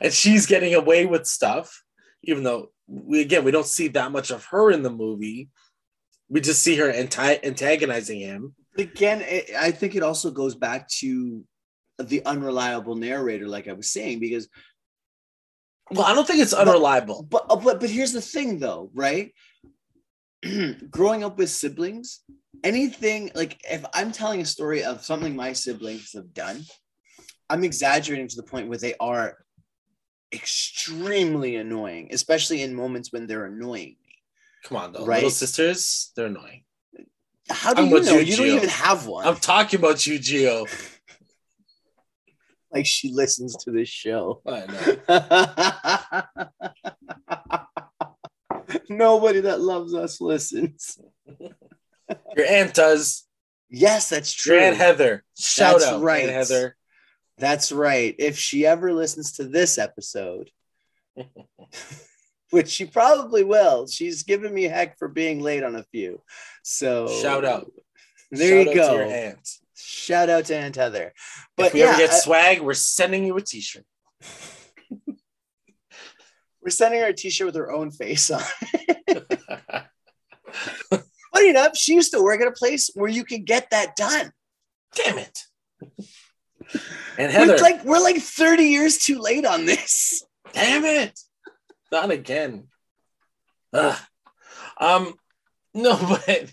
and 0.00 0.12
she's 0.12 0.46
getting 0.46 0.74
away 0.74 1.04
with 1.06 1.26
stuff, 1.26 1.82
even 2.22 2.42
though 2.42 2.70
we 2.86 3.20
again 3.20 3.44
we 3.44 3.50
don't 3.50 3.66
see 3.66 3.88
that 3.88 4.12
much 4.12 4.30
of 4.30 4.44
her 4.46 4.70
in 4.70 4.82
the 4.82 4.90
movie. 4.90 5.48
We 6.28 6.40
just 6.40 6.62
see 6.62 6.76
her 6.76 6.90
anti- 6.90 7.40
antagonizing 7.42 8.20
him. 8.20 8.54
again, 8.78 9.20
it, 9.22 9.50
I 9.58 9.72
think 9.72 9.96
it 9.96 10.02
also 10.02 10.30
goes 10.30 10.54
back 10.54 10.88
to 11.00 11.44
the 11.98 12.24
unreliable 12.24 12.94
narrator, 12.94 13.48
like 13.48 13.68
I 13.68 13.72
was 13.72 13.92
saying, 13.92 14.20
because 14.20 14.48
Well, 15.90 16.06
I 16.06 16.14
don't 16.14 16.26
think 16.26 16.40
it's 16.40 16.52
unreliable. 16.52 17.26
But 17.28 17.46
uh, 17.50 17.56
but 17.56 17.80
but 17.80 17.90
here's 17.90 18.12
the 18.12 18.20
thing 18.20 18.58
though, 18.58 18.90
right? 18.94 19.32
Growing 20.90 21.24
up 21.24 21.36
with 21.36 21.50
siblings, 21.50 22.20
anything 22.64 23.30
like 23.34 23.60
if 23.68 23.84
I'm 23.92 24.12
telling 24.12 24.40
a 24.40 24.46
story 24.46 24.84
of 24.84 25.04
something 25.04 25.34
my 25.36 25.52
siblings 25.52 26.12
have 26.14 26.32
done, 26.32 26.62
I'm 27.48 27.64
exaggerating 27.64 28.28
to 28.28 28.36
the 28.36 28.44
point 28.44 28.68
where 28.68 28.78
they 28.78 28.94
are 29.00 29.36
extremely 30.32 31.56
annoying, 31.56 32.08
especially 32.12 32.62
in 32.62 32.74
moments 32.74 33.12
when 33.12 33.26
they're 33.26 33.46
annoying 33.46 33.96
me. 34.04 34.18
Come 34.64 34.76
on, 34.76 34.92
though. 34.92 35.04
Right. 35.04 35.16
Little 35.16 35.30
sisters, 35.30 36.12
they're 36.14 36.26
annoying. 36.26 36.64
How 37.48 37.74
do 37.74 37.82
I'm 37.82 37.88
you 37.88 38.00
know? 38.02 38.18
you, 38.18 38.20
You 38.20 38.36
don't 38.36 38.46
even 38.46 38.68
have 38.68 39.06
one. 39.06 39.26
I'm 39.26 39.36
talking 39.36 39.80
about 39.80 40.06
you, 40.06 40.18
Gio. 40.18 40.66
like 42.72 42.86
she 42.86 43.12
listens 43.12 43.56
to 43.64 43.72
this 43.72 43.88
show. 43.88 44.40
I 44.46 44.66
know. 47.88 48.86
Nobody 48.88 49.40
that 49.40 49.60
loves 49.60 49.94
us 49.94 50.20
listens. 50.20 50.98
Your 52.36 52.46
aunt 52.46 52.74
does. 52.74 53.26
Yes, 53.68 54.08
that's 54.08 54.32
true. 54.32 54.54
Your 54.56 54.64
aunt 54.64 54.76
Heather. 54.76 55.24
Shout 55.38 55.80
That's 55.80 55.92
out, 55.92 56.02
right. 56.02 56.24
Aunt 56.24 56.32
Heather. 56.32 56.76
That's 57.40 57.72
right. 57.72 58.14
If 58.18 58.38
she 58.38 58.66
ever 58.66 58.92
listens 58.92 59.32
to 59.32 59.44
this 59.44 59.78
episode, 59.78 60.50
which 62.50 62.68
she 62.68 62.84
probably 62.84 63.42
will, 63.44 63.86
she's 63.86 64.24
given 64.24 64.52
me 64.52 64.64
heck 64.64 64.98
for 64.98 65.08
being 65.08 65.40
late 65.40 65.62
on 65.62 65.74
a 65.74 65.84
few. 65.84 66.22
So 66.62 67.08
Shout 67.08 67.46
out. 67.46 67.72
There 68.30 68.64
Shout 68.64 68.74
you 68.74 68.82
out 68.82 68.86
go. 68.86 68.98
To 68.98 69.04
your 69.04 69.10
aunt. 69.10 69.48
Shout 69.74 70.28
out 70.28 70.44
to 70.46 70.54
Aunt 70.56 70.76
Heather. 70.76 71.14
But 71.56 71.68
if 71.68 71.74
we 71.74 71.80
yeah, 71.80 71.86
ever 71.86 71.98
get 71.98 72.10
I- 72.10 72.18
swag, 72.18 72.60
we're 72.60 72.74
sending 72.74 73.24
you 73.24 73.36
a 73.38 73.40
T-shirt. 73.40 73.86
we're 76.60 76.68
sending 76.68 77.00
her 77.00 77.06
a 77.06 77.14
T-shirt 77.14 77.46
with 77.46 77.54
her 77.54 77.72
own 77.72 77.90
face 77.90 78.30
on. 78.30 78.42
Funny 81.34 81.48
enough, 81.48 81.74
she 81.74 81.94
used 81.94 82.12
to 82.12 82.22
work 82.22 82.42
at 82.42 82.48
a 82.48 82.52
place 82.52 82.90
where 82.94 83.08
you 83.08 83.24
can 83.24 83.44
get 83.44 83.70
that 83.70 83.96
done. 83.96 84.30
Damn 84.94 85.18
it. 85.18 85.38
And 87.18 87.30
Heather, 87.32 87.54
We're 87.54 87.58
like 87.58 87.84
we're 87.84 87.98
like 88.02 88.16
30 88.18 88.64
years 88.64 88.98
too 88.98 89.18
late 89.18 89.44
on 89.44 89.66
this. 89.66 90.22
damn 90.52 90.84
it. 90.84 91.18
Not 91.92 92.10
again. 92.10 92.68
Ugh. 93.72 93.98
Um, 94.80 95.14
no, 95.74 95.96
but 96.26 96.50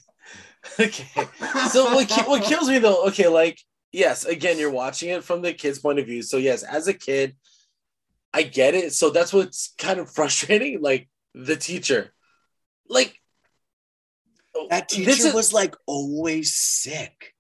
okay. 0.80 1.28
So 1.70 1.94
what, 1.96 2.12
what 2.28 2.44
kills 2.44 2.68
me 2.70 2.80
though? 2.80 3.06
Okay, 3.08 3.28
like 3.28 3.60
yes, 3.92 4.26
again, 4.26 4.60
you're 4.60 4.72
watching 4.72 5.10
it 5.10 5.24
from 5.24 5.42
the 5.42 5.54
kid's 5.54 5.80
point 5.80 6.00
of 6.00 6.06
view. 6.06 6.22
So 6.22 6.38
yes, 6.38 6.64
as 6.64 6.88
a 6.88 6.94
kid, 6.94 7.36
I 8.34 8.44
get 8.44 8.74
it. 8.76 8.94
So 8.94 9.10
that's 9.10 9.32
what's 9.34 9.74
kind 9.78 10.00
of 10.00 10.12
frustrating. 10.14 10.82
Like 10.82 11.08
the 11.34 11.56
teacher, 11.56 12.14
like 12.90 13.20
That 14.70 14.90
teacher 14.90 15.10
is- 15.28 15.34
was 15.34 15.54
like 15.54 15.76
always 15.86 16.54
sick. 16.56 17.34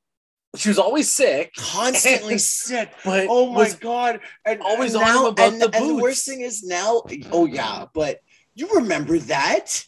She 0.57 0.69
was 0.69 0.79
always 0.79 1.11
sick, 1.11 1.53
Constantly 1.55 2.37
sick. 2.39 2.91
but 3.05 3.27
Oh 3.29 3.51
my 3.51 3.69
god! 3.79 4.19
And 4.45 4.61
always 4.61 4.93
and 4.95 5.03
on 5.03 5.17
him 5.17 5.25
about 5.25 5.53
and, 5.53 5.61
the 5.61 5.69
and 5.75 5.89
the 5.89 5.95
worst 5.95 6.25
thing 6.25 6.41
is 6.41 6.63
now. 6.63 7.03
Oh 7.31 7.45
yeah, 7.45 7.85
but 7.93 8.19
you 8.55 8.67
remember 8.75 9.17
that? 9.19 9.85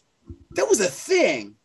That 0.56 0.68
was 0.70 0.80
a 0.80 0.86
thing. 0.88 1.56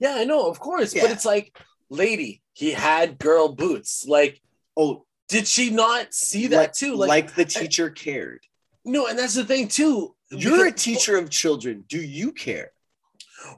Yeah, 0.00 0.14
I 0.16 0.24
know, 0.24 0.48
of 0.48 0.58
course. 0.60 0.92
But 0.94 1.10
it's 1.10 1.24
like, 1.24 1.56
lady, 1.88 2.42
he 2.52 2.72
had 2.72 3.18
girl 3.18 3.48
boots. 3.54 4.04
Like, 4.06 4.40
Oh, 4.76 5.04
did 5.28 5.46
she 5.46 5.70
not 5.70 6.12
see 6.12 6.48
that 6.48 6.56
like, 6.56 6.72
too? 6.72 6.94
Like, 6.96 7.08
Like, 7.08 7.34
the 7.34 7.44
teacher 7.44 7.88
cared. 7.90 8.40
no, 8.84 9.06
and 9.06 9.18
that's 9.18 9.34
the 9.34 9.44
thing 9.44 9.68
too. 9.68 10.14
You're 10.30 10.66
a 10.66 10.70
because- 10.70 10.82
teacher 10.82 11.16
of 11.16 11.30
children. 11.30 11.84
Do 11.88 11.98
you 12.00 12.32
care? 12.32 12.72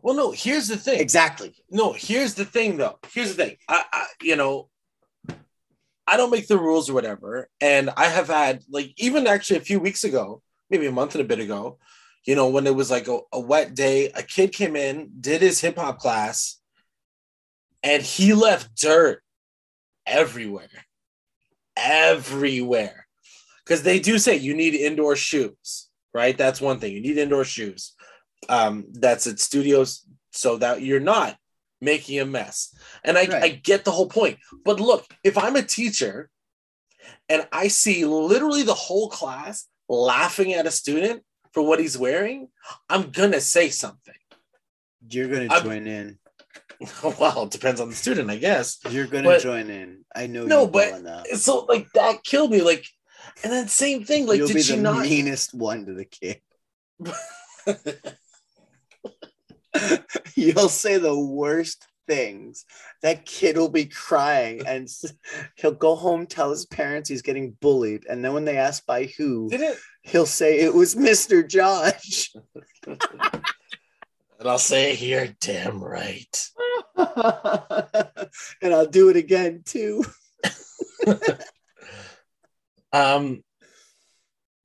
Well, 0.03 0.15
no, 0.15 0.31
here's 0.31 0.69
the 0.69 0.77
thing. 0.77 1.01
Exactly. 1.01 1.55
No, 1.71 1.93
here's 1.93 2.35
the 2.35 2.45
thing 2.45 2.77
though. 2.77 2.99
Here's 3.13 3.35
the 3.35 3.45
thing. 3.45 3.57
I, 3.69 3.85
I 3.93 4.07
you 4.23 4.37
know, 4.37 4.69
I 6.07 6.17
don't 6.17 6.31
make 6.31 6.49
the 6.49 6.59
rules 6.59 6.89
or 6.89 6.95
whatever. 6.95 7.49
And 7.61 7.91
I 7.97 8.07
have 8.07 8.29
had 8.29 8.63
like 8.71 8.93
even 8.97 9.27
actually 9.27 9.59
a 9.59 9.63
few 9.63 9.81
weeks 9.81 10.05
ago, 10.05 10.43
maybe 10.71 10.87
a 10.87 10.93
month 10.93 11.15
and 11.15 11.23
a 11.23 11.29
bit 11.29 11.41
ago, 11.41 11.79
you 12.25 12.35
know, 12.35 12.49
when 12.49 12.67
it 12.67 12.75
was 12.75 12.91
like 12.91 13.09
a, 13.09 13.21
a 13.33 13.41
wet 13.41 13.75
day, 13.75 14.11
a 14.15 14.23
kid 14.23 14.53
came 14.53 14.77
in, 14.77 15.11
did 15.21 15.43
his 15.43 15.61
hip 15.61 15.77
hop 15.77 15.99
class, 15.99 16.61
and 17.83 18.03
he 18.03 18.35
left 18.35 18.75
dirt 18.75 19.23
everywhere. 20.07 20.69
Everywhere. 21.77 23.07
Because 23.65 23.83
they 23.83 24.01
do 24.01 24.19
say 24.19 24.37
you 24.37 24.55
need 24.55 24.75
indoor 24.75 25.15
shoes, 25.15 25.89
right? 26.15 26.37
That's 26.37 26.61
one 26.61 26.81
thing. 26.81 26.95
You 26.95 27.01
need 27.01 27.19
indoor 27.19 27.45
shoes. 27.45 27.95
Um, 28.49 28.87
that's 28.93 29.27
at 29.27 29.41
studios 29.41 30.05
so 30.33 30.57
that 30.59 30.83
you're 30.83 31.01
not 31.01 31.37
making 31.81 32.19
a 32.21 32.25
mess. 32.27 32.75
And 33.05 33.17
I, 33.19 33.27
Right. 33.27 33.43
I 33.43 33.49
get 33.49 33.85
the 33.85 33.91
whole 33.91 34.09
point. 34.09 34.39
But 34.65 34.81
look, 34.81 35.07
if 35.25 35.37
I'm 35.39 35.57
a 35.57 35.63
teacher 35.63 36.31
and 37.29 37.47
I 37.53 37.69
see 37.69 38.05
literally 38.05 38.63
the 38.63 38.75
whole 38.75 39.09
class 39.11 39.67
laughing 39.89 40.53
at 40.55 40.67
a 40.67 40.71
student 40.71 41.23
for 41.53 41.63
what 41.63 41.81
he's 41.81 41.97
wearing, 41.99 42.49
I'm 42.89 43.11
gonna 43.11 43.41
say 43.41 43.71
something. 43.71 44.15
You're 45.09 45.29
gonna 45.29 45.49
join 45.63 45.87
in. 45.87 46.19
well, 47.19 47.45
it 47.45 47.51
depends 47.51 47.81
on 47.81 47.89
the 47.89 47.95
student, 47.97 48.31
I 48.31 48.37
guess. 48.37 48.79
You're 48.91 49.07
gonna 49.07 49.29
but- 49.29 49.43
join 49.43 49.71
in. 49.71 50.05
I 50.15 50.27
know 50.27 50.45
No, 50.45 50.67
but-. 50.67 51.27
So 51.37 51.65
like 51.65 51.87
that 51.95 52.23
killed 52.25 52.51
me. 52.51 52.61
Like, 52.63 52.87
and 53.43 53.53
then 53.53 53.69
same 53.69 54.05
thing. 54.05 54.27
Like, 54.27 54.39
You'll 54.39 54.49
did 54.49 54.55
be 54.55 54.63
she 54.63 54.77
the 54.77 54.83
not? 54.83 55.03
meanest 55.05 55.55
one 55.55 55.87
to 55.87 55.95
the 55.95 56.05
kid. 56.05 56.41
You'll 60.35 60.69
say 60.69 60.99
the 60.99 61.19
worst 61.19 61.87
things. 62.07 62.65
That 63.03 63.27
kid 63.27 63.57
will 63.57 63.69
be 63.69 63.85
crying 63.87 64.63
and 64.67 64.89
he'll 65.57 65.73
go 65.73 65.95
home, 65.95 66.27
tell 66.27 66.51
his 66.51 66.67
parents 66.67 67.09
he's 67.09 67.23
getting 67.23 67.57
bullied. 67.61 68.05
And 68.09 68.25
then 68.25 68.33
when 68.33 68.45
they 68.45 68.57
ask 68.57 68.85
by 68.87 69.05
who, 69.19 69.49
Did 69.51 69.61
it? 69.61 69.79
he'll 70.03 70.27
say 70.27 70.61
it 70.61 70.75
was 70.75 70.95
Mr. 70.95 71.47
Josh. 71.47 72.33
And 74.41 74.49
I'll 74.49 74.59
say, 74.59 74.95
"You're 74.95 75.27
damn 75.41 75.83
right." 75.83 76.49
and 76.97 78.73
I'll 78.73 78.87
do 78.87 79.09
it 79.09 79.17
again 79.17 79.63
too. 79.65 80.05
Um, 82.93 83.43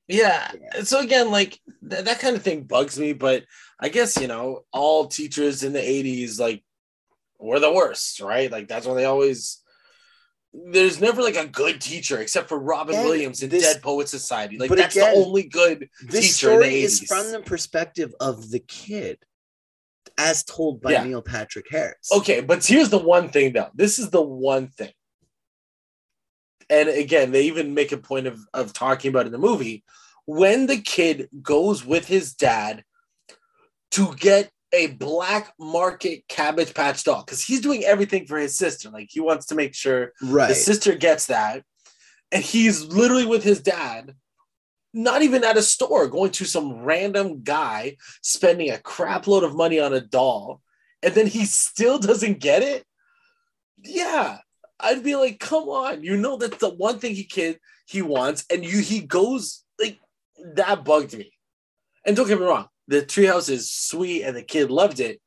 yeah. 0.08 0.52
So 0.84 1.00
again, 1.00 1.32
like 1.32 1.60
th- 1.90 2.06
that 2.06 2.20
kind 2.20 2.36
of 2.36 2.44
thing 2.44 2.64
bugs 2.64 3.00
me. 3.00 3.14
But 3.14 3.44
I 3.80 3.90
guess 3.90 4.18
you 4.20 4.28
know, 4.28 4.66
all 4.72 5.08
teachers 5.08 5.64
in 5.64 5.74
the 5.74 5.80
'80s 5.80 6.40
like 6.40 6.64
were 7.40 7.60
the 7.60 7.72
worst, 7.74 8.22
right? 8.22 8.52
Like 8.52 8.68
that's 8.68 8.86
when 8.86 8.98
they 8.98 9.06
always. 9.06 9.60
There's 10.56 11.02
never 11.02 11.24
like 11.24 11.36
a 11.36 11.48
good 11.48 11.82
teacher 11.82 12.20
except 12.20 12.48
for 12.48 12.60
Robin 12.60 12.94
And 12.96 13.06
Williams 13.06 13.42
in 13.42 13.50
this- 13.50 13.64
Dead 13.64 13.82
Poet 13.82 14.08
Society. 14.08 14.60
Like 14.60 14.70
that's 14.70 14.96
again, 14.96 15.16
the 15.16 15.26
only 15.26 15.44
good 15.44 15.90
This 16.04 16.38
teacher 16.38 16.52
in 16.54 16.60
the 16.60 16.66
story 16.66 16.80
is 16.82 17.00
from 17.02 17.32
the 17.32 17.40
perspective 17.40 18.14
of 18.20 18.52
the 18.52 18.60
kid, 18.60 19.18
as 20.16 20.44
told 20.44 20.80
by 20.80 20.92
Yeah. 20.92 21.06
Neil 21.06 21.24
Patrick 21.24 21.66
Harris. 21.72 22.08
Okay, 22.16 22.42
but 22.42 22.64
here's 22.64 22.90
the 22.90 23.00
one 23.00 23.30
thing 23.30 23.54
though. 23.54 23.70
This 23.74 23.98
is 23.98 24.12
the 24.12 24.22
one 24.22 24.68
thing. 24.68 24.92
And 26.70 26.90
again, 26.90 27.32
they 27.32 27.44
even 27.44 27.74
make 27.74 27.92
a 27.92 27.98
point 27.98 28.28
of, 28.28 28.40
of 28.54 28.74
talking 28.74 29.10
about 29.10 29.26
in 29.26 29.32
the 29.32 29.38
movie 29.38 29.84
when 30.26 30.68
the 30.68 30.78
kid 30.78 31.30
goes 31.42 31.86
with 31.86 32.08
his 32.08 32.34
dad 32.34 32.84
to 33.92 34.16
get 34.16 34.50
a 34.74 34.88
black 34.88 35.54
market 35.60 36.28
cabbage 36.28 36.74
patch 36.74 37.04
doll 37.04 37.24
because 37.24 37.44
he's 37.44 37.62
doing 37.62 37.84
everything 37.84 38.26
for 38.26 38.38
his 38.38 38.58
sister. 38.58 38.90
Like 38.90 39.10
he 39.12 39.20
wants 39.20 39.46
to 39.48 39.56
make 39.56 39.76
sure 39.76 40.14
Right. 40.22 40.50
his 40.50 40.64
sister 40.66 40.96
gets 40.96 41.28
that. 41.28 41.64
And 42.32 42.44
he's 42.44 42.84
literally 42.86 43.28
with 43.28 43.44
his 43.44 43.62
dad, 43.62 44.16
not 44.94 45.22
even 45.22 45.44
at 45.44 45.58
a 45.58 45.62
store, 45.62 46.08
going 46.08 46.32
to 46.32 46.46
some 46.46 46.82
random 46.82 47.44
guy 47.44 47.98
spending 48.24 48.72
a 48.72 48.80
crap 48.80 49.28
load 49.28 49.44
of 49.44 49.56
money 49.56 49.80
on 49.80 49.94
a 49.94 50.02
doll. 50.02 50.62
And 51.04 51.14
then 51.14 51.28
he 51.28 51.46
still 51.46 52.00
doesn't 52.00 52.40
get 52.40 52.64
it. 52.64 52.84
Yeah. 53.78 54.40
I'd 54.84 55.04
be 55.04 55.16
like, 55.16 55.40
come 55.40 55.70
on. 55.70 56.04
You 56.04 56.18
know 56.18 56.38
that's 56.38 56.58
the 56.58 56.70
one 56.70 57.00
thing 57.00 57.16
he 57.16 57.24
can 57.24 57.56
he 57.86 58.02
wants, 58.02 58.46
and 58.50 58.64
you 58.64 58.80
he 58.80 59.02
goes 59.02 59.64
like 59.80 60.00
that 60.56 60.86
bugged 60.86 61.18
me. 61.18 61.32
And 62.06 62.16
don't 62.16 62.28
get 62.28 62.40
me 62.40 62.46
wrong, 62.46 62.68
the 62.88 63.02
treehouse 63.02 63.50
is 63.50 63.72
sweet 63.72 64.24
and 64.24 64.36
the 64.36 64.44
kid 64.44 64.70
loved 64.70 65.00
it. 65.00 65.22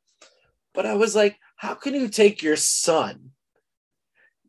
But 0.73 0.85
I 0.85 0.93
was 0.93 1.15
like, 1.15 1.37
how 1.55 1.73
can 1.73 1.95
you 1.95 2.07
take 2.07 2.43
your 2.43 2.55
son 2.55 3.31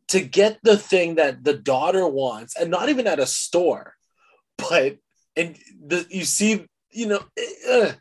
to 0.09 0.21
get 0.21 0.59
the 0.63 0.77
thing 0.77 1.15
that 1.15 1.43
the 1.43 1.53
daughter 1.53 2.07
wants 2.07 2.55
and 2.55 2.69
not 2.69 2.89
even 2.89 3.07
at 3.07 3.19
a 3.19 3.25
store, 3.25 3.95
but 4.57 4.97
and 5.35 5.55
the, 5.85 6.05
you 6.09 6.25
see, 6.25 6.65
you 6.91 7.07
know, 7.07 7.23
eh, 7.37 7.93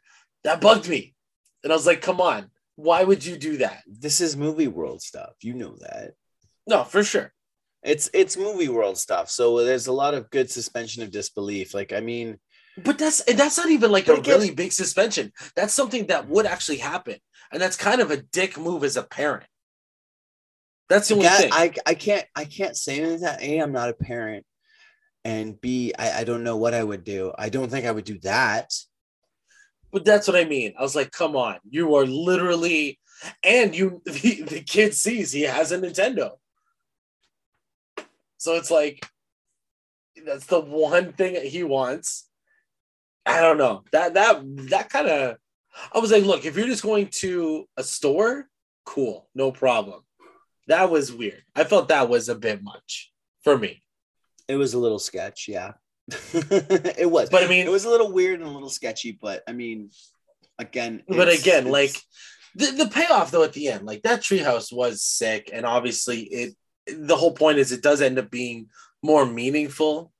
that 0.45 0.61
bugged 0.61 0.89
me. 0.89 1.15
And 1.63 1.73
I 1.73 1.77
was 1.77 1.87
like, 1.87 2.03
come 2.03 2.21
on, 2.21 2.51
why 2.77 3.05
would 3.05 3.25
you 3.25 3.37
do 3.37 3.59
that? 3.59 3.83
This 3.87 4.21
is 4.21 4.37
movie 4.37 4.69
world 4.69 5.03
stuff. 5.03 5.33
You 5.43 5.55
know 5.55 5.77
that. 5.81 6.13
No, 6.69 6.85
for 6.85 7.03
sure. 7.03 7.33
It's 7.83 8.11
it's 8.13 8.37
movie 8.37 8.69
world 8.69 8.99
stuff. 8.99 9.31
So 9.31 9.65
there's 9.65 9.87
a 9.87 9.93
lot 9.93 10.15
of 10.15 10.31
good 10.31 10.51
suspension 10.51 11.03
of 11.03 11.11
disbelief. 11.11 11.75
Like 11.75 11.93
I 11.93 12.01
mean, 12.01 12.39
But 12.85 12.99
that's 12.99 13.21
and 13.23 13.39
that's 13.39 13.57
not 13.57 13.71
even 13.71 13.91
like 13.91 14.09
a 14.09 14.15
again- 14.15 14.35
really 14.35 14.51
big 14.51 14.73
suspension. 14.73 15.33
That's 15.57 15.73
something 15.73 16.07
that 16.07 16.29
would 16.29 16.45
mm. 16.45 16.51
actually 16.51 16.79
happen, 16.79 17.17
and 17.51 17.61
that's 17.63 17.77
kind 17.77 18.01
of 18.01 18.11
a 18.11 18.19
dick 18.19 18.59
move 18.59 18.85
as 18.85 18.97
a 18.97 19.03
parent. 19.03 19.47
That's 20.89 21.09
the 21.09 21.15
only 21.15 21.27
That- 21.27 21.41
thing. 21.41 21.51
I 21.53 21.73
I 21.87 21.95
can't 21.95 22.27
I 22.37 22.45
can't 22.45 22.77
say 22.77 23.01
anything. 23.01 23.21
That 23.21 23.43
a 23.43 23.59
I'm 23.61 23.73
not 23.73 23.89
a 23.89 23.95
parent, 23.95 24.45
and 25.25 25.59
b 25.59 25.95
I 25.99 26.21
I 26.21 26.25
don't 26.25 26.45
know 26.45 26.57
what 26.59 26.75
I 26.75 26.85
would 26.85 27.05
do. 27.05 27.33
I 27.39 27.49
don't 27.49 27.71
think 27.71 27.87
I 27.87 27.93
would 27.93 28.05
do 28.05 28.19
that. 28.21 28.73
But 29.91 30.05
that's 30.05 30.29
what 30.29 30.37
I 30.37 30.45
mean. 30.45 30.75
I 30.79 30.83
was 30.83 30.95
like, 30.95 31.13
come 31.13 31.35
on, 31.35 31.57
you 31.71 31.95
are 31.95 32.05
literally, 32.05 32.99
and 33.43 33.75
you 33.75 34.03
the, 34.05 34.43
the 34.43 34.61
kid 34.61 34.95
sees 34.95 35.33
he 35.33 35.43
has 35.43 35.73
a 35.73 35.79
Nintendo. 35.79 36.33
So 38.39 38.55
it's 38.55 38.71
like 38.71 39.07
that's 40.25 40.47
the 40.47 40.61
one 40.61 41.13
thing 41.13 41.35
that 41.35 41.45
he 41.45 41.63
wants. 41.63 42.29
I 43.27 43.41
don't 43.41 43.59
know. 43.59 43.85
That 43.93 44.15
that 44.15 44.43
that 44.71 44.89
kind 44.91 45.09
of 45.09 45.37
I 45.93 45.99
was 45.99 46.11
like, 46.11 46.25
look, 46.25 46.45
if 46.45 46.57
you're 46.57 46.67
just 46.67 46.83
going 46.83 47.09
to 47.19 47.69
a 47.77 47.85
store, 47.85 48.49
cool, 48.85 49.29
no 49.35 49.53
problem. 49.53 50.01
That 50.67 50.91
was 50.91 51.13
weird. 51.13 51.43
I 51.55 51.65
felt 51.65 51.89
that 51.89 52.09
was 52.09 52.29
a 52.29 52.35
bit 52.35 52.63
much 52.63 53.13
for 53.43 53.57
me. 53.57 53.83
It 54.49 54.57
was 54.57 54.75
a 54.75 54.79
little 54.79 54.99
sketch, 54.99 55.47
yeah. 55.49 55.73
it 56.33 57.11
was, 57.11 57.29
But 57.31 57.45
I 57.45 57.49
mean- 57.49 57.67
it 57.67 57.71
was 57.71 57.85
a 57.85 57.91
little 57.91 58.13
weird 58.13 58.41
and 58.41 58.49
a 58.49 58.53
little 58.53 58.71
sketchy. 58.71 59.13
But 59.21 59.43
I 59.47 59.53
mean, 59.53 59.91
again, 60.59 61.03
but 61.09 61.29
again, 61.29 61.71
like 61.71 61.95
the, 62.55 62.67
the 62.73 62.89
payoff 62.89 63.31
though 63.31 63.45
at 63.45 63.53
the 63.53 63.69
end, 63.69 63.85
like 63.87 64.03
that 64.03 64.21
treehouse 64.21 64.73
was 64.73 65.03
sick, 65.03 65.51
and 65.53 65.67
obviously 65.67 66.21
it. 66.23 66.55
The 66.97 67.17
whole 67.17 67.33
point 67.33 67.59
is 67.59 67.73
it 67.73 67.83
does 67.83 68.01
end 68.01 68.19
up 68.19 68.31
being 68.31 68.69
more 69.03 69.27
meaningful, 69.27 70.13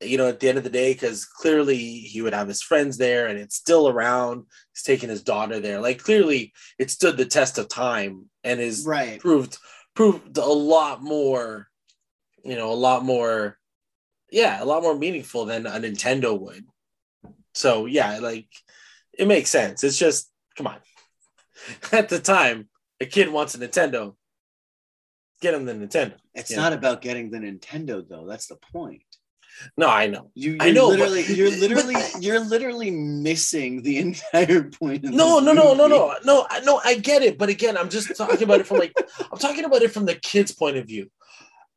you 0.00 0.18
know, 0.18 0.28
at 0.28 0.40
the 0.40 0.48
end 0.48 0.58
of 0.58 0.64
the 0.64 0.70
day, 0.70 0.92
because 0.92 1.24
clearly 1.24 1.76
he 1.76 2.22
would 2.22 2.34
have 2.34 2.48
his 2.48 2.62
friends 2.62 2.98
there, 2.98 3.26
and 3.26 3.38
it's 3.38 3.56
still 3.56 3.88
around. 3.88 4.44
He's 4.72 4.82
taking 4.82 5.08
his 5.08 5.22
daughter 5.22 5.60
there. 5.60 5.80
Like 5.80 6.02
clearly, 6.02 6.52
it 6.78 6.90
stood 6.90 7.16
the 7.16 7.24
test 7.24 7.58
of 7.58 7.68
time 7.68 8.30
and 8.42 8.60
is 8.60 8.84
right. 8.86 9.20
proved 9.20 9.58
proved 9.94 10.36
a 10.38 10.44
lot 10.44 11.02
more, 11.02 11.68
you 12.44 12.56
know, 12.56 12.72
a 12.72 12.74
lot 12.74 13.04
more, 13.04 13.58
yeah, 14.30 14.62
a 14.62 14.66
lot 14.66 14.82
more 14.82 14.96
meaningful 14.96 15.44
than 15.44 15.66
a 15.66 15.72
Nintendo 15.72 16.38
would. 16.38 16.64
So 17.54 17.86
yeah, 17.86 18.18
like 18.18 18.48
it 19.16 19.28
makes 19.28 19.50
sense. 19.50 19.84
It's 19.84 19.98
just 19.98 20.30
come 20.56 20.66
on. 20.66 20.78
At 21.92 22.08
the 22.08 22.18
time, 22.18 22.68
a 23.00 23.06
kid 23.06 23.28
wants 23.30 23.54
a 23.54 23.58
Nintendo. 23.58 24.16
Get 25.44 25.52
him 25.52 25.66
the 25.66 25.74
Nintendo. 25.74 26.14
It's 26.34 26.56
not 26.56 26.72
about 26.72 27.02
getting 27.02 27.30
the 27.30 27.36
Nintendo 27.38 28.02
though. 28.08 28.24
That's 28.26 28.46
the 28.46 28.56
point. 28.72 29.02
No, 29.76 29.88
I 29.88 30.06
know. 30.06 30.30
You, 30.34 30.52
you're 30.52 30.62
I 30.62 30.70
know, 30.70 30.88
but- 30.88 30.98
literally, 31.00 31.22
you're 31.34 31.50
but- 31.50 31.58
literally, 31.64 31.94
you're 32.20 32.40
literally 32.40 32.90
missing 32.90 33.82
the 33.82 33.98
entire 34.06 34.64
point. 34.64 35.04
Of 35.04 35.10
No, 35.12 35.40
no, 35.40 35.52
no, 35.52 35.74
no, 35.74 35.86
no, 35.86 36.14
no, 36.24 36.46
I- 36.50 36.60
no. 36.60 36.80
I 36.82 36.94
get 36.96 37.22
it, 37.22 37.36
but 37.36 37.50
again, 37.50 37.76
I'm 37.76 37.90
just 37.90 38.16
talking 38.16 38.42
about 38.42 38.60
it 38.60 38.66
from 38.66 38.78
like 38.78 38.94
I'm 39.32 39.38
talking 39.38 39.64
about 39.66 39.82
it 39.82 39.92
from 39.92 40.06
the 40.06 40.14
kid's 40.14 40.52
point 40.52 40.78
of 40.78 40.86
view. 40.86 41.10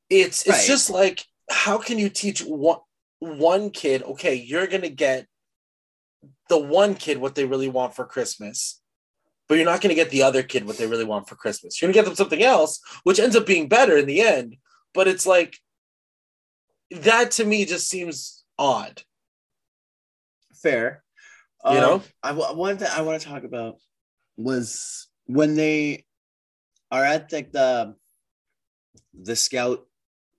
It's 0.10 0.48
it's 0.48 0.60
Right. 0.60 0.66
just 0.68 0.90
like 0.90 1.26
how 1.50 1.78
can 1.78 2.00
you 2.00 2.10
teach 2.10 2.40
one 2.42 2.80
one 3.20 3.70
kid? 3.70 4.02
Okay, 4.04 4.36
you're 4.36 4.68
gonna 4.68 4.90
get 4.90 5.28
the 6.48 6.58
one 6.58 6.96
kid 6.96 7.18
what 7.18 7.36
they 7.36 7.44
really 7.44 7.68
want 7.70 7.96
for 7.96 8.06
Christmas, 8.06 8.82
but 9.48 9.56
you're 9.56 9.66
not 9.66 9.82
gonna 9.82 9.94
get 9.96 10.10
the 10.10 10.24
other 10.24 10.44
kid 10.44 10.66
what 10.66 10.78
they 10.78 10.88
really 10.88 11.06
want 11.06 11.28
for 11.28 11.36
Christmas. 11.36 11.82
You're 11.82 11.88
gonna 11.88 11.94
get 12.02 12.06
them 12.06 12.16
something 12.16 12.44
else, 12.44 12.80
which 13.04 13.20
ends 13.20 13.36
up 13.36 13.46
being 13.46 13.68
better 13.68 13.98
in 13.98 14.06
the 14.06 14.22
end. 14.22 14.58
But 14.94 15.08
it's 15.08 15.26
like 15.26 15.58
that 16.92 17.32
to 17.32 17.46
me 17.46 17.66
just 17.66 17.90
seems 17.90 18.44
odd. 18.58 19.04
Fair. 20.62 21.04
You 21.66 21.72
Um, 21.78 21.82
know? 21.82 22.04
I 22.24 22.32
wa- 22.32 22.54
one 22.54 22.78
thing 22.78 22.88
I 22.92 23.02
want 23.02 23.22
to 23.22 23.28
talk 23.28 23.44
about 23.44 23.76
was 24.38 25.08
when 25.26 25.56
they 25.56 26.06
are 26.92 27.04
at 27.04 27.32
like 27.32 27.52
the 27.52 27.96
the 29.20 29.36
scout 29.36 29.86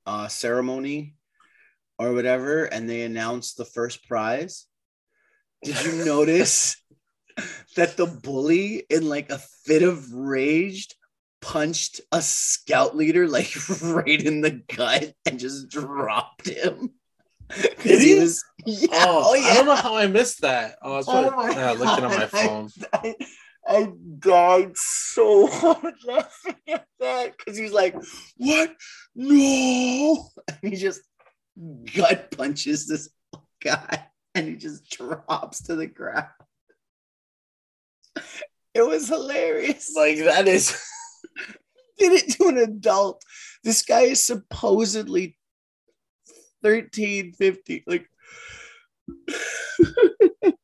uh 0.07 0.29
ceremony 0.29 1.15
or 1.99 2.13
whatever, 2.13 2.65
and 2.65 2.89
they 2.89 3.03
announce 3.03 3.55
the 3.55 3.65
first 3.65 4.07
prize. 4.09 4.67
Did 5.65 5.83
you 5.85 5.93
notice 6.05 6.77
that 7.77 7.97
the 7.97 8.07
bully, 8.07 8.85
in 8.91 9.09
like 9.09 9.31
a 9.31 9.39
fit 9.39 9.83
of 9.83 10.13
rage, 10.13 10.89
punched 11.41 12.01
a 12.13 12.21
scout 12.21 12.97
leader 12.97 13.29
like 13.29 13.53
right 13.83 14.23
in 14.23 14.41
the 14.41 14.63
gut 14.75 15.15
and 15.27 15.39
just 15.39 15.69
dropped 15.69 16.49
him? 16.49 16.91
Did 17.83 18.01
he? 18.03 18.15
was 18.15 18.45
yeah, 18.67 18.89
Oh, 18.93 19.25
oh, 19.29 19.35
yeah. 19.35 19.47
I 19.49 19.55
don't 19.55 19.67
know 19.67 19.75
how 19.75 19.97
I 19.97 20.07
missed 20.07 20.43
that. 20.43 20.77
Oh, 20.83 20.93
I 20.93 20.97
was 20.97 21.07
probably, 21.07 21.55
uh, 21.55 21.73
looking 21.75 22.05
at 22.05 22.19
my 22.19 22.27
phone. 22.27 22.71
I, 22.93 23.15
I 23.67 23.93
died 24.19 24.73
so 24.77 25.47
hard 25.47 25.95
laughing 26.05 26.57
at 26.69 26.87
that 27.01 27.37
because 27.37 27.59
he's 27.59 27.73
like, 27.73 27.95
"What? 28.37 28.75
No!" 29.15 30.29
And 30.49 30.73
he 30.73 30.77
just 30.77 31.01
gut 31.95 32.31
punches 32.31 32.87
this 32.87 33.11
guy, 33.63 34.07
and 34.35 34.49
he 34.49 34.57
just 34.57 34.91
drops 34.91 35.63
to 35.65 35.77
the 35.77 35.87
ground. 35.87 36.29
It 38.75 38.87
was 38.87 39.09
hilarious. 39.09 39.93
Like 39.97 40.19
that 40.19 40.47
is 40.47 40.81
did 41.99 42.13
it 42.13 42.33
to 42.35 42.49
an 42.49 42.59
adult. 42.59 43.23
This 43.65 43.83
guy 43.83 44.03
is 44.03 44.25
supposedly 44.25 45.37
13, 46.63 47.33
15. 47.33 47.83
Like, 47.87 48.09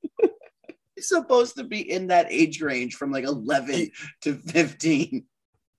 he's 0.95 1.09
supposed 1.09 1.57
to 1.57 1.65
be 1.65 1.81
in 1.91 2.09
that 2.09 2.27
age 2.31 2.61
range 2.61 2.95
from 2.95 3.11
like 3.11 3.25
11 3.25 3.91
to 4.23 4.35
15. 4.35 5.25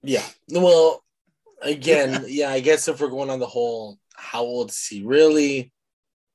yeah. 0.03 0.23
Well, 0.49 1.03
again, 1.61 2.25
yeah. 2.27 2.49
I 2.49 2.59
guess 2.59 2.87
if 2.87 2.99
we're 2.99 3.09
going 3.09 3.29
on 3.29 3.39
the 3.39 3.47
whole, 3.47 3.97
how 4.15 4.41
old 4.41 4.69
is 4.69 4.85
he 4.85 5.03
really? 5.03 5.71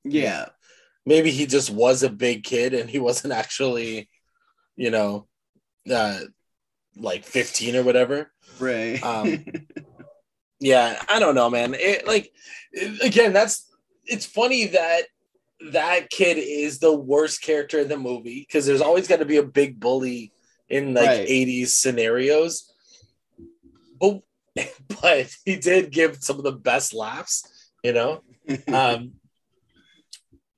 Yeah. 0.05 0.47
Maybe 1.07 1.31
he 1.31 1.47
just 1.47 1.71
was 1.71 2.03
a 2.03 2.11
big 2.11 2.45
kid 2.45 2.75
and 2.75 2.89
he 2.89 2.99
wasn't 2.99 3.33
actually, 3.33 4.09
you 4.77 4.91
know, 4.91 5.27
uh, 5.91 6.21
like 6.97 7.25
fifteen 7.25 7.77
or 7.77 7.83
whatever. 7.83 8.31
Right. 8.59 9.03
Um, 9.03 9.45
Yeah, 10.63 11.03
I 11.09 11.19
don't 11.21 11.35
know, 11.35 11.49
man. 11.49 11.73
It 11.73 12.07
like 12.07 12.33
it- 12.73 13.03
again, 13.03 13.33
that's 13.33 13.67
it's 14.05 14.27
funny 14.27 14.67
that 14.67 15.05
that 15.73 16.11
kid 16.11 16.37
is 16.37 16.81
the 16.81 16.95
worst 16.95 17.41
character 17.43 17.81
in 17.81 17.89
the 17.89 17.97
movie 17.97 18.45
because 18.47 18.67
there's 18.67 18.83
always 18.83 19.09
got 19.09 19.21
to 19.21 19.25
be 19.25 19.39
a 19.39 19.43
big 19.43 19.81
bully 19.81 20.33
in 20.69 20.93
like 20.93 21.09
Right. 21.09 21.27
80s 21.29 21.69
scenarios. 21.69 22.71
But 23.99 24.21
but 25.01 25.35
he 25.47 25.57
did 25.57 25.93
give 25.93 26.23
some 26.23 26.37
of 26.37 26.45
the 26.45 26.53
best 26.53 26.93
laughs, 26.93 27.71
you 27.83 27.95
know. 27.95 28.23
Um 28.69 29.13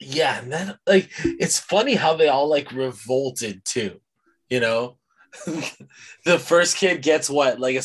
yeah, 0.01 0.41
and 0.41 0.53
then 0.53 0.79
like 0.85 1.11
it's 1.25 1.61
funny 1.61 1.95
how 1.95 2.17
they 2.17 2.27
all 2.27 2.49
like 2.49 2.73
revolted 2.73 3.65
too, 3.65 4.01
you 4.51 4.59
know. 4.59 4.99
the 6.25 6.39
first 6.39 6.77
kid 6.77 7.03
gets 7.03 7.31
what 7.31 7.59
like 7.59 7.77
a, 7.77 7.83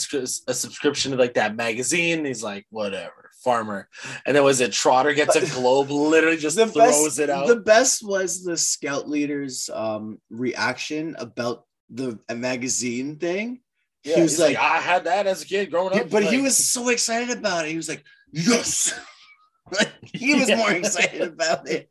a 0.48 0.54
subscription 0.54 1.12
to 1.12 1.18
like 1.18 1.36
that 1.36 1.56
magazine. 1.56 2.26
He's 2.26 2.43
like, 2.43 2.66
whatever, 2.70 3.30
farmer. 3.43 3.88
And 4.26 4.36
then 4.36 4.43
was 4.43 4.60
it 4.60 4.74
Trotter 4.74 5.14
gets 5.14 5.36
a 5.36 5.45
globe, 5.56 5.89
literally 5.89 6.38
just 6.38 6.58
the 6.58 6.68
throws 6.68 7.06
best, 7.06 7.20
it 7.20 7.30
out. 7.30 7.48
The 7.48 7.56
best 7.56 8.06
was 8.06 8.43
the 8.43 8.58
scout 8.58 9.10
leader's 9.10 9.70
um, 9.74 10.20
reaction 10.30 11.16
about 11.18 11.66
the 11.89 12.20
a 12.28 12.36
magazine 12.36 13.16
thing. 13.18 13.62
Yeah, 14.04 14.16
he 14.16 14.22
was 14.22 14.32
he's 14.34 14.39
like, 14.39 14.58
I 14.58 14.78
had 14.78 15.06
that 15.06 15.26
as 15.28 15.41
a 15.41 15.45
kid 15.45 15.72
growing 15.72 15.98
up. 15.98 16.10
but 16.10 16.24
he 16.24 16.41
was 16.41 16.58
so 16.58 16.89
excited 16.89 17.38
about 17.38 17.66
it. 17.66 17.72
He 17.72 17.78
was 17.78 17.89
like, 17.89 18.04
"Yes!" 18.32 18.98
like 19.72 19.91
he 20.02 20.36
was 20.36 20.50
more 20.50 20.72
excited 20.72 21.22
about 21.22 21.68
it. 21.68 21.89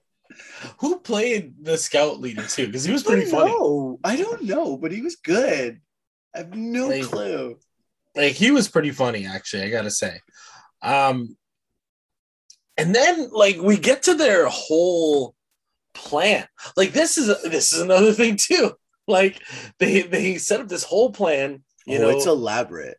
Who 0.79 0.99
played 1.01 1.55
the 1.63 1.77
scout 1.79 2.21
leader 2.21 2.45
too? 2.47 2.67
Because 2.67 2.85
he 2.85 2.93
was 2.93 3.03
pretty 3.03 3.31
don't 3.31 3.33
funny. 3.33 3.51
know. 3.53 3.99
I 4.05 4.17
don't 4.17 4.43
know, 4.43 4.77
but 4.77 4.93
he 4.93 5.01
was 5.03 5.17
good. 5.17 5.81
I 6.35 6.39
have 6.39 6.55
no 6.55 6.89
Like- 6.89 7.05
clue. 7.05 7.59
like 8.15 8.33
he 8.35 8.51
was 8.51 8.69
pretty 8.69 8.91
funny 8.93 9.27
actually 9.27 9.63
i 9.63 9.69
gotta 9.69 9.91
say 9.91 10.21
um 10.83 11.37
and 12.79 12.95
then 12.95 13.29
like 13.31 13.59
we 13.61 13.77
get 13.77 14.03
to 14.05 14.15
their 14.15 14.47
whole 14.49 15.35
plan 15.95 16.47
like 16.77 16.93
this 16.93 17.17
is 17.19 17.27
this 17.43 17.73
is 17.73 17.81
another 17.81 18.13
thing 18.21 18.37
too 18.37 18.73
like 19.07 19.41
they 19.79 20.03
they 20.03 20.37
set 20.39 20.61
up 20.61 20.69
this 20.69 20.83
whole 20.85 21.11
plan 21.11 21.63
you 21.87 21.99
oh, 21.99 22.03
know 22.03 22.09
it's 22.11 22.27
elaborate. 22.27 22.97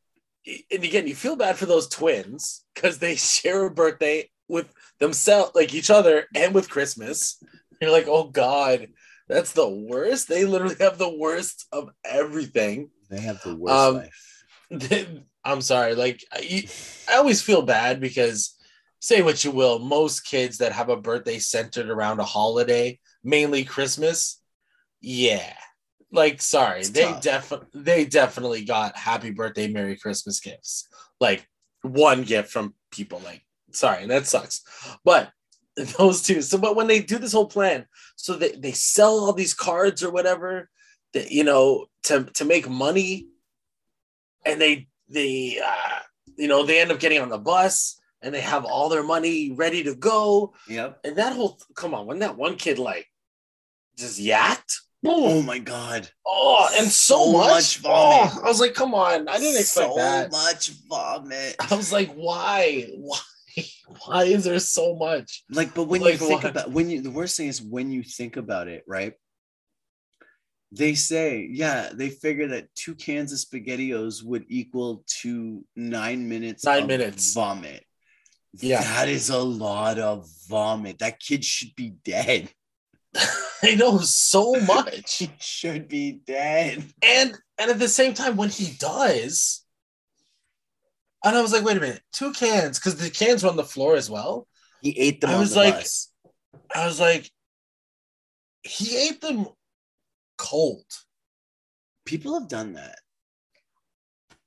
and 0.72 0.84
again 0.84 1.08
you 1.08 1.16
feel 1.16 1.36
bad 1.36 1.58
for 1.58 1.66
those 1.66 1.88
twins 1.88 2.64
because 2.76 3.00
they 3.00 3.16
share 3.38 3.66
a 3.66 3.72
birthday 3.72 4.30
with 4.48 4.72
themselves 5.00 5.52
like 5.56 5.74
each 5.74 5.90
other 5.90 6.26
and 6.36 6.54
with 6.54 6.70
christmas 6.70 7.42
you're 7.82 7.92
like 7.92 8.08
oh 8.08 8.26
god 8.30 8.88
that's 9.28 9.54
the 9.54 9.68
worst 9.68 10.28
they 10.28 10.46
literally 10.46 10.76
have 10.80 10.98
the 10.98 11.18
worst 11.18 11.66
of 11.72 11.90
everything 12.06 12.90
They 13.10 13.20
have 13.22 13.42
the 13.44 13.56
worst 13.56 13.74
Um, 13.74 13.96
life. 13.96 15.10
I'm 15.46 15.62
sorry. 15.62 15.96
Like 15.96 16.24
I, 16.34 16.68
I 17.10 17.16
always 17.16 17.42
feel 17.42 17.62
bad 17.62 18.02
because 18.02 18.56
say 19.00 19.22
what 19.22 19.44
you 19.46 19.52
will, 19.52 19.80
most 19.80 20.26
kids 20.26 20.58
that 20.58 20.74
have 20.74 20.90
a 20.90 20.98
birthday 20.98 21.40
centered 21.40 21.90
around 21.90 22.20
a 22.20 22.26
holiday, 22.26 23.00
mainly 23.24 23.64
Christmas, 23.64 24.42
yeah. 25.02 25.54
Like 26.12 26.42
sorry, 26.42 26.82
It's 26.82 26.90
they 26.90 27.14
definitely 27.22 27.68
they 27.74 28.06
definitely 28.06 28.66
got 28.66 28.98
happy 28.98 29.32
birthday, 29.32 29.68
Merry 29.68 29.98
Christmas 29.98 30.40
gifts. 30.40 30.88
Like 31.20 31.48
one 31.82 32.24
gift 32.24 32.50
from 32.52 32.74
people 32.92 33.22
like 33.24 33.44
sorry, 33.72 34.06
that 34.08 34.26
sucks. 34.28 34.64
But 35.04 35.32
those 35.98 36.22
two. 36.22 36.42
So 36.42 36.58
but 36.58 36.76
when 36.76 36.88
they 36.88 37.00
do 37.02 37.18
this 37.18 37.34
whole 37.34 37.46
plan, 37.48 37.86
so 38.16 38.34
they, 38.34 38.52
they 38.52 38.72
sell 38.72 39.20
all 39.20 39.34
these 39.34 39.54
cards 39.54 40.04
or 40.04 40.12
whatever, 40.12 40.70
that 41.14 41.32
you 41.32 41.44
know, 41.44 41.86
to 42.04 42.24
to 42.34 42.46
make 42.46 42.68
money 42.70 43.28
and 44.46 44.60
they 44.62 44.88
they 45.10 45.60
uh, 45.64 46.00
you 46.38 46.48
know 46.48 46.64
they 46.66 46.80
end 46.80 46.92
up 46.92 47.00
getting 47.00 47.20
on 47.22 47.30
the 47.30 47.38
bus 47.38 48.00
and 48.22 48.34
they 48.34 48.42
have 48.42 48.66
all 48.66 48.90
their 48.90 49.04
money 49.04 49.52
ready 49.52 49.84
to 49.84 49.96
go 49.96 50.54
Yep. 50.68 51.00
and 51.04 51.16
that 51.18 51.34
whole 51.34 51.60
come 51.76 51.94
on 51.94 52.06
when 52.08 52.20
that 52.20 52.36
one 52.38 52.56
kid 52.56 52.80
like 52.80 53.08
just 53.98 54.20
yacked 54.20 54.80
Oh 55.06 55.42
my 55.44 55.60
god. 55.60 56.10
oh 56.26 56.68
and 56.78 56.88
so, 56.88 57.26
So 57.26 57.32
much, 57.34 57.50
much 57.52 57.78
vomit. 57.78 58.32
Oh, 58.36 58.42
I 58.44 58.48
was 58.48 58.60
like 58.60 58.74
come 58.74 58.94
on 58.94 59.28
I 59.28 59.38
didn't 59.38 59.60
expect 59.60 59.90
so 59.90 59.96
that 59.96 60.32
much 60.32 60.72
vomit. 60.90 61.56
I 61.60 61.76
was 61.76 61.92
like 61.94 62.12
why 62.14 62.88
why 62.98 63.20
why 64.06 64.24
is 64.26 64.44
there 64.44 64.60
so 64.60 64.96
much 64.96 65.44
Like, 65.50 65.74
but 65.74 65.86
when 65.86 66.02
Like 66.02 66.20
you 66.20 66.28
think 66.28 66.44
about 66.44 66.72
when 66.72 66.90
you 66.90 67.02
the 67.02 67.12
worst 67.12 67.38
thing 67.38 67.48
is 67.48 67.62
when 67.62 67.92
you 67.92 68.04
think 68.04 68.38
about 68.38 68.68
it, 68.68 68.84
right? 68.88 69.14
They 70.72 70.96
say, 70.96 71.48
yeah, 71.50 71.90
they 71.94 72.10
figure 72.10 72.48
that 72.50 72.68
two 72.76 72.94
cans 72.96 73.32
of 73.32 73.40
spaghettios 73.40 74.22
would 74.24 74.44
equal 74.50 75.04
to 75.22 75.64
nine 75.76 76.28
minutes 76.28 76.66
Nine 76.66 76.82
of 76.84 76.88
minutes. 76.88 77.34
vomit. 77.34 77.86
Yeah. 78.60 78.82
That 78.82 79.08
is 79.08 79.30
a 79.30 79.40
lot 79.40 79.98
of 79.98 80.28
vomit. 80.50 81.00
That 81.00 81.20
kid 81.22 81.46
should 81.46 81.74
be 81.76 81.92
dead. 82.04 82.50
I 83.64 83.76
know 83.76 84.00
so 84.00 84.60
much 84.76 85.20
He 85.20 85.32
should 85.40 85.88
be 85.88 86.20
dead. 86.28 86.84
and 87.02 87.38
and 87.58 87.72
at 87.72 87.80
the 87.80 87.88
same 87.88 88.14
time 88.14 88.36
when 88.36 88.50
he 88.50 88.74
does 88.78 89.64
and 91.28 91.38
I 91.38 91.42
was 91.42 91.52
like 91.54 91.64
wait 91.64 91.78
a 91.78 91.80
minute 91.80 92.02
two 92.14 92.32
cans 92.34 92.80
because 92.80 92.96
the 92.98 93.10
cans 93.10 93.44
were 93.44 93.50
on 93.50 93.56
the 93.56 93.64
floor 93.64 93.96
as 93.96 94.10
well 94.10 94.48
He 94.82 94.98
ate 95.00 95.22
them 95.22 95.30
I 95.32 95.34
on 95.36 95.40
was 95.42 95.54
the 95.54 95.60
like- 95.62 95.74
bus. 95.76 96.12
I 96.76 96.86
was 96.86 97.00
like, 97.00 97.32
he 98.64 98.98
ate 99.08 99.22
them 99.22 99.48
cold. 100.38 100.86
People 102.06 102.38
have 102.40 102.48
done 102.50 102.74
that. 102.74 103.00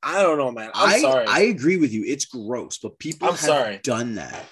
I 0.03 0.23
don't 0.23 0.39
know, 0.39 0.51
man. 0.53 0.71
I'm 0.75 0.89
I, 0.91 0.99
sorry. 1.01 1.27
I 1.27 1.41
agree 1.43 1.77
with 1.77 1.93
you. 1.93 2.05
It's 2.07 2.25
gross, 2.27 2.79
but 2.79 2.99
people 2.99 3.29
I'm 3.29 3.35
have 3.35 3.41
sorry. 3.41 3.81
done 3.83 4.15
that. 4.17 4.45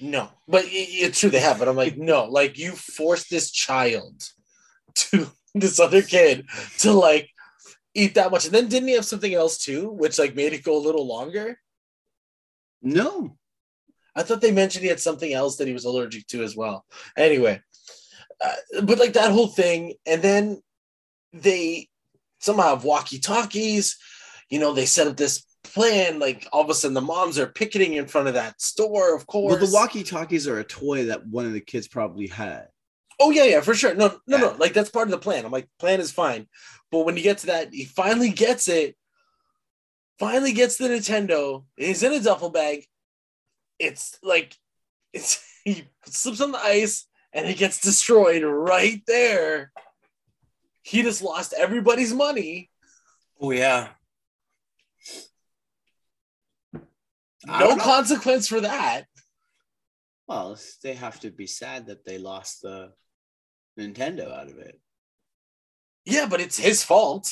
no, 0.00 0.28
but 0.48 0.64
it- 0.64 0.68
it's 1.04 1.20
true 1.20 1.30
they 1.30 1.40
have. 1.40 1.58
But 1.58 1.68
I'm 1.68 1.76
like, 1.76 1.96
no, 1.96 2.24
like 2.24 2.58
you 2.58 2.72
forced 2.72 3.30
this 3.30 3.50
child 3.50 4.22
to 4.94 5.28
this 5.54 5.78
other 5.80 6.02
kid 6.02 6.46
to 6.78 6.92
like 6.92 7.28
eat 7.94 8.14
that 8.14 8.30
much, 8.30 8.44
and 8.44 8.54
then 8.54 8.68
didn't 8.68 8.88
he 8.88 8.94
have 8.94 9.04
something 9.04 9.34
else 9.34 9.58
too, 9.58 9.90
which 9.90 10.18
like 10.18 10.34
made 10.34 10.52
it 10.52 10.64
go 10.64 10.76
a 10.76 10.86
little 10.86 11.06
longer? 11.06 11.58
No. 12.80 13.36
I 14.14 14.22
thought 14.22 14.40
they 14.40 14.52
mentioned 14.52 14.82
he 14.82 14.88
had 14.90 15.00
something 15.00 15.32
else 15.32 15.56
that 15.56 15.66
he 15.66 15.72
was 15.72 15.84
allergic 15.84 16.26
to 16.28 16.42
as 16.42 16.54
well. 16.54 16.84
Anyway, 17.16 17.60
uh, 18.44 18.82
but 18.82 18.98
like 18.98 19.14
that 19.14 19.32
whole 19.32 19.46
thing, 19.46 19.94
and 20.06 20.20
then 20.20 20.60
they 21.32 21.88
somehow 22.40 22.70
have 22.70 22.84
walkie 22.84 23.18
talkies. 23.18 23.96
You 24.50 24.58
know, 24.58 24.74
they 24.74 24.84
set 24.84 25.06
up 25.06 25.16
this 25.16 25.46
plan. 25.64 26.18
Like 26.18 26.46
all 26.52 26.62
of 26.62 26.68
a 26.68 26.74
sudden, 26.74 26.94
the 26.94 27.00
moms 27.00 27.38
are 27.38 27.46
picketing 27.46 27.94
in 27.94 28.06
front 28.06 28.28
of 28.28 28.34
that 28.34 28.60
store. 28.60 29.16
Of 29.16 29.26
course. 29.26 29.52
Well, 29.52 29.66
the 29.66 29.72
walkie 29.72 30.02
talkies 30.02 30.46
are 30.46 30.58
a 30.58 30.64
toy 30.64 31.06
that 31.06 31.26
one 31.26 31.46
of 31.46 31.52
the 31.52 31.60
kids 31.60 31.88
probably 31.88 32.26
had. 32.26 32.66
Oh 33.24 33.30
yeah, 33.30 33.44
yeah, 33.44 33.60
for 33.60 33.72
sure. 33.72 33.94
No, 33.94 34.08
no, 34.26 34.36
Yeah. 34.36 34.38
no. 34.38 34.56
Like 34.58 34.72
that's 34.72 34.90
part 34.90 35.06
of 35.06 35.12
the 35.12 35.18
plan. 35.18 35.44
I'm 35.44 35.52
like, 35.52 35.68
plan 35.78 36.00
is 36.00 36.10
fine, 36.10 36.48
but 36.90 37.04
when 37.06 37.16
you 37.16 37.22
get 37.22 37.38
to 37.38 37.46
that, 37.46 37.72
he 37.72 37.84
finally 37.84 38.30
gets 38.30 38.66
it. 38.66 38.96
Finally 40.18 40.52
gets 40.52 40.76
the 40.76 40.88
Nintendo. 40.88 41.64
He's 41.76 42.02
in 42.02 42.12
a 42.12 42.20
duffel 42.20 42.50
bag. 42.50 42.84
It's 43.78 44.18
like 44.24 44.56
it's 45.12 45.40
he 45.64 45.84
slips 46.06 46.40
on 46.40 46.50
the 46.50 46.58
ice 46.58 47.06
and 47.32 47.46
he 47.46 47.54
gets 47.54 47.80
destroyed 47.80 48.42
right 48.42 49.00
there. 49.06 49.72
He 50.82 51.02
just 51.02 51.22
lost 51.22 51.52
everybody's 51.56 52.12
money. 52.12 52.70
Oh 53.40 53.52
yeah. 53.52 53.90
No 57.46 57.76
consequence 57.76 58.48
for 58.48 58.60
that. 58.60 59.04
Well, 60.28 60.58
they 60.82 60.94
have 60.94 61.20
to 61.20 61.30
be 61.30 61.46
sad 61.46 61.86
that 61.86 62.04
they 62.04 62.18
lost 62.18 62.62
the 62.62 62.92
Nintendo 63.78 64.32
out 64.32 64.48
of 64.50 64.58
it. 64.58 64.78
Yeah, 66.04 66.26
but 66.28 66.40
it's 66.40 66.58
his 66.58 66.82
fault 66.82 67.30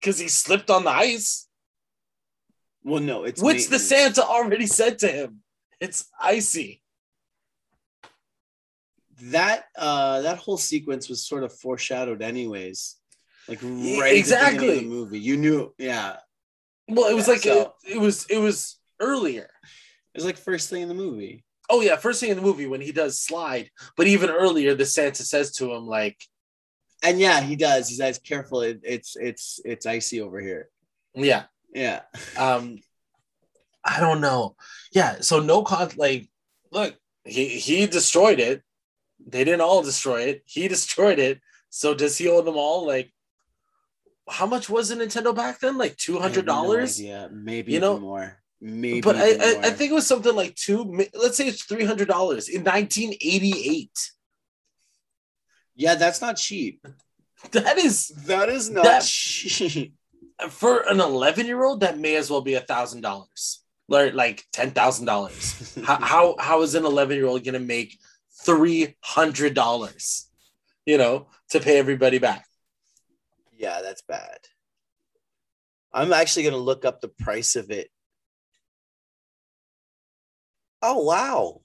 because 0.00 0.18
he 0.18 0.28
slipped 0.28 0.70
on 0.70 0.84
the 0.84 0.90
ice. 0.90 1.48
Well, 2.84 3.00
no, 3.02 3.24
it's 3.24 3.42
which 3.42 3.68
the. 3.68 3.78
Santa 3.78 4.24
already 4.24 4.66
said 4.66 4.98
to 5.00 5.08
him. 5.08 5.40
It's 5.80 6.06
icy. 6.20 6.82
that 9.22 9.64
uh 9.78 10.20
that 10.22 10.36
whole 10.38 10.58
sequence 10.58 11.08
was 11.08 11.26
sort 11.26 11.42
of 11.42 11.52
foreshadowed 11.52 12.20
anyways. 12.22 12.96
Like 13.48 13.62
right 13.62 14.12
the 14.12 14.18
exactly. 14.18 14.68
of 14.68 14.74
the 14.80 14.88
movie. 14.88 15.18
You 15.18 15.36
knew, 15.38 15.72
yeah. 15.78 16.16
Well, 16.88 17.10
it 17.10 17.14
was 17.14 17.26
Yeah, 17.26 17.32
like 17.32 17.42
so- 17.42 17.74
it, 17.84 17.94
it 17.94 17.98
was 17.98 18.26
it 18.28 18.38
was 18.38 18.78
earlier. 19.00 19.48
It 20.14 20.18
was 20.18 20.24
like 20.26 20.36
first 20.36 20.68
thing 20.70 20.82
in 20.82 20.88
the 20.88 20.94
movie. 20.94 21.44
Oh 21.68 21.80
yeah, 21.80 21.96
first 21.96 22.20
thing 22.20 22.30
in 22.30 22.36
the 22.36 22.42
movie 22.42 22.66
when 22.66 22.80
he 22.80 22.92
does 22.92 23.18
slide, 23.18 23.70
but 23.96 24.06
even 24.06 24.30
earlier, 24.30 24.74
the 24.74 24.86
Santa 24.86 25.22
says 25.24 25.52
to 25.52 25.72
him 25.72 25.86
like, 25.86 26.16
And 27.02 27.18
yeah, 27.20 27.40
he 27.40 27.56
does. 27.56 27.88
He 27.88 27.96
says, 27.96 28.18
careful, 28.18 28.60
it, 28.62 28.80
it's 28.82 29.16
it's 29.16 29.60
it's 29.64 29.86
icy 29.86 30.20
over 30.20 30.40
here. 30.40 30.68
"Yeah, 31.14 31.44
Yeah. 31.74 32.02
um, 32.36 32.78
I 33.84 34.00
don't 34.00 34.20
know, 34.20 34.56
yeah." 34.92 35.20
So 35.20 35.40
no 35.40 35.62
con 35.62 35.90
like, 35.96 36.28
look, 36.72 36.94
he 37.24 37.48
he 37.48 37.86
destroyed 37.86 38.40
it. 38.40 38.62
They 39.26 39.44
didn't 39.44 39.60
all 39.62 39.82
destroy 39.82 40.22
it. 40.30 40.42
He 40.46 40.68
destroyed 40.76 41.18
it. 41.18 41.40
So 41.70 41.94
does 41.94 42.16
he 42.18 42.28
owe 42.28 42.42
them 42.42 42.56
all? 42.56 42.86
Like, 42.86 43.12
how 44.28 44.46
much 44.46 44.68
was 44.68 44.90
a 44.90 44.96
Nintendo 44.96 45.34
back 45.34 45.60
then? 45.60 45.76
Like 45.78 45.96
two 45.96 46.18
hundred 46.18 46.46
dollars. 46.46 47.00
Yeah, 47.00 47.28
maybe 47.30 47.72
You 47.72 47.80
know, 47.80 47.98
more. 47.98 48.38
Maybe 48.60 49.00
but 49.02 49.16
I, 49.16 49.32
I, 49.32 49.60
I 49.64 49.70
think 49.70 49.90
it 49.90 49.94
was 49.94 50.06
something 50.06 50.34
like 50.34 50.54
two. 50.54 51.06
Let's 51.14 51.36
say 51.36 51.46
it's 51.46 51.64
three 51.64 51.84
hundred 51.84 52.08
dollars 52.08 52.48
in 52.48 52.62
nineteen 52.62 53.12
eighty 53.20 53.52
eight. 53.68 54.10
yeah, 55.74 55.94
that's 55.94 56.20
not 56.20 56.36
cheap. 56.36 56.84
That 57.52 57.76
is 57.76 58.08
That 58.26 58.48
is 58.48 58.70
not 58.70 58.84
That- 58.84 59.04
cheap. 59.04 59.92
for 60.50 60.80
an 60.88 61.00
eleven 61.00 61.46
year 61.46 61.62
old. 61.62 61.80
That 61.80 61.98
may 61.98 62.16
as 62.16 62.30
well 62.30 62.40
be 62.40 62.54
a 62.54 62.60
thousand 62.60 63.02
dollars, 63.02 63.62
like 63.88 64.14
like 64.14 64.44
ten 64.52 64.70
thousand 64.70 65.04
dollars. 65.04 65.78
How 65.84 66.00
how 66.00 66.36
how 66.38 66.62
is 66.62 66.74
an 66.74 66.86
eleven 66.86 67.16
year 67.16 67.26
old 67.26 67.44
going 67.44 67.52
to 67.54 67.60
make 67.60 67.98
three 68.42 68.96
hundred 69.02 69.52
dollars? 69.54 70.28
You 70.86 70.96
know, 70.96 71.28
to 71.50 71.60
pay 71.60 71.78
everybody 71.78 72.18
back. 72.18 72.46
Yeah, 73.56 73.80
that's 73.82 74.02
bad. 74.02 74.38
I'm 75.92 76.12
actually 76.12 76.44
gonna 76.44 76.56
look 76.56 76.84
up 76.86 77.00
the 77.00 77.08
price 77.08 77.54
of 77.56 77.70
it 77.70 77.88
Oh 80.88 81.02
wow. 81.02 81.60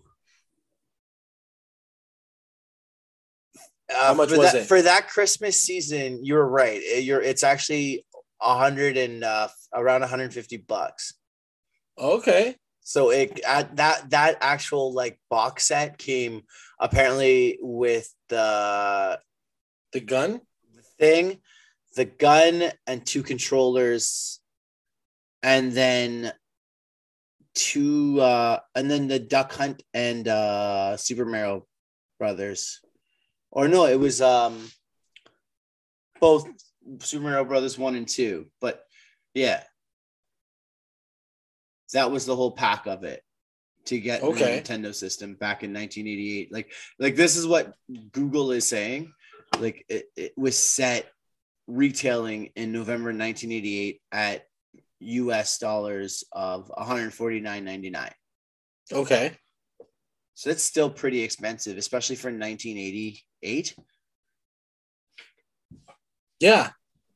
Uh, 3.94 4.08
How 4.08 4.14
much 4.16 4.30
for 4.30 4.38
was 4.40 4.52
that, 4.54 4.62
it? 4.62 4.68
for 4.68 4.82
that 4.82 5.10
Christmas 5.10 5.60
season? 5.60 6.26
You're 6.26 6.48
right. 6.48 6.82
Uh, 6.96 7.00
You're 7.00 7.22
it's 7.22 7.44
actually 7.44 8.04
a 8.42 8.58
hundred 8.58 8.98
and 8.98 9.24
uh, 9.24 9.48
around 9.76 10.02
150 10.02 10.58
bucks. 10.58 11.14
Okay. 12.00 12.56
So 12.82 13.12
it 13.12 13.40
at 13.48 13.76
that 13.76 14.10
that 14.10 14.38
actual 14.42 14.92
like 14.92 15.20
box 15.30 15.68
set 15.68 16.00
came 16.00 16.42
apparently 16.80 17.60
with 17.62 18.12
the 18.30 19.20
The 19.94 20.00
gun? 20.00 20.42
The 20.76 20.84
thing, 21.00 21.42
the 21.96 22.06
gun, 22.06 22.72
and 22.88 23.06
two 23.06 23.22
controllers, 23.22 24.40
and 25.44 25.74
then 25.74 26.34
two 27.54 28.20
uh 28.22 28.60
and 28.76 28.90
then 28.90 29.08
the 29.08 29.20
Duck 29.20 29.52
Hunt 29.54 29.84
and 29.94 30.28
uh 30.28 30.98
Super 30.98 31.26
Mario 31.26 31.68
Brothers. 32.20 32.80
Or 33.52 33.68
no, 33.68 33.86
it 33.86 34.00
was 34.00 34.22
um 34.22 34.70
both 36.20 36.48
Super 37.00 37.24
Mario 37.24 37.44
Brothers 37.46 37.78
1 37.78 37.96
and 37.96 38.08
2, 38.08 38.48
but 38.60 38.84
yeah. 39.34 39.64
That 41.94 42.12
was 42.12 42.26
the 42.26 42.36
whole 42.36 42.52
pack 42.52 42.88
of 42.88 43.04
it 43.04 43.22
to 43.86 44.00
get 44.00 44.24
Okay. 44.24 44.62
the 44.62 44.62
Nintendo 44.62 44.96
system 44.96 45.34
back 45.36 45.64
in 45.64 45.74
1988. 45.74 46.54
Like 46.54 46.72
like 47.00 47.16
this 47.16 47.36
is 47.36 47.46
what 47.46 47.74
Google 48.12 48.52
is 48.52 48.66
saying. 48.68 49.12
Like 49.60 49.86
it, 49.90 50.06
it 50.16 50.34
was 50.38 50.58
set 50.58 51.12
retailing 51.68 52.52
in 52.56 52.72
November 52.72 53.10
1988 53.10 54.02
at 54.12 54.46
US 55.02 55.58
dollars 55.58 56.24
of 56.32 56.72
149.99. 56.78 58.12
Okay. 58.94 59.38
So 60.34 60.50
that's 60.50 60.64
still 60.64 60.90
pretty 60.90 61.22
expensive, 61.22 61.78
especially 61.78 62.16
for 62.16 62.30
1988. 62.30 63.76
Yeah. 66.40 66.70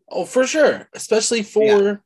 Oh, 0.10 0.26
for 0.26 0.46
sure. 0.46 0.88
Especially 0.94 1.42
for, 1.42 2.04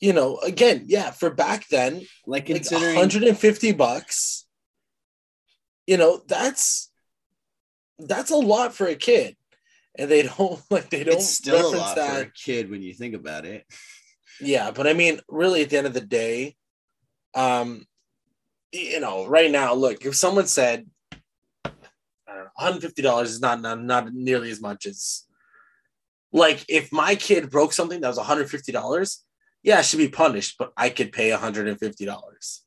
you 0.00 0.12
know, 0.12 0.38
again, 0.38 0.84
yeah, 0.86 1.10
for 1.10 1.30
back 1.30 1.68
then, 1.68 1.94
Like 1.94 2.08
like 2.26 2.46
considering 2.46 2.96
150 2.96 3.72
bucks. 3.72 4.46
You 5.86 5.96
know, 5.96 6.22
that's 6.26 6.90
that's 7.98 8.30
a 8.30 8.36
lot 8.36 8.74
for 8.74 8.86
a 8.86 8.94
kid. 8.94 9.36
And 9.98 10.10
they 10.10 10.22
don't 10.22 10.60
like 10.70 10.88
they 10.88 11.04
don't 11.04 11.16
it's 11.16 11.28
still 11.28 11.74
a 11.74 11.76
lot 11.76 11.96
that. 11.96 12.14
for 12.14 12.22
a 12.22 12.32
kid 12.32 12.70
when 12.70 12.82
you 12.82 12.94
think 12.94 13.14
about 13.14 13.44
it. 13.44 13.66
Yeah, 14.40 14.70
but 14.70 14.86
I 14.86 14.92
mean, 14.92 15.20
really, 15.28 15.62
at 15.62 15.70
the 15.70 15.78
end 15.78 15.86
of 15.86 15.94
the 15.94 16.00
day, 16.00 16.56
um, 17.34 17.86
you 18.72 19.00
know, 19.00 19.26
right 19.26 19.50
now, 19.50 19.74
look, 19.74 20.04
if 20.04 20.14
someone 20.14 20.46
said, 20.46 20.86
I 21.12 21.70
don't 22.26 22.36
know, 22.36 22.50
one 22.54 22.72
hundred 22.72 22.82
fifty 22.82 23.02
dollars 23.02 23.30
is 23.30 23.40
not, 23.40 23.60
not 23.60 23.82
not 23.82 24.12
nearly 24.12 24.50
as 24.50 24.60
much 24.60 24.86
as, 24.86 25.24
like, 26.32 26.64
if 26.68 26.92
my 26.92 27.14
kid 27.14 27.50
broke 27.50 27.72
something 27.72 28.00
that 28.00 28.08
was 28.08 28.16
one 28.16 28.26
hundred 28.26 28.50
fifty 28.50 28.72
dollars, 28.72 29.24
yeah, 29.62 29.78
I 29.78 29.82
should 29.82 29.98
be 29.98 30.08
punished, 30.08 30.56
but 30.58 30.72
I 30.76 30.88
could 30.88 31.12
pay 31.12 31.30
one 31.30 31.40
hundred 31.40 31.68
and 31.68 31.78
fifty 31.78 32.04
dollars. 32.06 32.62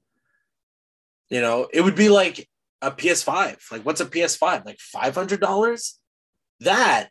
You 1.30 1.41
know, 1.41 1.67
it 1.74 1.82
would 1.82 1.95
be 1.95 2.09
like 2.09 2.47
a 2.82 2.91
PS5. 2.91 3.71
Like, 3.71 3.86
what's 3.86 4.01
a 4.01 4.05
PS5? 4.05 4.65
Like 4.65 4.80
five 4.80 5.15
hundred 5.15 5.39
dollars? 5.39 5.99
That, 6.59 7.09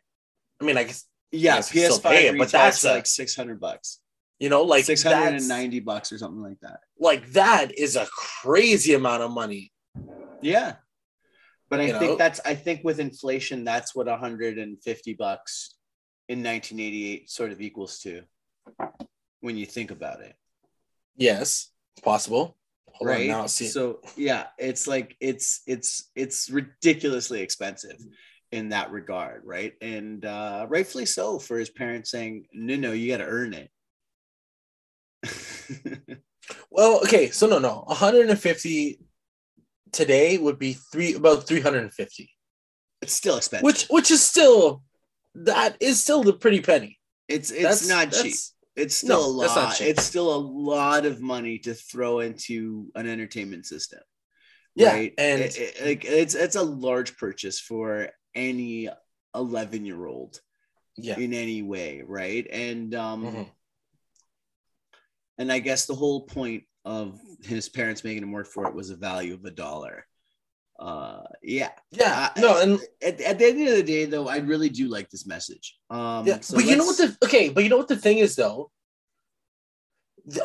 I 0.61 0.65
mean, 0.65 0.77
I 0.77 0.83
guess 0.83 1.05
Yeah, 1.31 1.55
Yes, 1.55 1.73
you 1.75 1.81
PS5 1.81 2.11
it, 2.13 2.37
but 2.37 2.49
that's 2.49 2.83
like 2.83 3.05
600 3.05 3.59
bucks. 3.59 3.99
You 4.39 4.49
know, 4.49 4.63
like 4.63 4.87
Like 4.87 4.97
690 4.97 5.79
bucks 5.81 6.11
or 6.11 6.17
something 6.17 6.41
like 6.41 6.59
that. 6.61 6.79
like 6.99 7.31
that 7.33 7.77
is 7.77 7.95
a 7.95 8.05
crazy 8.07 8.93
amount 8.93 9.23
of 9.23 9.31
money. 9.31 9.71
Yeah. 10.41 10.75
But 11.69 11.79
I 11.79 11.85
You 11.87 11.93
know? 11.93 11.99
think 11.99 12.17
that's 12.17 12.39
I 12.45 12.55
think 12.55 12.83
with 12.83 12.99
inflation, 12.99 13.63
that's 13.63 13.95
what 13.95 14.07
150 14.07 15.13
bucks 15.13 15.75
in 16.29 16.39
1988 16.43 17.29
sort 17.29 17.51
of 17.51 17.61
equals 17.61 17.99
to 17.99 18.23
when 19.41 19.57
you 19.57 19.65
think 19.65 19.91
about 19.91 20.21
it. 20.21 20.35
Yes, 21.15 21.69
it's 21.95 22.03
possible. 22.03 22.57
Hold 22.93 23.09
on, 23.09 23.15
right. 23.17 23.27
now, 23.27 23.45
see, 23.47 23.67
So 23.67 24.01
yeah, 24.15 24.47
it's 24.57 24.87
like 24.87 25.15
it's 25.19 25.61
it's 25.65 26.11
it's 26.15 26.49
ridiculously 26.49 27.41
expensive 27.41 27.97
in 28.51 28.69
that 28.69 28.91
regard, 28.91 29.41
right? 29.45 29.73
And 29.81 30.23
uh 30.25 30.67
rightfully 30.69 31.05
so 31.07 31.39
for 31.39 31.57
his 31.57 31.69
parents 31.71 32.11
saying, 32.11 32.45
no, 32.53 32.75
no, 32.75 32.91
you 32.91 33.11
gotta 33.11 33.25
earn 33.25 33.53
it. 33.53 33.71
well, 36.71 36.99
okay, 37.03 37.29
so 37.31 37.47
no, 37.47 37.59
no, 37.59 37.83
150 37.87 38.99
today 39.91 40.37
would 40.37 40.59
be 40.59 40.73
three 40.73 41.13
about 41.15 41.47
350, 41.47 42.29
it's 43.01 43.13
still 43.13 43.37
expensive. 43.37 43.63
which 43.63 43.85
which 43.89 44.11
is 44.11 44.21
still 44.23 44.83
that 45.35 45.77
is 45.79 46.01
still 46.01 46.23
the 46.23 46.33
pretty 46.33 46.61
penny. 46.61 46.99
it's 47.27 47.51
it's 47.51 47.63
That's 47.63 47.87
not 47.87 48.11
that's- 48.11 48.21
cheap. 48.23 48.35
It's 48.75 48.95
still 48.95 49.19
No, 49.37 49.45
a 49.45 49.45
lot. 49.45 49.81
It's 49.81 50.01
still 50.03 50.33
a 50.33 50.41
lot 50.71 51.05
of 51.05 51.21
money 51.21 51.59
to 51.59 51.75
throw 51.75 52.21
into 52.21 52.87
an 52.95 53.05
entertainment 53.07 53.67
system. 53.67 53.99
Yeah, 54.73 54.93
right? 54.93 55.13
and- 55.19 55.41
It- 55.43 55.57
it- 55.57 55.85
like 55.85 56.05
it's 56.05 56.33
it's 56.33 56.55
a 56.55 56.63
large 56.63 57.15
purchase 57.17 57.59
for 57.59 58.09
any 58.33 58.89
11 59.35 59.85
year 59.85 60.07
old 60.07 60.41
Yeah, 60.97 61.19
in 61.19 61.35
any 61.35 61.61
way, 61.61 62.01
right? 62.01 62.47
And 62.51 62.95
um 62.95 63.23
Mhm. 63.25 63.51
And 65.37 65.51
I 65.51 65.59
guess 65.59 65.85
the 65.85 65.95
whole 65.95 66.21
point 66.21 66.63
of 66.85 67.19
his 67.43 67.69
parents 67.69 68.03
making 68.03 68.23
him 68.23 68.31
work 68.31 68.47
for 68.47 68.67
it 68.67 68.75
was 68.75 68.89
the 68.89 68.95
value 68.95 69.33
of 69.33 69.45
a 69.45 69.51
dollar. 69.51 70.05
Uh 70.79 71.21
yeah. 71.41 71.69
yeah, 71.91 72.29
no, 72.37 72.59
and 72.59 72.79
At, 73.01 73.21
at 73.21 73.39
the 73.39 73.45
end 73.45 73.67
of 73.67 73.75
the 73.75 73.83
day 73.83 74.05
though, 74.05 74.27
I 74.27 74.37
really 74.37 74.69
do 74.69 74.87
like 74.87 75.09
this 75.09 75.25
message. 75.25 75.77
Um 75.89 76.25
yeah, 76.25 76.39
so 76.39 76.57
but 76.57 76.65
you 76.65 76.75
know 76.75 76.85
what 76.85 76.97
the 76.97 77.15
okay, 77.23 77.49
but 77.49 77.63
you 77.63 77.69
know 77.69 77.77
what 77.77 77.87
the 77.87 77.95
thing 77.95 78.17
is 78.17 78.35
though. 78.35 78.71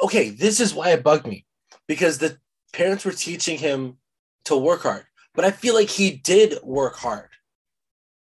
Okay, 0.02 0.30
this 0.30 0.60
is 0.60 0.74
why 0.74 0.90
it 0.90 1.02
bugged 1.02 1.26
me 1.26 1.46
because 1.86 2.18
the 2.18 2.36
parents 2.72 3.04
were 3.04 3.12
teaching 3.12 3.58
him 3.58 3.96
to 4.44 4.56
work 4.56 4.82
hard, 4.82 5.04
but 5.34 5.44
I 5.44 5.50
feel 5.50 5.74
like 5.74 5.88
he 5.88 6.10
did 6.10 6.58
work 6.62 6.96
hard. 6.96 7.30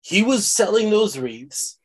He 0.02 0.24
was 0.24 0.48
selling 0.48 0.90
those 0.90 1.18
wreaths 1.18 1.78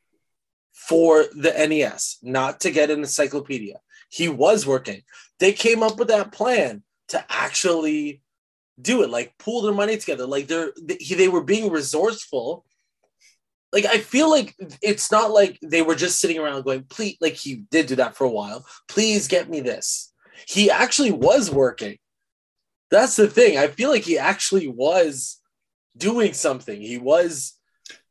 for 0.71 1.25
the 1.35 1.51
NES, 1.51 2.17
not 2.21 2.61
to 2.61 2.71
get 2.71 2.89
an 2.89 2.99
encyclopedia. 2.99 3.79
He 4.13 4.29
was 4.29 4.67
working. 4.67 5.01
They 5.39 5.53
came 5.53 5.81
up 5.81 5.97
with 5.97 6.09
that 6.09 6.31
plan 6.31 6.83
to 7.07 7.25
actually 7.29 8.21
do 8.79 9.01
it, 9.01 9.09
like 9.09 9.33
pull 9.39 9.63
their 9.63 9.73
money 9.73 9.97
together. 9.97 10.27
Like 10.27 10.45
they're 10.45 10.71
they, 10.79 10.97
they 11.15 11.27
were 11.27 11.43
being 11.43 11.71
resourceful. 11.71 12.63
Like 13.71 13.85
I 13.85 13.97
feel 13.97 14.29
like 14.29 14.55
it's 14.83 15.11
not 15.11 15.31
like 15.31 15.57
they 15.63 15.81
were 15.81 15.95
just 15.95 16.19
sitting 16.19 16.37
around 16.37 16.63
going, 16.63 16.83
please, 16.83 17.17
like 17.21 17.33
he 17.33 17.63
did 17.71 17.87
do 17.87 17.95
that 17.95 18.15
for 18.15 18.25
a 18.25 18.29
while. 18.29 18.63
Please 18.87 19.27
get 19.27 19.49
me 19.49 19.61
this. 19.61 20.13
He 20.47 20.69
actually 20.69 21.11
was 21.11 21.49
working. 21.49 21.97
That's 22.91 23.15
the 23.15 23.27
thing. 23.27 23.57
I 23.57 23.67
feel 23.67 23.89
like 23.89 24.03
he 24.03 24.19
actually 24.19 24.67
was 24.67 25.39
doing 25.97 26.33
something. 26.33 26.79
He 26.79 26.99
was 26.99 27.57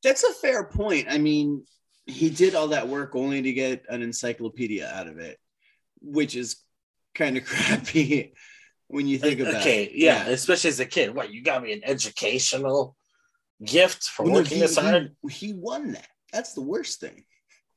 That's 0.02 0.24
a 0.24 0.32
fair 0.32 0.64
point. 0.64 1.06
I 1.08 1.18
mean, 1.18 1.64
he 2.06 2.28
did 2.28 2.56
all 2.56 2.68
that 2.68 2.88
work 2.88 3.14
only 3.14 3.40
to 3.42 3.52
get 3.52 3.84
an 3.88 4.02
encyclopedia 4.02 4.90
out 4.92 5.06
of 5.06 5.20
it, 5.20 5.38
which 6.02 6.36
is 6.36 6.56
kind 7.14 7.36
of 7.36 7.44
crappy 7.46 8.34
when 8.88 9.06
you 9.06 9.18
think 9.18 9.40
about 9.40 9.56
okay, 9.56 9.84
it. 9.84 9.92
yeah, 9.94 10.26
especially 10.26 10.68
as 10.68 10.80
a 10.80 10.86
kid. 10.86 11.14
What 11.14 11.32
you 11.32 11.42
got 11.42 11.62
me 11.62 11.72
an 11.72 11.82
educational 11.84 12.96
gift 13.64 14.04
for 14.04 14.24
Well, 14.24 14.32
no, 14.32 14.38
working 14.40 14.56
he, 14.56 14.60
this 14.60 14.76
hard? 14.76 15.14
he, 15.28 15.46
he 15.46 15.52
won 15.54 15.92
that. 15.92 16.08
That's 16.32 16.52
the 16.54 16.62
worst 16.62 17.00
thing. 17.00 17.24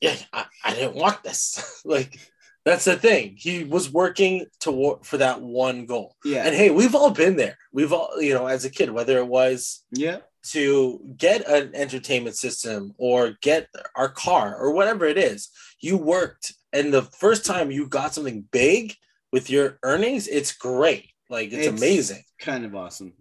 Yeah, 0.01 0.15
I, 0.33 0.45
I 0.63 0.73
didn't 0.73 0.95
want 0.95 1.23
this. 1.23 1.81
like 1.85 2.19
that's 2.65 2.85
the 2.85 2.95
thing. 2.95 3.35
He 3.37 3.63
was 3.63 3.91
working 3.91 4.47
to 4.61 4.71
wor- 4.71 4.99
for 5.03 5.17
that 5.17 5.41
one 5.41 5.85
goal. 5.85 6.15
Yeah. 6.25 6.45
And 6.45 6.55
hey, 6.55 6.71
we've 6.71 6.95
all 6.95 7.11
been 7.11 7.35
there. 7.35 7.57
We've 7.71 7.93
all, 7.93 8.19
you 8.19 8.33
know, 8.33 8.47
as 8.47 8.65
a 8.65 8.71
kid, 8.71 8.89
whether 8.89 9.19
it 9.19 9.27
was 9.27 9.83
yeah. 9.91 10.17
to 10.47 10.99
get 11.15 11.47
an 11.47 11.75
entertainment 11.75 12.35
system 12.35 12.93
or 12.97 13.37
get 13.41 13.69
our 13.95 14.09
car 14.09 14.57
or 14.57 14.71
whatever 14.71 15.05
it 15.05 15.17
is, 15.17 15.49
you 15.79 15.97
worked. 15.97 16.53
And 16.75 16.93
the 16.93 17.03
first 17.03 17.45
time 17.45 17.71
you 17.71 17.87
got 17.87 18.13
something 18.13 18.43
big 18.51 18.93
with 19.31 19.49
your 19.49 19.79
earnings, 19.81 20.27
it's 20.27 20.51
great. 20.51 21.09
Like 21.29 21.53
it's, 21.53 21.67
amazing. 21.67 22.21
Kind 22.37 22.65
of 22.65 22.75
awesome. 22.75 23.13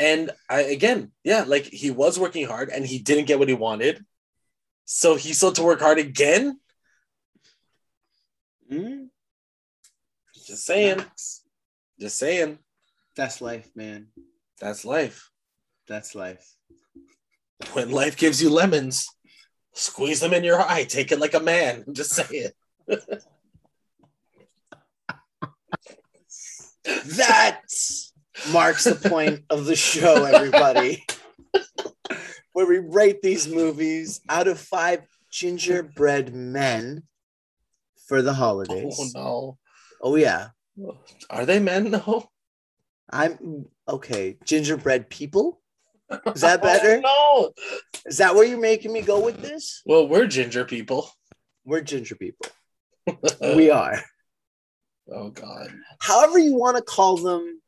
And 0.00 0.32
I 0.50 0.62
again, 0.62 1.12
yeah, 1.22 1.44
like 1.46 1.64
he 1.64 1.92
was 1.92 2.18
working 2.18 2.44
hard 2.44 2.68
and 2.70 2.84
he 2.84 2.98
didn't 2.98 3.26
get 3.26 3.38
what 3.38 3.48
he 3.48 3.54
wanted. 3.54 4.04
So 4.84 5.14
he 5.14 5.32
still 5.32 5.50
had 5.50 5.56
to 5.56 5.62
work 5.62 5.80
hard 5.80 5.98
again. 5.98 6.58
Mm, 8.70 9.06
Just 10.34 10.66
saying. 10.66 10.98
sucks. 10.98 11.44
Just 12.00 12.18
saying. 12.18 12.58
That's 13.14 13.40
life, 13.40 13.70
man. 13.76 14.08
That's 14.60 14.84
life. 14.84 15.30
That's 15.86 16.16
life. 16.16 16.44
When 17.74 17.90
life 17.90 18.16
gives 18.16 18.42
you 18.42 18.50
lemons, 18.50 19.08
squeeze 19.76 20.20
them 20.20 20.32
in 20.32 20.42
your 20.42 20.60
eye. 20.60 20.84
Take 20.84 21.12
it 21.12 21.20
like 21.20 21.34
a 21.34 21.40
man. 21.40 21.84
I'm 21.86 21.94
just 21.94 22.12
saying. 22.12 22.50
That's 27.04 28.12
marks 28.52 28.84
the 28.84 29.08
point 29.08 29.44
of 29.50 29.66
the 29.66 29.76
show, 29.76 30.24
everybody. 30.24 31.04
Where 32.52 32.66
we 32.66 32.78
rate 32.78 33.22
these 33.22 33.48
movies 33.48 34.20
out 34.28 34.48
of 34.48 34.58
five 34.58 35.02
gingerbread 35.30 36.34
men 36.34 37.02
for 38.06 38.22
the 38.22 38.34
holidays. 38.34 38.96
Oh 38.98 39.08
no. 39.14 39.58
Oh 40.00 40.16
yeah. 40.16 40.48
Are 41.28 41.44
they 41.44 41.58
men 41.58 41.90
though? 41.90 42.28
I'm 43.10 43.66
okay. 43.88 44.38
Gingerbread 44.44 45.10
people? 45.10 45.60
Is 46.34 46.40
that 46.40 46.62
better? 46.62 47.00
no. 47.04 47.52
Is 48.04 48.18
that 48.18 48.34
where 48.34 48.44
you're 48.44 48.60
making 48.60 48.92
me 48.92 49.02
go 49.02 49.24
with 49.24 49.40
this? 49.42 49.82
Well, 49.84 50.06
we're 50.08 50.26
ginger 50.26 50.64
people. 50.64 51.10
We're 51.64 51.80
ginger 51.80 52.14
people. 52.14 52.46
We 53.42 53.70
are. 53.70 54.00
Oh 55.12 55.30
god. 55.30 55.72
However 56.00 56.38
you 56.38 56.54
want 56.54 56.76
to 56.76 56.82
call 56.82 57.16
them, 57.16 57.60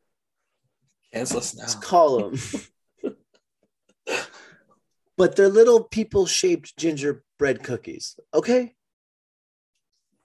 Cancel 1.13 1.39
us 1.39 1.57
let's 1.57 1.75
now. 1.75 1.81
call 1.81 2.31
them. 2.31 2.41
but 5.17 5.37
they're 5.37 5.49
little 5.49 5.85
people-shaped 5.85 6.77
gingerbread 6.77 7.63
cookies. 7.63 8.19
Okay. 8.35 8.75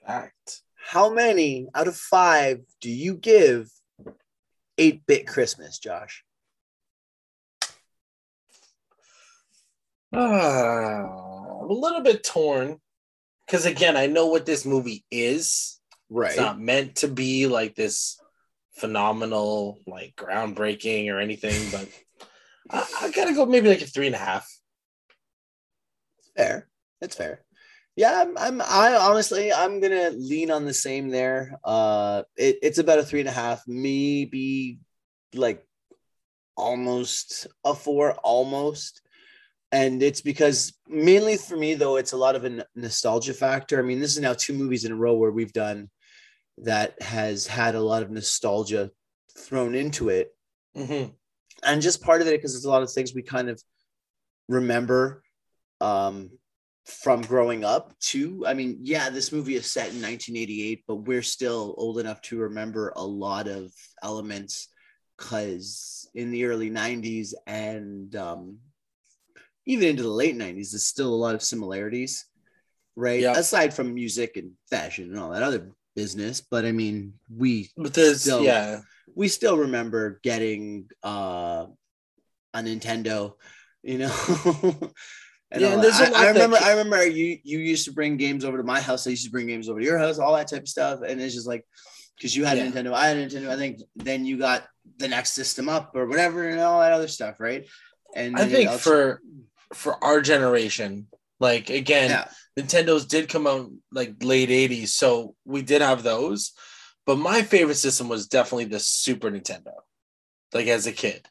Fact. 0.06 0.62
How 0.76 1.14
many 1.14 1.68
out 1.74 1.88
of 1.88 1.96
five 1.96 2.62
do 2.82 2.90
you 2.90 3.16
give 3.16 3.70
8 4.78 5.06
bit 5.06 5.26
Christmas, 5.26 5.80
Josh? 5.80 6.24
Ah, 10.14 11.62
I'm 11.62 11.70
a 11.70 11.74
little 11.74 12.02
bit 12.02 12.24
torn. 12.24 12.80
Because 13.46 13.66
again, 13.66 13.98
I 13.98 14.08
know 14.08 14.28
what 14.28 14.46
this 14.46 14.66
movie 14.66 15.04
is. 15.12 15.80
Right. 16.10 16.32
It's 16.32 16.40
not 16.40 16.60
meant 16.60 16.98
to 16.98 17.08
be 17.08 17.48
like 17.48 17.76
this 17.76 18.20
phenomenal, 18.76 19.80
like 19.86 20.16
groundbreaking 20.16 21.12
or 21.12 21.20
anything, 21.20 21.70
but 21.72 21.90
I, 22.70 23.06
I 23.08 23.12
gotta 23.12 23.34
go 23.34 23.46
maybe 23.46 23.70
like 23.70 23.82
a 23.82 23.86
three 23.86 24.08
and 24.08 24.16
a 24.16 24.20
half. 24.20 24.50
Fair. 26.36 26.68
That's 27.02 27.16
fair. 27.16 27.44
Yeah, 27.96 28.22
I'm, 28.22 28.38
I'm 28.38 28.62
I 28.62 28.96
honestly 28.96 29.54
I'm 29.54 29.80
gonna 29.80 30.10
lean 30.12 30.50
on 30.50 30.66
the 30.66 30.74
same 30.74 31.10
there. 31.10 31.60
Uh 31.64 32.24
it, 32.36 32.58
it's 32.64 32.80
about 32.80 33.00
a 33.00 33.04
three 33.04 33.20
and 33.20 33.30
a 33.30 33.34
half, 33.34 33.64
maybe 33.68 34.80
like 35.36 35.64
almost 36.56 37.48
a 37.64 37.76
four, 37.76 38.14
almost. 38.14 39.02
And 39.74 40.04
it's 40.04 40.22
because 40.22 40.72
mainly 40.88 41.36
for 41.36 41.58
me 41.58 41.74
though, 41.74 41.98
it's 41.98 42.14
a 42.14 42.18
lot 42.26 42.36
of 42.36 42.46
a 42.46 42.64
nostalgia 42.76 43.34
factor. 43.34 43.80
I 43.80 43.82
mean, 43.82 44.00
this 44.00 44.16
is 44.16 44.22
now 44.22 44.34
two 44.34 44.54
movies 44.54 44.86
in 44.86 44.92
a 44.92 44.96
row 44.96 45.16
where 45.16 45.32
we've 45.32 45.52
done 45.52 45.90
that 46.60 47.02
has 47.02 47.48
had 47.48 47.74
a 47.74 47.82
lot 47.82 48.04
of 48.04 48.12
nostalgia 48.12 48.92
thrown 49.36 49.74
into 49.74 50.10
it 50.10 50.30
Mhm. 50.78 51.16
and 51.64 51.82
just 51.82 52.04
part 52.04 52.22
of 52.22 52.28
it 52.28 52.38
because 52.38 52.54
there's 52.54 52.66
a 52.66 52.70
lot 52.70 52.84
of 52.84 52.92
things 52.94 53.16
we 53.16 53.24
kind 53.24 53.50
of 53.50 53.60
remember 54.48 55.24
um 55.82 56.30
from 56.86 57.22
growing 57.22 57.64
up 57.64 57.98
too 58.00 58.44
i 58.46 58.54
mean 58.54 58.78
yeah 58.82 59.10
this 59.10 59.32
movie 59.32 59.56
is 59.56 59.66
set 59.72 59.90
in 59.94 60.02
1988 60.02 60.84
but 60.88 60.98
we're 61.08 61.24
still 61.24 61.74
old 61.80 61.98
enough 61.98 62.22
to 62.22 62.38
remember 62.38 62.94
a 62.96 63.04
lot 63.04 63.48
of 63.48 63.72
elements 64.04 64.68
because 65.18 66.08
in 66.14 66.30
the 66.30 66.46
early 66.46 66.70
90s 66.70 67.34
and 67.48 68.16
um 68.16 68.60
even 69.66 69.88
into 69.88 70.04
the 70.04 70.10
late 70.10 70.36
90s 70.36 70.72
there's 70.72 70.86
still 70.86 71.14
a 71.14 71.22
lot 71.26 71.36
of 71.36 71.44
similarities 71.44 72.26
right 72.96 73.22
Yeah. 73.22 73.34
aside 73.38 73.74
from 73.74 73.94
music 73.94 74.38
and 74.38 74.52
fashion 74.70 75.06
and 75.10 75.20
all 75.20 75.32
that 75.32 75.44
other 75.44 75.70
business 75.96 76.42
but 76.42 76.66
i 76.66 76.72
mean 76.72 77.14
we 77.30 77.70
But 77.78 77.96
Still- 77.96 78.44
yeah, 78.44 78.82
we 79.16 79.28
still 79.28 79.58
remember 79.58 80.20
getting 80.24 80.90
uh 81.04 81.68
a 82.56 82.60
Nintendo, 82.60 83.34
you 83.82 83.98
know. 83.98 84.14
and 85.52 85.62
Yeah, 85.62 85.74
and 85.74 85.84
there's 85.84 86.00
a 86.00 86.06
I, 86.06 86.10
lot 86.10 86.22
I 86.22 86.26
that 86.26 86.34
remember 86.34 86.58
ca- 86.58 86.66
I 86.66 86.72
remember 86.72 87.06
you 87.08 87.38
you 87.44 87.58
used 87.60 87.86
to 87.86 87.92
bring 87.94 88.18
games 88.18 88.46
over 88.46 88.58
to 88.58 88.64
my 88.64 88.80
house. 88.80 89.06
I 89.08 89.10
used 89.12 89.26
to 89.26 89.32
bring 89.32 89.48
games 89.48 89.70
over 89.70 89.80
to 89.80 89.86
your 89.86 89.98
house, 89.98 90.20
all 90.20 90.36
that 90.36 90.48
type 90.50 90.62
of 90.64 90.68
stuff. 90.68 91.02
And 91.08 91.20
it's 91.22 91.34
just 91.34 91.48
like 91.48 91.66
because 92.16 92.36
you 92.36 92.46
had 92.46 92.58
Yeah. 92.58 92.66
a 92.66 92.72
Nintendo, 92.72 92.94
I 92.94 93.08
had 93.08 93.18
a 93.18 93.26
Nintendo. 93.26 93.50
I 93.50 93.58
think 93.58 93.82
then 93.96 94.26
you 94.26 94.38
got 94.38 94.66
the 94.98 95.08
next 95.08 95.34
system 95.34 95.68
up 95.70 95.92
or 95.96 96.06
whatever 96.08 96.48
and 96.48 96.60
all 96.60 96.80
that 96.82 96.94
other 96.94 97.08
stuff, 97.08 97.40
right? 97.40 97.66
And 98.16 98.36
I 98.38 98.46
think 98.48 98.70
for 98.70 99.20
for 99.74 100.02
our 100.04 100.22
generation, 100.22 101.08
like 101.40 101.70
again, 101.70 102.10
yeah, 102.10 102.28
Nintendo's 102.60 103.06
did 103.06 103.30
come 103.30 103.48
out 103.48 103.70
like 103.92 104.16
late 104.24 104.50
80s, 104.50 104.90
so 104.90 105.36
we 105.46 105.62
did 105.62 105.82
have 105.82 106.04
those. 106.04 106.54
But 107.06 107.18
my 107.18 107.42
favorite 107.42 107.76
system 107.76 108.08
was 108.08 108.28
definitely 108.28 108.66
the 108.66 108.80
Super 108.80 109.30
Nintendo, 109.30 109.74
like 110.54 110.68
as 110.68 110.88
a 110.88 110.92
kid. 110.94 111.28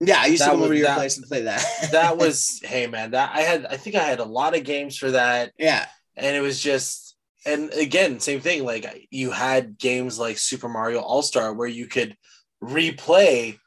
yeah, 0.00 0.18
I 0.20 0.26
used 0.26 0.42
That 0.42 0.46
to 0.46 0.50
come 0.52 0.62
over 0.62 0.72
to 0.74 0.78
your 0.78 0.88
that- 0.88 0.98
place 0.98 1.16
and 1.16 1.26
play 1.26 1.42
that. 1.42 1.64
That 1.92 2.18
was, 2.18 2.60
hey 2.64 2.86
man, 2.86 3.12
that 3.12 3.30
I 3.34 3.40
had, 3.42 3.66
I 3.66 3.76
think 3.76 3.96
I 3.96 4.02
had 4.02 4.18
a 4.20 4.24
lot 4.24 4.56
of 4.56 4.64
games 4.64 4.96
for 4.98 5.12
that. 5.12 5.52
yeah, 5.58 5.86
And 6.16 6.36
it 6.36 6.40
was 6.40 6.60
just, 6.60 7.16
and 7.46 7.72
again, 7.72 8.20
same 8.20 8.40
thing. 8.40 8.64
Like 8.64 9.08
you 9.10 9.30
had 9.30 9.78
games 9.78 10.18
like 10.18 10.38
Super 10.38 10.68
Mario 10.68 11.00
All 11.00 11.22
Star 11.22 11.52
where 11.54 11.68
you 11.68 11.86
could 11.86 12.16
replay 12.62 13.58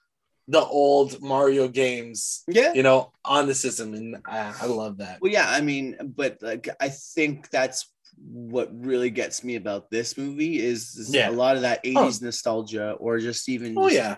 the 0.47 0.63
old 0.63 1.21
Mario 1.21 1.67
games, 1.67 2.43
yeah. 2.47 2.71
you 2.73 2.83
know, 2.83 3.11
on 3.23 3.47
the 3.47 3.55
system. 3.55 3.93
And 3.93 4.17
I, 4.25 4.53
I 4.61 4.65
love 4.67 4.97
that. 4.97 5.19
Well, 5.21 5.31
yeah, 5.31 5.49
I 5.49 5.61
mean, 5.61 5.95
but 6.15 6.37
like, 6.41 6.69
I 6.79 6.89
think 6.89 7.49
that's 7.49 7.91
what 8.17 8.69
really 8.73 9.09
gets 9.09 9.43
me 9.43 9.55
about 9.55 9.89
this 9.89 10.17
movie 10.17 10.59
is, 10.59 10.95
is 10.95 11.13
Yeah. 11.13 11.29
a 11.29 11.31
lot 11.31 11.55
of 11.55 11.63
that 11.63 11.83
80s 11.83 12.21
nostalgia 12.21 12.91
or 12.99 13.19
just 13.19 13.49
even 13.49 13.75
Oh, 13.77 13.85
just 13.89 13.95
yeah. 13.95 14.15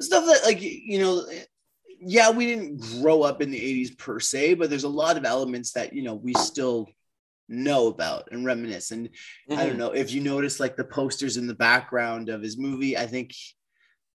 stuff 0.00 0.24
that 0.26 0.40
like 0.44 0.60
you 0.62 0.98
know 0.98 1.24
yeah 2.00 2.30
we 2.30 2.46
didn't 2.46 2.78
grow 3.02 3.22
up 3.22 3.42
in 3.42 3.50
the 3.50 3.60
80s 3.60 3.96
per 3.98 4.18
se 4.18 4.54
but 4.54 4.70
there's 4.70 4.84
a 4.84 4.88
lot 4.88 5.18
of 5.18 5.24
elements 5.26 5.72
that 5.72 5.92
you 5.92 6.02
know 6.02 6.14
we 6.14 6.32
still 6.32 6.88
know 7.48 7.88
about 7.88 8.28
and 8.32 8.46
reminisce 8.46 8.90
and 8.92 9.10
i 9.50 9.52
Mhm. 9.54 9.66
don't 9.66 9.76
know 9.78 9.90
if 9.92 10.10
you 10.10 10.22
notice 10.22 10.58
like 10.58 10.76
the 10.76 10.84
posters 10.84 11.36
in 11.36 11.46
the 11.46 11.54
background 11.54 12.30
of 12.30 12.40
his 12.42 12.56
movie 12.56 12.96
i 12.96 13.06
think 13.06 13.34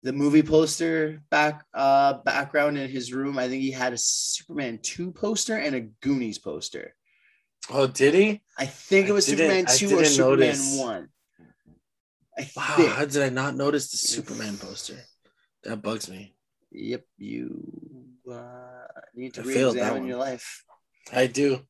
the 0.03 0.13
movie 0.13 0.43
poster 0.43 1.21
back 1.29 1.63
uh 1.73 2.13
background 2.25 2.77
in 2.77 2.89
his 2.89 3.13
room 3.13 3.37
i 3.37 3.47
think 3.47 3.61
he 3.61 3.71
had 3.71 3.93
a 3.93 3.97
superman 3.97 4.79
2 4.81 5.11
poster 5.11 5.55
and 5.57 5.75
a 5.75 5.81
goonies 6.01 6.39
poster 6.39 6.95
Oh, 7.69 7.85
did 7.85 8.13
he? 8.15 8.41
i 8.57 8.65
think 8.65 9.07
it 9.07 9.11
was 9.11 9.25
superman 9.25 9.65
2 9.65 9.97
or 9.97 10.03
superman 10.03 10.57
notice. 10.57 10.77
1 10.79 11.07
I 12.37 12.49
Wow, 12.55 12.63
think. 12.77 12.89
how 12.89 13.05
did 13.05 13.21
I 13.21 13.29
not 13.29 13.55
notice 13.55 13.91
the 13.91 13.97
Superman 13.97 14.57
poster? 14.57 14.97
That 15.63 15.81
bugs 15.81 16.09
me. 16.09 16.33
Yep, 16.71 17.03
you 17.17 18.07
uh, 18.31 18.87
need 19.13 19.33
to 19.35 19.41
I 19.41 19.43
that 19.43 19.49
re-examine 19.49 20.05
your 20.07 20.17
life. 20.17 20.63
I 21.11 21.27
do. 21.27 21.67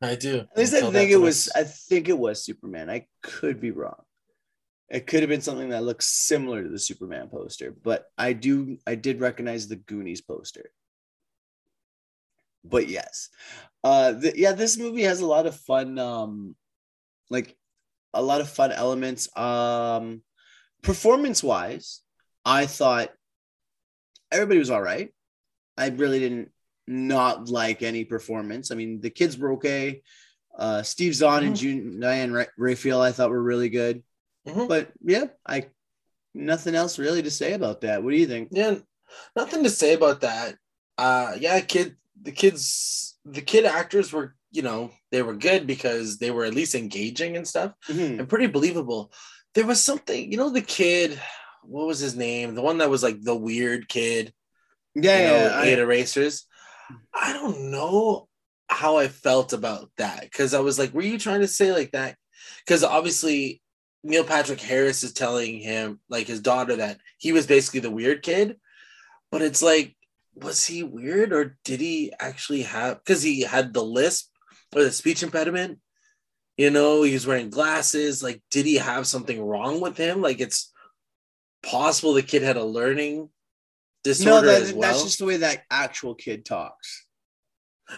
I 0.00 0.14
do. 0.14 0.46
At 0.52 0.56
least 0.56 0.74
I 0.74 0.90
think 0.90 1.10
it 1.10 1.16
was. 1.20 1.50
I 1.54 1.64
think 1.64 2.08
it 2.08 2.16
was 2.16 2.44
Superman. 2.44 2.88
I 2.88 3.06
could 3.20 3.60
be 3.60 3.72
wrong. 3.72 4.05
It 4.88 5.06
could 5.06 5.20
have 5.20 5.28
been 5.28 5.40
something 5.40 5.70
that 5.70 5.82
looks 5.82 6.06
similar 6.06 6.62
to 6.62 6.68
the 6.68 6.78
Superman 6.78 7.28
poster, 7.28 7.74
but 7.82 8.06
I 8.16 8.32
do. 8.32 8.78
I 8.86 8.94
did 8.94 9.20
recognize 9.20 9.66
the 9.66 9.76
Goonies 9.76 10.20
poster. 10.20 10.70
But 12.64 12.88
yes, 12.88 13.30
uh, 13.82 14.12
the, 14.12 14.32
yeah, 14.36 14.52
this 14.52 14.78
movie 14.78 15.02
has 15.02 15.20
a 15.20 15.26
lot 15.26 15.46
of 15.46 15.56
fun, 15.56 15.98
um, 15.98 16.54
like 17.30 17.56
a 18.14 18.22
lot 18.22 18.40
of 18.40 18.48
fun 18.48 18.72
elements. 18.72 19.28
Um, 19.36 20.22
performance 20.82 21.42
wise, 21.42 22.02
I 22.44 22.66
thought 22.66 23.10
everybody 24.30 24.58
was 24.58 24.70
all 24.70 24.82
right. 24.82 25.12
I 25.76 25.88
really 25.88 26.20
didn't 26.20 26.50
not 26.86 27.48
like 27.48 27.82
any 27.82 28.04
performance. 28.04 28.70
I 28.70 28.76
mean, 28.76 29.00
the 29.00 29.10
kids 29.10 29.36
were 29.36 29.54
okay. 29.54 30.02
Uh, 30.56 30.82
Steve 30.82 31.14
Zahn 31.14 31.44
and 31.44 31.56
June, 31.56 32.00
Diane 32.00 32.32
Ra- 32.32 32.44
Raphael, 32.56 33.02
I 33.02 33.12
thought 33.12 33.30
were 33.30 33.42
really 33.42 33.68
good. 33.68 34.02
Mhm. 34.46 34.68
But 34.68 34.92
yeah, 35.04 35.24
I 35.46 35.66
nothing 36.34 36.74
else 36.74 36.98
really 36.98 37.22
to 37.22 37.30
say 37.30 37.52
about 37.54 37.80
that. 37.80 38.02
What 38.02 38.10
do 38.10 38.16
you 38.16 38.26
think? 38.26 38.48
Yeah, 38.52 38.76
nothing 39.34 39.62
to 39.64 39.70
say 39.70 39.94
about 39.94 40.20
that. 40.20 40.56
Uh, 40.98 41.34
yeah, 41.38 41.60
kid, 41.60 41.96
the 42.20 42.32
kids, 42.32 43.18
the 43.24 43.40
kid 43.40 43.64
actors 43.64 44.12
were, 44.12 44.34
you 44.50 44.62
know, 44.62 44.90
they 45.10 45.22
were 45.22 45.34
good 45.34 45.66
because 45.66 46.18
they 46.18 46.30
were 46.30 46.44
at 46.44 46.54
least 46.54 46.74
engaging 46.74 47.36
and 47.36 47.46
stuff 47.48 47.72
Mhm. 47.88 48.18
and 48.20 48.28
pretty 48.28 48.46
believable. 48.46 49.12
There 49.54 49.66
was 49.66 49.82
something, 49.82 50.30
you 50.30 50.36
know, 50.38 50.50
the 50.50 50.62
kid, 50.62 51.20
what 51.62 51.86
was 51.86 51.98
his 51.98 52.14
name? 52.16 52.54
The 52.54 52.62
one 52.62 52.78
that 52.78 52.90
was 52.90 53.02
like 53.02 53.20
the 53.22 53.34
weird 53.36 53.88
kid. 53.88 54.32
Yeah, 54.94 55.18
you 55.18 55.26
know, 55.26 55.44
yeah, 55.46 55.60
I- 55.60 55.80
erasers. 55.82 56.46
I 57.12 57.32
don't 57.32 57.70
know 57.70 58.28
how 58.68 58.96
I 58.98 59.08
felt 59.08 59.52
about 59.52 59.90
that 59.98 60.22
because 60.22 60.54
I 60.54 60.60
was 60.60 60.78
like, 60.78 60.92
were 60.94 61.02
you 61.02 61.18
trying 61.18 61.40
to 61.40 61.48
say 61.48 61.72
like 61.72 61.92
that? 61.92 62.16
Because 62.64 62.84
obviously 62.84 63.60
Neil 64.06 64.24
Patrick 64.24 64.60
Harris 64.60 65.02
is 65.02 65.12
telling 65.12 65.58
him, 65.58 66.00
like 66.08 66.26
his 66.26 66.40
daughter, 66.40 66.76
that 66.76 66.98
he 67.18 67.32
was 67.32 67.46
basically 67.46 67.80
the 67.80 67.90
weird 67.90 68.22
kid. 68.22 68.56
But 69.32 69.42
it's 69.42 69.62
like, 69.62 69.96
was 70.34 70.64
he 70.64 70.82
weird 70.82 71.32
or 71.32 71.58
did 71.64 71.80
he 71.80 72.12
actually 72.20 72.62
have 72.62 72.98
because 73.04 73.22
he 73.22 73.40
had 73.42 73.74
the 73.74 73.82
lisp 73.82 74.28
or 74.74 74.84
the 74.84 74.92
speech 74.92 75.22
impediment? 75.22 75.80
You 76.56 76.70
know, 76.70 77.02
he 77.02 77.12
was 77.12 77.26
wearing 77.26 77.50
glasses. 77.50 78.22
Like, 78.22 78.42
did 78.50 78.64
he 78.64 78.76
have 78.76 79.06
something 79.06 79.42
wrong 79.42 79.80
with 79.80 79.96
him? 79.96 80.22
Like, 80.22 80.40
it's 80.40 80.72
possible 81.62 82.12
the 82.14 82.22
kid 82.22 82.42
had 82.42 82.56
a 82.56 82.64
learning 82.64 83.16
No, 83.16 83.30
disorder 84.04 84.46
that, 84.46 84.62
as 84.62 84.72
well. 84.72 84.92
that's 84.92 85.02
just 85.02 85.18
the 85.18 85.24
way 85.24 85.38
that 85.38 85.64
actual 85.70 86.14
kid 86.14 86.44
talks. 86.44 87.05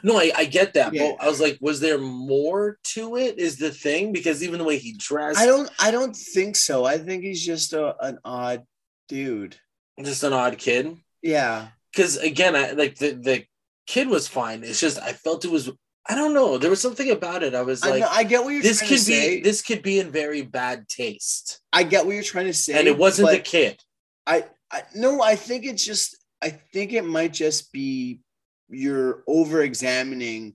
No, 0.03 0.19
I, 0.19 0.31
I 0.37 0.45
get 0.45 0.75
that, 0.75 0.93
Yeah. 0.93 1.13
but 1.19 1.25
I 1.25 1.29
was 1.29 1.41
like, 1.41 1.59
was 1.61 1.81
there 1.81 1.99
more 1.99 2.79
to 2.95 3.17
it? 3.17 3.39
Is 3.39 3.57
the 3.57 3.71
thing 3.71 4.13
because 4.13 4.43
even 4.43 4.59
the 4.59 4.65
way 4.65 4.79
he 4.79 4.93
dressed, 4.93 5.39
I 5.39 5.47
don't. 5.47 5.71
I 5.79 5.91
don't 5.91 6.15
think 6.15 6.57
so. 6.57 6.85
I 6.85 6.99
think 6.99 7.25
he's 7.25 7.45
just 7.45 7.73
a, 7.73 7.97
an 8.05 8.19
odd 8.25 8.65
dude. 9.09 9.57
just 10.03 10.25
an 10.25 10.33
odd 10.33 10.59
kid. 10.59 10.97
Yeah. 11.23 11.69
Because 11.93 12.17
again, 12.19 12.55
I 12.55 12.73
like 12.73 12.97
the 12.97 13.13
the 13.13 13.45
kid 13.87 14.09
was 14.09 14.29
fine. 14.29 14.63
It's 14.63 14.81
just 14.81 15.01
I 15.01 15.13
felt 15.13 15.45
it 15.45 15.51
was. 15.51 15.71
I 16.11 16.15
don't 16.15 16.33
know. 16.35 16.57
There 16.57 16.71
was 16.71 16.81
something 16.81 17.11
about 17.11 17.43
it. 17.43 17.55
I 17.55 17.63
was 17.63 17.83
I, 17.83 17.91
like, 17.91 18.01
know, 18.01 18.09
I 18.11 18.25
get 18.25 18.43
what 18.43 18.51
you're 18.51 18.63
this 18.63 18.79
trying 18.79 18.89
could 18.91 19.01
to 19.01 19.07
be 19.11 19.41
this 19.41 19.63
could 19.63 19.83
be 19.83 20.01
in 20.01 20.11
very 20.11 20.43
bad 20.43 20.89
taste, 20.89 21.61
I 21.73 21.83
get 21.83 22.07
what 22.07 22.15
you're 22.15 22.23
trying 22.23 22.47
to 22.47 22.55
say. 22.55 22.79
and 22.79 22.89
it 22.89 22.97
wasn't 22.97 23.31
the 23.31 23.39
kid. 23.39 23.79
I, 24.27 24.45
I 24.71 24.83
no. 24.95 25.23
I 25.23 25.35
think 25.37 25.65
it's 25.65 25.85
just. 25.85 26.17
I 26.41 26.51
think 26.51 26.93
it 26.93 27.05
might 27.05 27.33
just 27.33 27.73
be 27.73 28.21
you're 28.69 29.23
over 29.27 29.63
examining 29.63 30.55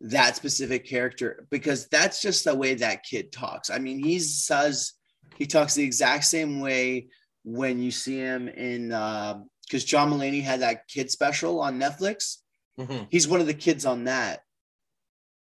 that 0.00 0.34
specific 0.36 0.86
character 0.86 1.46
because 1.50 1.86
that's 1.88 2.20
just 2.20 2.44
the 2.44 2.54
way 2.54 2.74
that 2.74 3.04
kid 3.04 3.30
talks. 3.32 3.70
I 3.70 3.78
mean, 3.78 4.02
he 4.02 4.18
says 4.18 4.92
he 5.36 5.46
talks 5.46 5.74
the 5.74 5.84
exact 5.84 6.24
same 6.24 6.60
way 6.60 7.08
when 7.44 7.80
you 7.82 7.90
see 7.90 8.16
him 8.18 8.48
in 8.48 8.88
because 8.88 9.84
John 9.84 10.10
Mulaney 10.10 10.42
had 10.42 10.60
that 10.60 10.88
kid 10.88 11.10
special 11.10 11.60
on 11.60 11.78
Netflix. 11.78 12.38
Mhm. 12.78 13.06
He's 13.10 13.28
one 13.28 13.40
of 13.40 13.46
the 13.46 13.54
kids 13.54 13.84
on 13.86 14.04
that. 14.04 14.40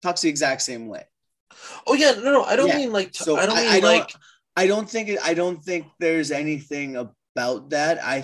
Talks 0.02 0.20
the 0.22 0.28
exact 0.28 0.62
same 0.62 0.88
way. 0.88 1.04
Oh 1.86 1.94
yeah, 1.94 2.12
no, 2.12 2.32
no. 2.32 2.44
I 2.44 2.56
don't 2.56 2.68
Yeah. 2.68 2.76
mean 2.78 2.92
like. 2.92 3.14
So 3.14 3.36
I 3.36 3.46
don't 3.46 3.56
I- 3.56 3.62
mean 3.62 3.70
I 3.70 3.80
don't- 3.80 3.98
like. 4.00 4.14
I 4.54 4.66
don't 4.66 4.88
think 4.90 5.08
it, 5.08 5.18
I 5.22 5.32
don't 5.32 5.64
think 5.64 5.86
there's 5.98 6.30
anything 6.30 6.96
about 6.96 7.70
that. 7.70 8.02
I 8.04 8.22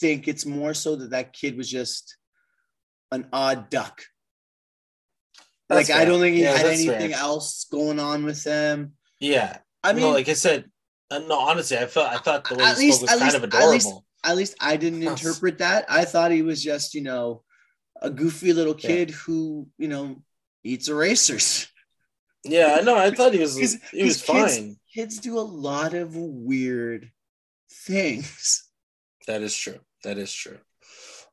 think 0.00 0.28
it's 0.28 0.44
more 0.44 0.74
so 0.74 0.94
that 0.96 1.10
that 1.10 1.32
kid 1.32 1.56
was 1.56 1.70
just 1.70 2.16
an 3.12 3.28
odd 3.32 3.70
duck. 3.70 4.02
That's 5.68 5.88
like 5.88 5.98
I 5.98 6.04
don't 6.04 6.20
think 6.20 6.36
he 6.36 6.42
Yeah, 6.42 6.56
had 6.56 6.66
anything 6.66 7.10
fair. 7.12 7.20
else 7.20 7.64
going 7.70 8.00
on 8.00 8.24
with 8.24 8.42
him. 8.44 8.94
Yeah, 9.20 9.58
I 9.84 9.92
mean, 9.92 10.02
no, 10.02 10.10
like 10.10 10.28
I 10.28 10.32
said, 10.32 10.70
uh, 11.10 11.18
no. 11.20 11.38
Honestly, 11.38 11.78
I 11.78 11.86
felt 11.86 12.08
I 12.12 12.18
thought 12.18 12.48
the 12.48 12.56
way 12.56 12.64
At 12.64 12.76
he 12.78 12.86
least- 12.86 12.98
spoke 12.98 13.10
was 13.10 13.10
at 13.10 13.18
kind 13.18 13.32
least- 13.32 13.36
of 13.36 13.54
at 13.62 13.68
least- 13.70 13.86
adorable. 13.86 14.06
at 14.24 14.36
least 14.36 14.54
I 14.60 14.76
didn't 14.76 15.02
interpret 15.02 15.58
that. 15.58 15.84
I 15.88 16.04
thought 16.04 16.30
he 16.32 16.42
was 16.42 16.62
just, 16.62 16.94
you 16.94 17.02
know, 17.02 17.44
a 18.02 18.10
goofy 18.10 18.52
little 18.52 18.74
Yeah. 18.78 18.88
kid 18.88 19.10
who, 19.10 19.68
you 19.78 19.88
know, 19.88 20.22
eats 20.64 20.88
erasers. 20.88 21.68
Yeah, 22.44 22.80
no, 22.82 22.96
I 22.96 23.10
thought 23.14 23.34
he 23.34 23.40
was 23.40 23.56
'Cause- 23.58 23.76
he 23.92 24.02
was 24.02 24.22
kids- 24.22 24.56
fine. 24.56 24.76
Kids 24.92 25.18
do 25.18 25.38
a 25.38 25.40
lot 25.40 25.94
of 25.94 26.16
weird 26.16 27.12
things, 27.70 28.64
That 29.28 29.42
is 29.42 29.54
true. 29.54 29.78
That 30.02 30.18
is 30.18 30.32
true. 30.32 30.58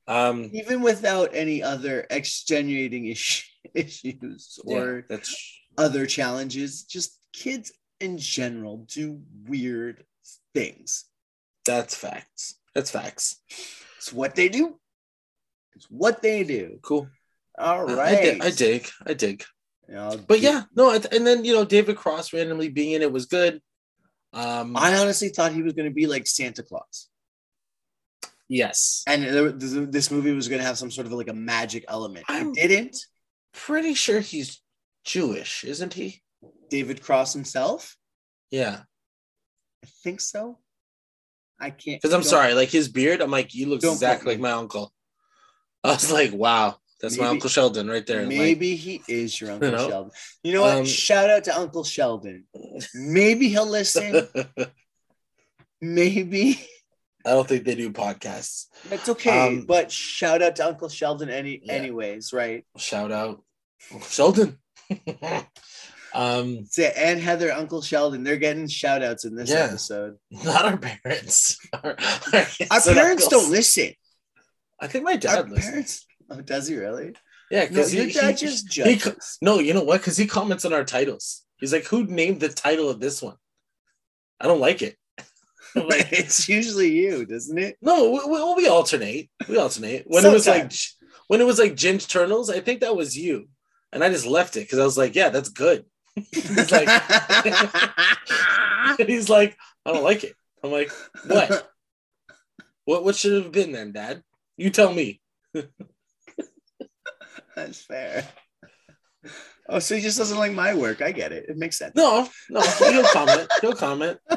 Um, 0.07 0.49
even 0.53 0.81
without 0.81 1.31
any 1.33 1.61
other 1.61 2.07
extenuating 2.09 3.05
issue, 3.11 3.43
issues 3.73 4.59
yeah, 4.65 4.77
or 4.77 5.05
that's 5.09 5.35
other 5.77 6.05
challenges. 6.05 6.83
Just 6.83 7.19
kids 7.33 7.71
in 7.99 8.17
general 8.17 8.85
do 8.87 9.21
weird 9.47 10.05
things. 10.53 11.05
that's 11.65 11.95
facts. 11.95 12.55
That's 12.73 12.91
facts. 12.91 13.41
It's 13.97 14.13
what 14.13 14.35
they 14.35 14.49
do. 14.49 14.79
It's 15.75 15.89
what 15.89 16.21
they 16.21 16.43
do. 16.43 16.79
Cool. 16.81 17.07
All 17.57 17.85
right. 17.85 18.15
I-. 18.15 18.19
I, 18.19 18.21
dig, 18.21 18.43
I 18.43 18.49
dig. 18.51 18.89
I 19.07 19.13
dig. 19.13 19.43
Know, 19.89 20.19
But 20.27 20.41
yeah, 20.41 20.63
no, 20.75 20.91
and 20.91 21.25
then 21.25 21.45
you 21.45 21.53
know 21.53 21.63
David 21.63 21.95
Cross 21.95 22.33
randomly 22.33 22.67
being 22.67 22.91
in 22.91 23.01
it 23.01 23.11
was 23.11 23.25
good. 23.25 23.61
Um, 24.33 24.75
I 24.75 24.97
honestly 24.97 25.29
thought 25.29 25.53
he 25.53 25.63
was 25.63 25.73
going 25.73 25.87
to 25.87 25.93
be 25.93 26.07
like 26.07 26.27
Santa 26.27 26.61
Claus, 26.61 27.07
yes, 28.49 29.03
and 29.07 29.23
there- 29.23 29.51
this 29.51 30.11
movie 30.11 30.31
was 30.33 30.47
going 30.47 30.59
to 30.61 30.65
have 30.67 30.77
some 30.77 30.91
sort 30.91 31.07
of 31.07 31.13
like 31.13 31.29
a 31.29 31.33
magic 31.33 31.85
element. 31.87 32.25
I'm- 32.27 32.53
It 32.57 32.67
didn't. 32.69 32.97
pretty 33.53 33.93
sure 33.93 34.19
he's 34.19 34.61
Jewish, 35.03 35.63
isn't 35.63 35.93
he? 35.93 36.21
David 36.69 37.01
Cross 37.01 37.33
himself, 37.33 37.95
Yeah, 38.51 38.81
I 39.83 39.87
think 40.03 40.21
so. 40.21 40.59
I 41.59 41.71
can't. 41.71 42.01
because 42.01 42.13
I'm 42.13 42.23
sorry, 42.23 42.53
like 42.53 42.69
his 42.69 42.87
beard, 42.89 43.21
I'm 43.21 43.31
like, 43.31 43.49
he 43.49 43.65
looks 43.65 43.83
exactly 43.85 44.33
like 44.33 44.39
my 44.39 44.51
uncle. 44.51 44.93
I 45.83 45.91
was 45.93 46.11
like, 46.11 46.31
wow, 46.33 46.75
that's 47.01 47.17
my 47.17 47.27
uncle 47.27 47.49
Sheldon 47.49 47.87
right 47.87 48.05
there. 48.05 48.19
Like, 48.25 48.29
Maybe 48.37 48.75
he 48.75 49.01
is 49.07 49.39
your 49.39 49.51
Uncle 49.53 49.71
know? 49.71 49.89
Sheldon. 49.89 50.11
You 50.43 50.53
know 50.53 50.61
what? 50.61 50.77
Um, 50.77 50.85
Shout 50.85 51.29
out 51.29 51.43
to 51.45 51.57
Uncle 51.57 51.83
Sheldon. 51.83 52.45
Maybe 52.93 53.47
he'll 53.49 53.65
listen. 53.69 54.27
Maybe 55.81 56.59
I 57.27 57.31
don't 57.31 57.47
think 57.47 57.65
they 57.65 57.75
do 57.75 57.91
podcasts. 57.91 58.67
that's 58.89 59.09
okay. 59.09 59.47
Um, 59.47 59.65
but 59.65 59.91
shout 59.91 60.41
out 60.41 60.55
to 60.57 60.65
Uncle 60.65 60.87
Sheldon 60.89 61.29
any 61.29 61.59
Yeah. 61.63 61.73
anyways, 61.73 62.31
right? 62.31 62.65
Shout 62.77 63.11
out, 63.11 63.43
Uncle 63.91 64.07
Sheldon. 64.07 64.57
um, 66.13 66.65
So, 66.69 66.83
and 66.83 67.19
Heather, 67.19 67.51
Uncle 67.51 67.81
Sheldon, 67.81 68.23
they're 68.23 68.37
getting 68.37 68.67
shout 68.67 69.03
outs 69.03 69.25
in 69.25 69.35
this 69.35 69.49
Yeah. 69.49 69.65
episode. 69.65 70.17
not 70.31 70.65
our 70.65 70.77
parents. 70.77 71.57
Our, 71.73 71.95
our 72.33 72.45
Our 72.71 72.81
parents 72.93 73.27
don't 73.27 73.51
listen. 73.51 73.93
I 74.79 74.87
think 74.87 75.03
my 75.05 75.11
Our 75.13 75.17
dad 75.17 75.49
listens. 75.49 75.65
parents. 75.69 76.05
Oh, 76.29 76.41
does 76.41 76.67
he 76.67 76.75
really? 76.75 77.13
Yeah, 77.49 77.63
No, 77.63 77.69
because 77.69 77.93
your 77.93 78.05
he, 78.05 78.11
dad 78.13 78.39
he- 78.39 78.45
just 78.45 78.73
he 78.73 78.83
judges. 78.95 79.37
no, 79.41 79.59
you 79.59 79.73
know 79.73 79.83
what? 79.83 80.01
Because 80.01 80.17
he 80.17 80.27
comments 80.27 80.65
on 80.65 80.73
our 80.73 80.83
titles. 80.83 81.43
He's 81.59 81.73
like, 81.73 81.85
"Who 81.85 82.03
named 82.05 82.39
the 82.41 82.49
title 82.49 82.89
of 82.89 82.99
this 82.99 83.21
one?" 83.21 83.35
I 84.39 84.45
don't 84.45 84.59
like 84.59 84.81
it. 84.81 84.95
Like, 85.87 86.07
it's 86.11 86.49
usually 86.49 86.91
you, 86.91 87.25
doesn't 87.25 87.57
it? 87.57 87.77
no, 87.81 88.11
we, 88.11 88.19
we, 88.31 88.63
we 88.63 88.67
alternate. 88.67 89.29
We 89.47 89.57
alternate. 89.57 90.03
When 90.07 90.25
it 90.25 90.31
was 90.31 90.47
like 90.47 90.71
when 91.27 91.41
it 91.41 91.45
was 91.45 91.59
like 91.59 91.75
Ginge 91.75 92.07
Turtles, 92.07 92.49
I 92.49 92.61
think 92.61 92.81
that 92.81 92.95
was 92.95 93.17
you, 93.17 93.47
and 93.91 94.03
I 94.03 94.09
just 94.09 94.25
left 94.25 94.57
it 94.57 94.61
because 94.61 94.79
I 94.79 94.85
was 94.85 94.97
like, 94.97 95.15
"Yeah, 95.15 95.29
that's 95.29 95.49
good." 95.49 95.85
He's 96.15 96.71
like, 96.71 96.89
he's 99.07 99.29
like, 99.29 99.57
"I 99.85 99.93
don't 99.93 100.03
like 100.03 100.23
it." 100.23 100.33
I'm 100.63 100.71
like, 100.71 100.91
"What? 101.25 101.69
what? 102.85 103.03
What 103.03 103.15
should 103.15 103.43
have 103.43 103.51
been 103.51 103.71
then, 103.71 103.91
Dad? 103.91 104.23
You 104.55 104.69
tell 104.69 104.93
me." 104.93 105.21
That's 107.55 107.81
fair. 107.81 108.27
Oh, 109.69 109.79
so 109.79 109.95
he 109.95 110.01
just 110.01 110.17
doesn't 110.17 110.37
like 110.37 110.53
my 110.53 110.73
work. 110.73 111.01
I 111.01 111.11
get 111.11 111.31
it. 111.31 111.45
It 111.49 111.57
makes 111.57 111.77
sense. 111.77 111.93
No, 111.95 112.27
no, 112.49 112.61
he'll 112.61 113.03
comment. 113.03 113.47
He'll 113.61 113.73
comment. 113.73 114.19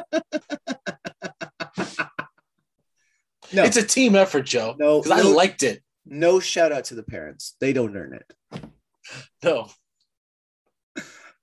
No, 3.53 3.63
It's 3.63 3.77
a 3.77 3.83
team 3.83 4.15
effort, 4.15 4.43
Joe. 4.43 4.75
No, 4.79 5.01
because 5.01 5.19
I 5.19 5.23
no. 5.23 5.31
liked 5.31 5.63
it. 5.63 5.83
no 6.05 6.39
shout 6.39 6.71
out 6.71 6.85
to 6.85 6.95
the 6.95 7.03
parents. 7.03 7.55
They 7.59 7.73
don't 7.73 7.95
earn 7.95 8.13
it. 8.13 8.63
No, 9.43 9.67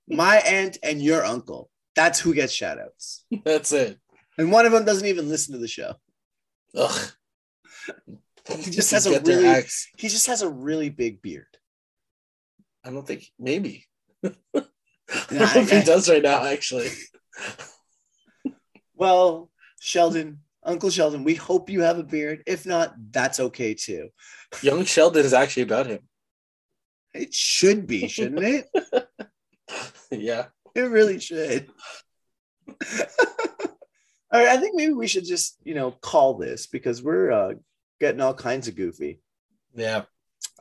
My 0.07 0.37
aunt 0.37 0.77
and 0.81 1.01
your 1.01 1.23
uncle. 1.23 1.69
That's 1.95 2.19
who 2.19 2.33
gets 2.33 2.53
shout 2.53 2.79
outs. 2.79 3.25
that's 3.45 3.71
it. 3.73 3.99
And 4.37 4.51
one 4.51 4.65
of 4.65 4.71
them 4.71 4.85
doesn't 4.85 5.07
even 5.07 5.29
listen 5.29 5.53
to 5.53 5.59
the 5.59 5.67
show. 5.67 5.95
Ugh. 6.75 7.11
He 8.47 8.71
just 8.71 8.89
has 8.91 9.05
a 9.05 9.19
really 9.19 9.63
he 9.97 10.07
just 10.07 10.27
has 10.27 10.41
a 10.41 10.49
really 10.49 10.89
big 10.89 11.21
beard. 11.21 11.58
I 12.89 12.91
don't 12.91 13.05
think 13.05 13.31
maybe. 13.37 13.85
I 14.23 14.31
don't 14.53 14.65
know 15.31 15.61
if 15.61 15.69
he 15.69 15.83
does 15.83 16.09
right 16.09 16.23
now. 16.23 16.43
Actually, 16.43 16.89
Well, 18.95 19.51
Sheldon, 19.79 20.39
Uncle 20.63 20.89
Sheldon, 20.89 21.23
we 21.23 21.35
hope 21.35 21.69
you 21.69 21.81
have 21.81 21.99
a 21.99 22.03
beard. 22.03 22.41
If 22.47 22.65
not, 22.65 22.95
that's 23.11 23.39
okay 23.39 23.75
too. 23.75 24.09
young 24.63 24.85
Sheldon 24.85 25.23
is 25.23 25.33
actually 25.33 25.63
about 25.63 25.85
him. 25.85 25.99
It 27.13 27.31
should 27.31 27.85
be, 27.85 28.07
shouldn't 28.07 28.43
it? 28.43 29.07
Yeah. 30.09 30.45
It 30.73 30.81
really 30.81 31.19
should. 31.19 31.69
all 32.67 32.75
right, 34.31 34.47
I 34.47 34.57
think 34.57 34.75
maybe 34.75 34.93
we 34.93 35.07
should 35.07 35.25
just, 35.25 35.57
you 35.63 35.75
know, 35.75 35.91
call 35.91 36.35
this 36.35 36.65
because 36.65 37.03
we're 37.03 37.31
uh, 37.31 37.53
getting 37.99 38.21
all 38.21 38.33
kinds 38.33 38.67
of 38.67 38.75
goofy. 38.75 39.19
Yeah. 39.75 40.05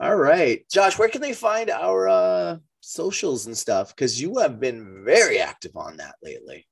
All 0.01 0.17
right, 0.17 0.65
Josh, 0.71 0.99
where 0.99 1.09
can 1.09 1.21
they 1.21 1.33
find 1.33 1.71
our 1.71 2.09
uh, 2.09 2.57
socials 2.81 3.47
and 3.47 3.57
stuff? 3.57 3.95
Because 3.95 4.21
you 4.21 4.39
have 4.39 4.61
been 4.61 5.05
very 5.05 5.41
active 5.41 5.77
on 5.77 5.97
that 5.97 6.15
lately. 6.23 6.67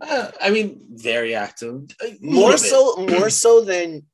Uh, 0.00 0.30
I 0.40 0.50
mean, 0.50 0.80
very 0.90 1.34
active. 1.34 1.84
More 2.20 2.56
so, 2.56 2.96
more 3.08 3.30
so 3.30 3.62
than 3.64 4.04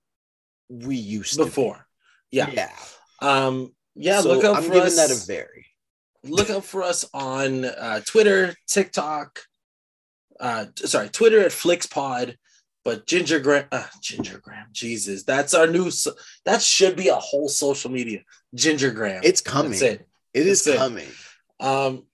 we 0.69 0.97
used 0.97 1.35
to. 1.35 1.39
be. 1.39 1.45
before. 1.45 1.87
Yeah. 2.31 2.51
yeah. 2.51 2.73
Um. 3.21 3.73
Yeah. 3.95 4.21
So 4.21 4.35
look 4.35 4.45
out 4.45 4.57
I'm 4.57 4.63
for 4.65 4.73
giving 4.75 4.87
us. 4.87 4.97
that 4.97 5.11
a 5.11 5.27
very. 5.27 5.67
look 6.25 6.51
out 6.51 6.65
for 6.65 6.83
us 6.83 7.09
on 7.15 7.65
uh, 7.65 8.01
Twitter, 8.07 8.55
TikTok. 8.67 9.41
Uh, 10.39 10.67
sorry, 10.77 11.09
Twitter 11.09 11.41
at 11.41 11.51
FlixPod, 11.51 12.37
but 12.89 13.07
Ginger 13.07 13.39
Gingergram, 13.39 13.67
uh, 13.71 13.85
Gingergram, 14.01 14.73
Jesus, 14.73 15.23
that's 15.23 15.53
our 15.53 15.67
new. 15.67 15.91
So- 15.91 16.15
that 16.47 16.63
should 16.63 16.97
be 16.97 17.09
a 17.09 17.17
whole 17.17 17.51
social 17.51 17.91
media. 17.91 18.21
Ginger 18.55 18.91
Gingergram, 18.91 19.21
It's 19.25 19.43
coming. 19.43 19.73
That's 19.73 19.83
it. 19.83 20.09
It 20.33 20.47
is 20.47 20.65
That's 20.65 20.77
it. 20.77 20.79
coming. 20.79 21.09
Um, 21.61 22.07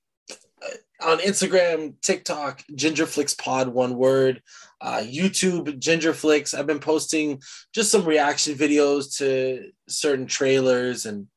on 1.01 1.18
Instagram, 1.18 1.95
TikTok, 2.01 2.64
Gingerflix 2.72 3.39
Pod, 3.39 3.68
one 3.68 3.95
word. 3.95 4.43
uh, 4.81 4.99
YouTube 4.99 5.79
Gingerflix. 5.79 6.59
I've 6.59 6.66
been 6.66 6.81
posting 6.81 7.41
just 7.72 7.93
some 7.93 8.05
reaction 8.05 8.55
videos 8.57 9.18
to 9.18 9.70
certain 9.89 10.27
trailers 10.27 11.07
and 11.07 11.29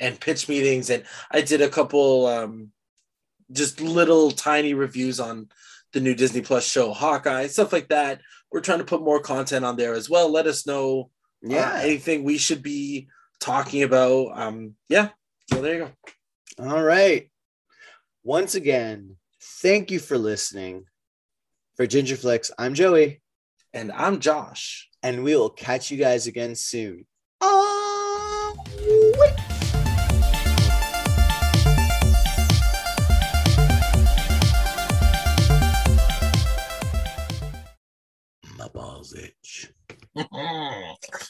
and 0.00 0.18
pitch 0.18 0.48
meetings, 0.48 0.90
and 0.90 1.04
I 1.30 1.42
did 1.42 1.62
a 1.62 1.68
couple 1.68 2.26
um, 2.26 2.72
just 3.52 3.80
little 3.80 4.32
tiny 4.32 4.74
reviews 4.74 5.20
on 5.20 5.48
the 5.94 6.00
new 6.00 6.14
Disney 6.14 6.42
Plus 6.42 6.66
show 6.68 6.92
Hawkeye, 6.92 7.46
stuff 7.46 7.72
like 7.72 7.88
that. 7.88 8.20
We're 8.52 8.60
trying 8.60 8.78
to 8.80 8.84
put 8.84 9.02
more 9.02 9.20
content 9.20 9.64
on 9.64 9.76
there 9.76 9.94
as 9.94 10.10
well. 10.10 10.30
Let 10.30 10.46
us 10.46 10.66
know 10.66 11.10
Yeah. 11.42 11.72
uh, 11.72 11.76
anything 11.78 12.22
we 12.24 12.36
should 12.38 12.62
be 12.62 13.08
talking 13.40 13.82
about. 13.82 14.38
Um, 14.38 14.74
yeah, 14.88 15.08
so 15.50 15.60
there 15.62 15.74
you 15.74 15.90
go. 16.58 16.70
All 16.70 16.82
right. 16.82 17.30
Once 18.22 18.54
again, 18.54 19.16
thank 19.62 19.90
you 19.90 19.98
for 19.98 20.18
listening. 20.18 20.84
For 21.76 21.86
Gingerflix, 21.86 22.50
I'm 22.58 22.74
Joey, 22.74 23.20
And 23.72 23.90
I'm 23.92 24.20
Josh. 24.20 24.88
and 25.02 25.24
we 25.24 25.34
will 25.36 25.50
catch 25.50 25.90
you 25.90 25.96
guys 25.98 26.26
again 26.28 26.54
soon. 26.54 27.06
My 27.40 28.54
balls 28.56 29.53
itch. 40.16 41.10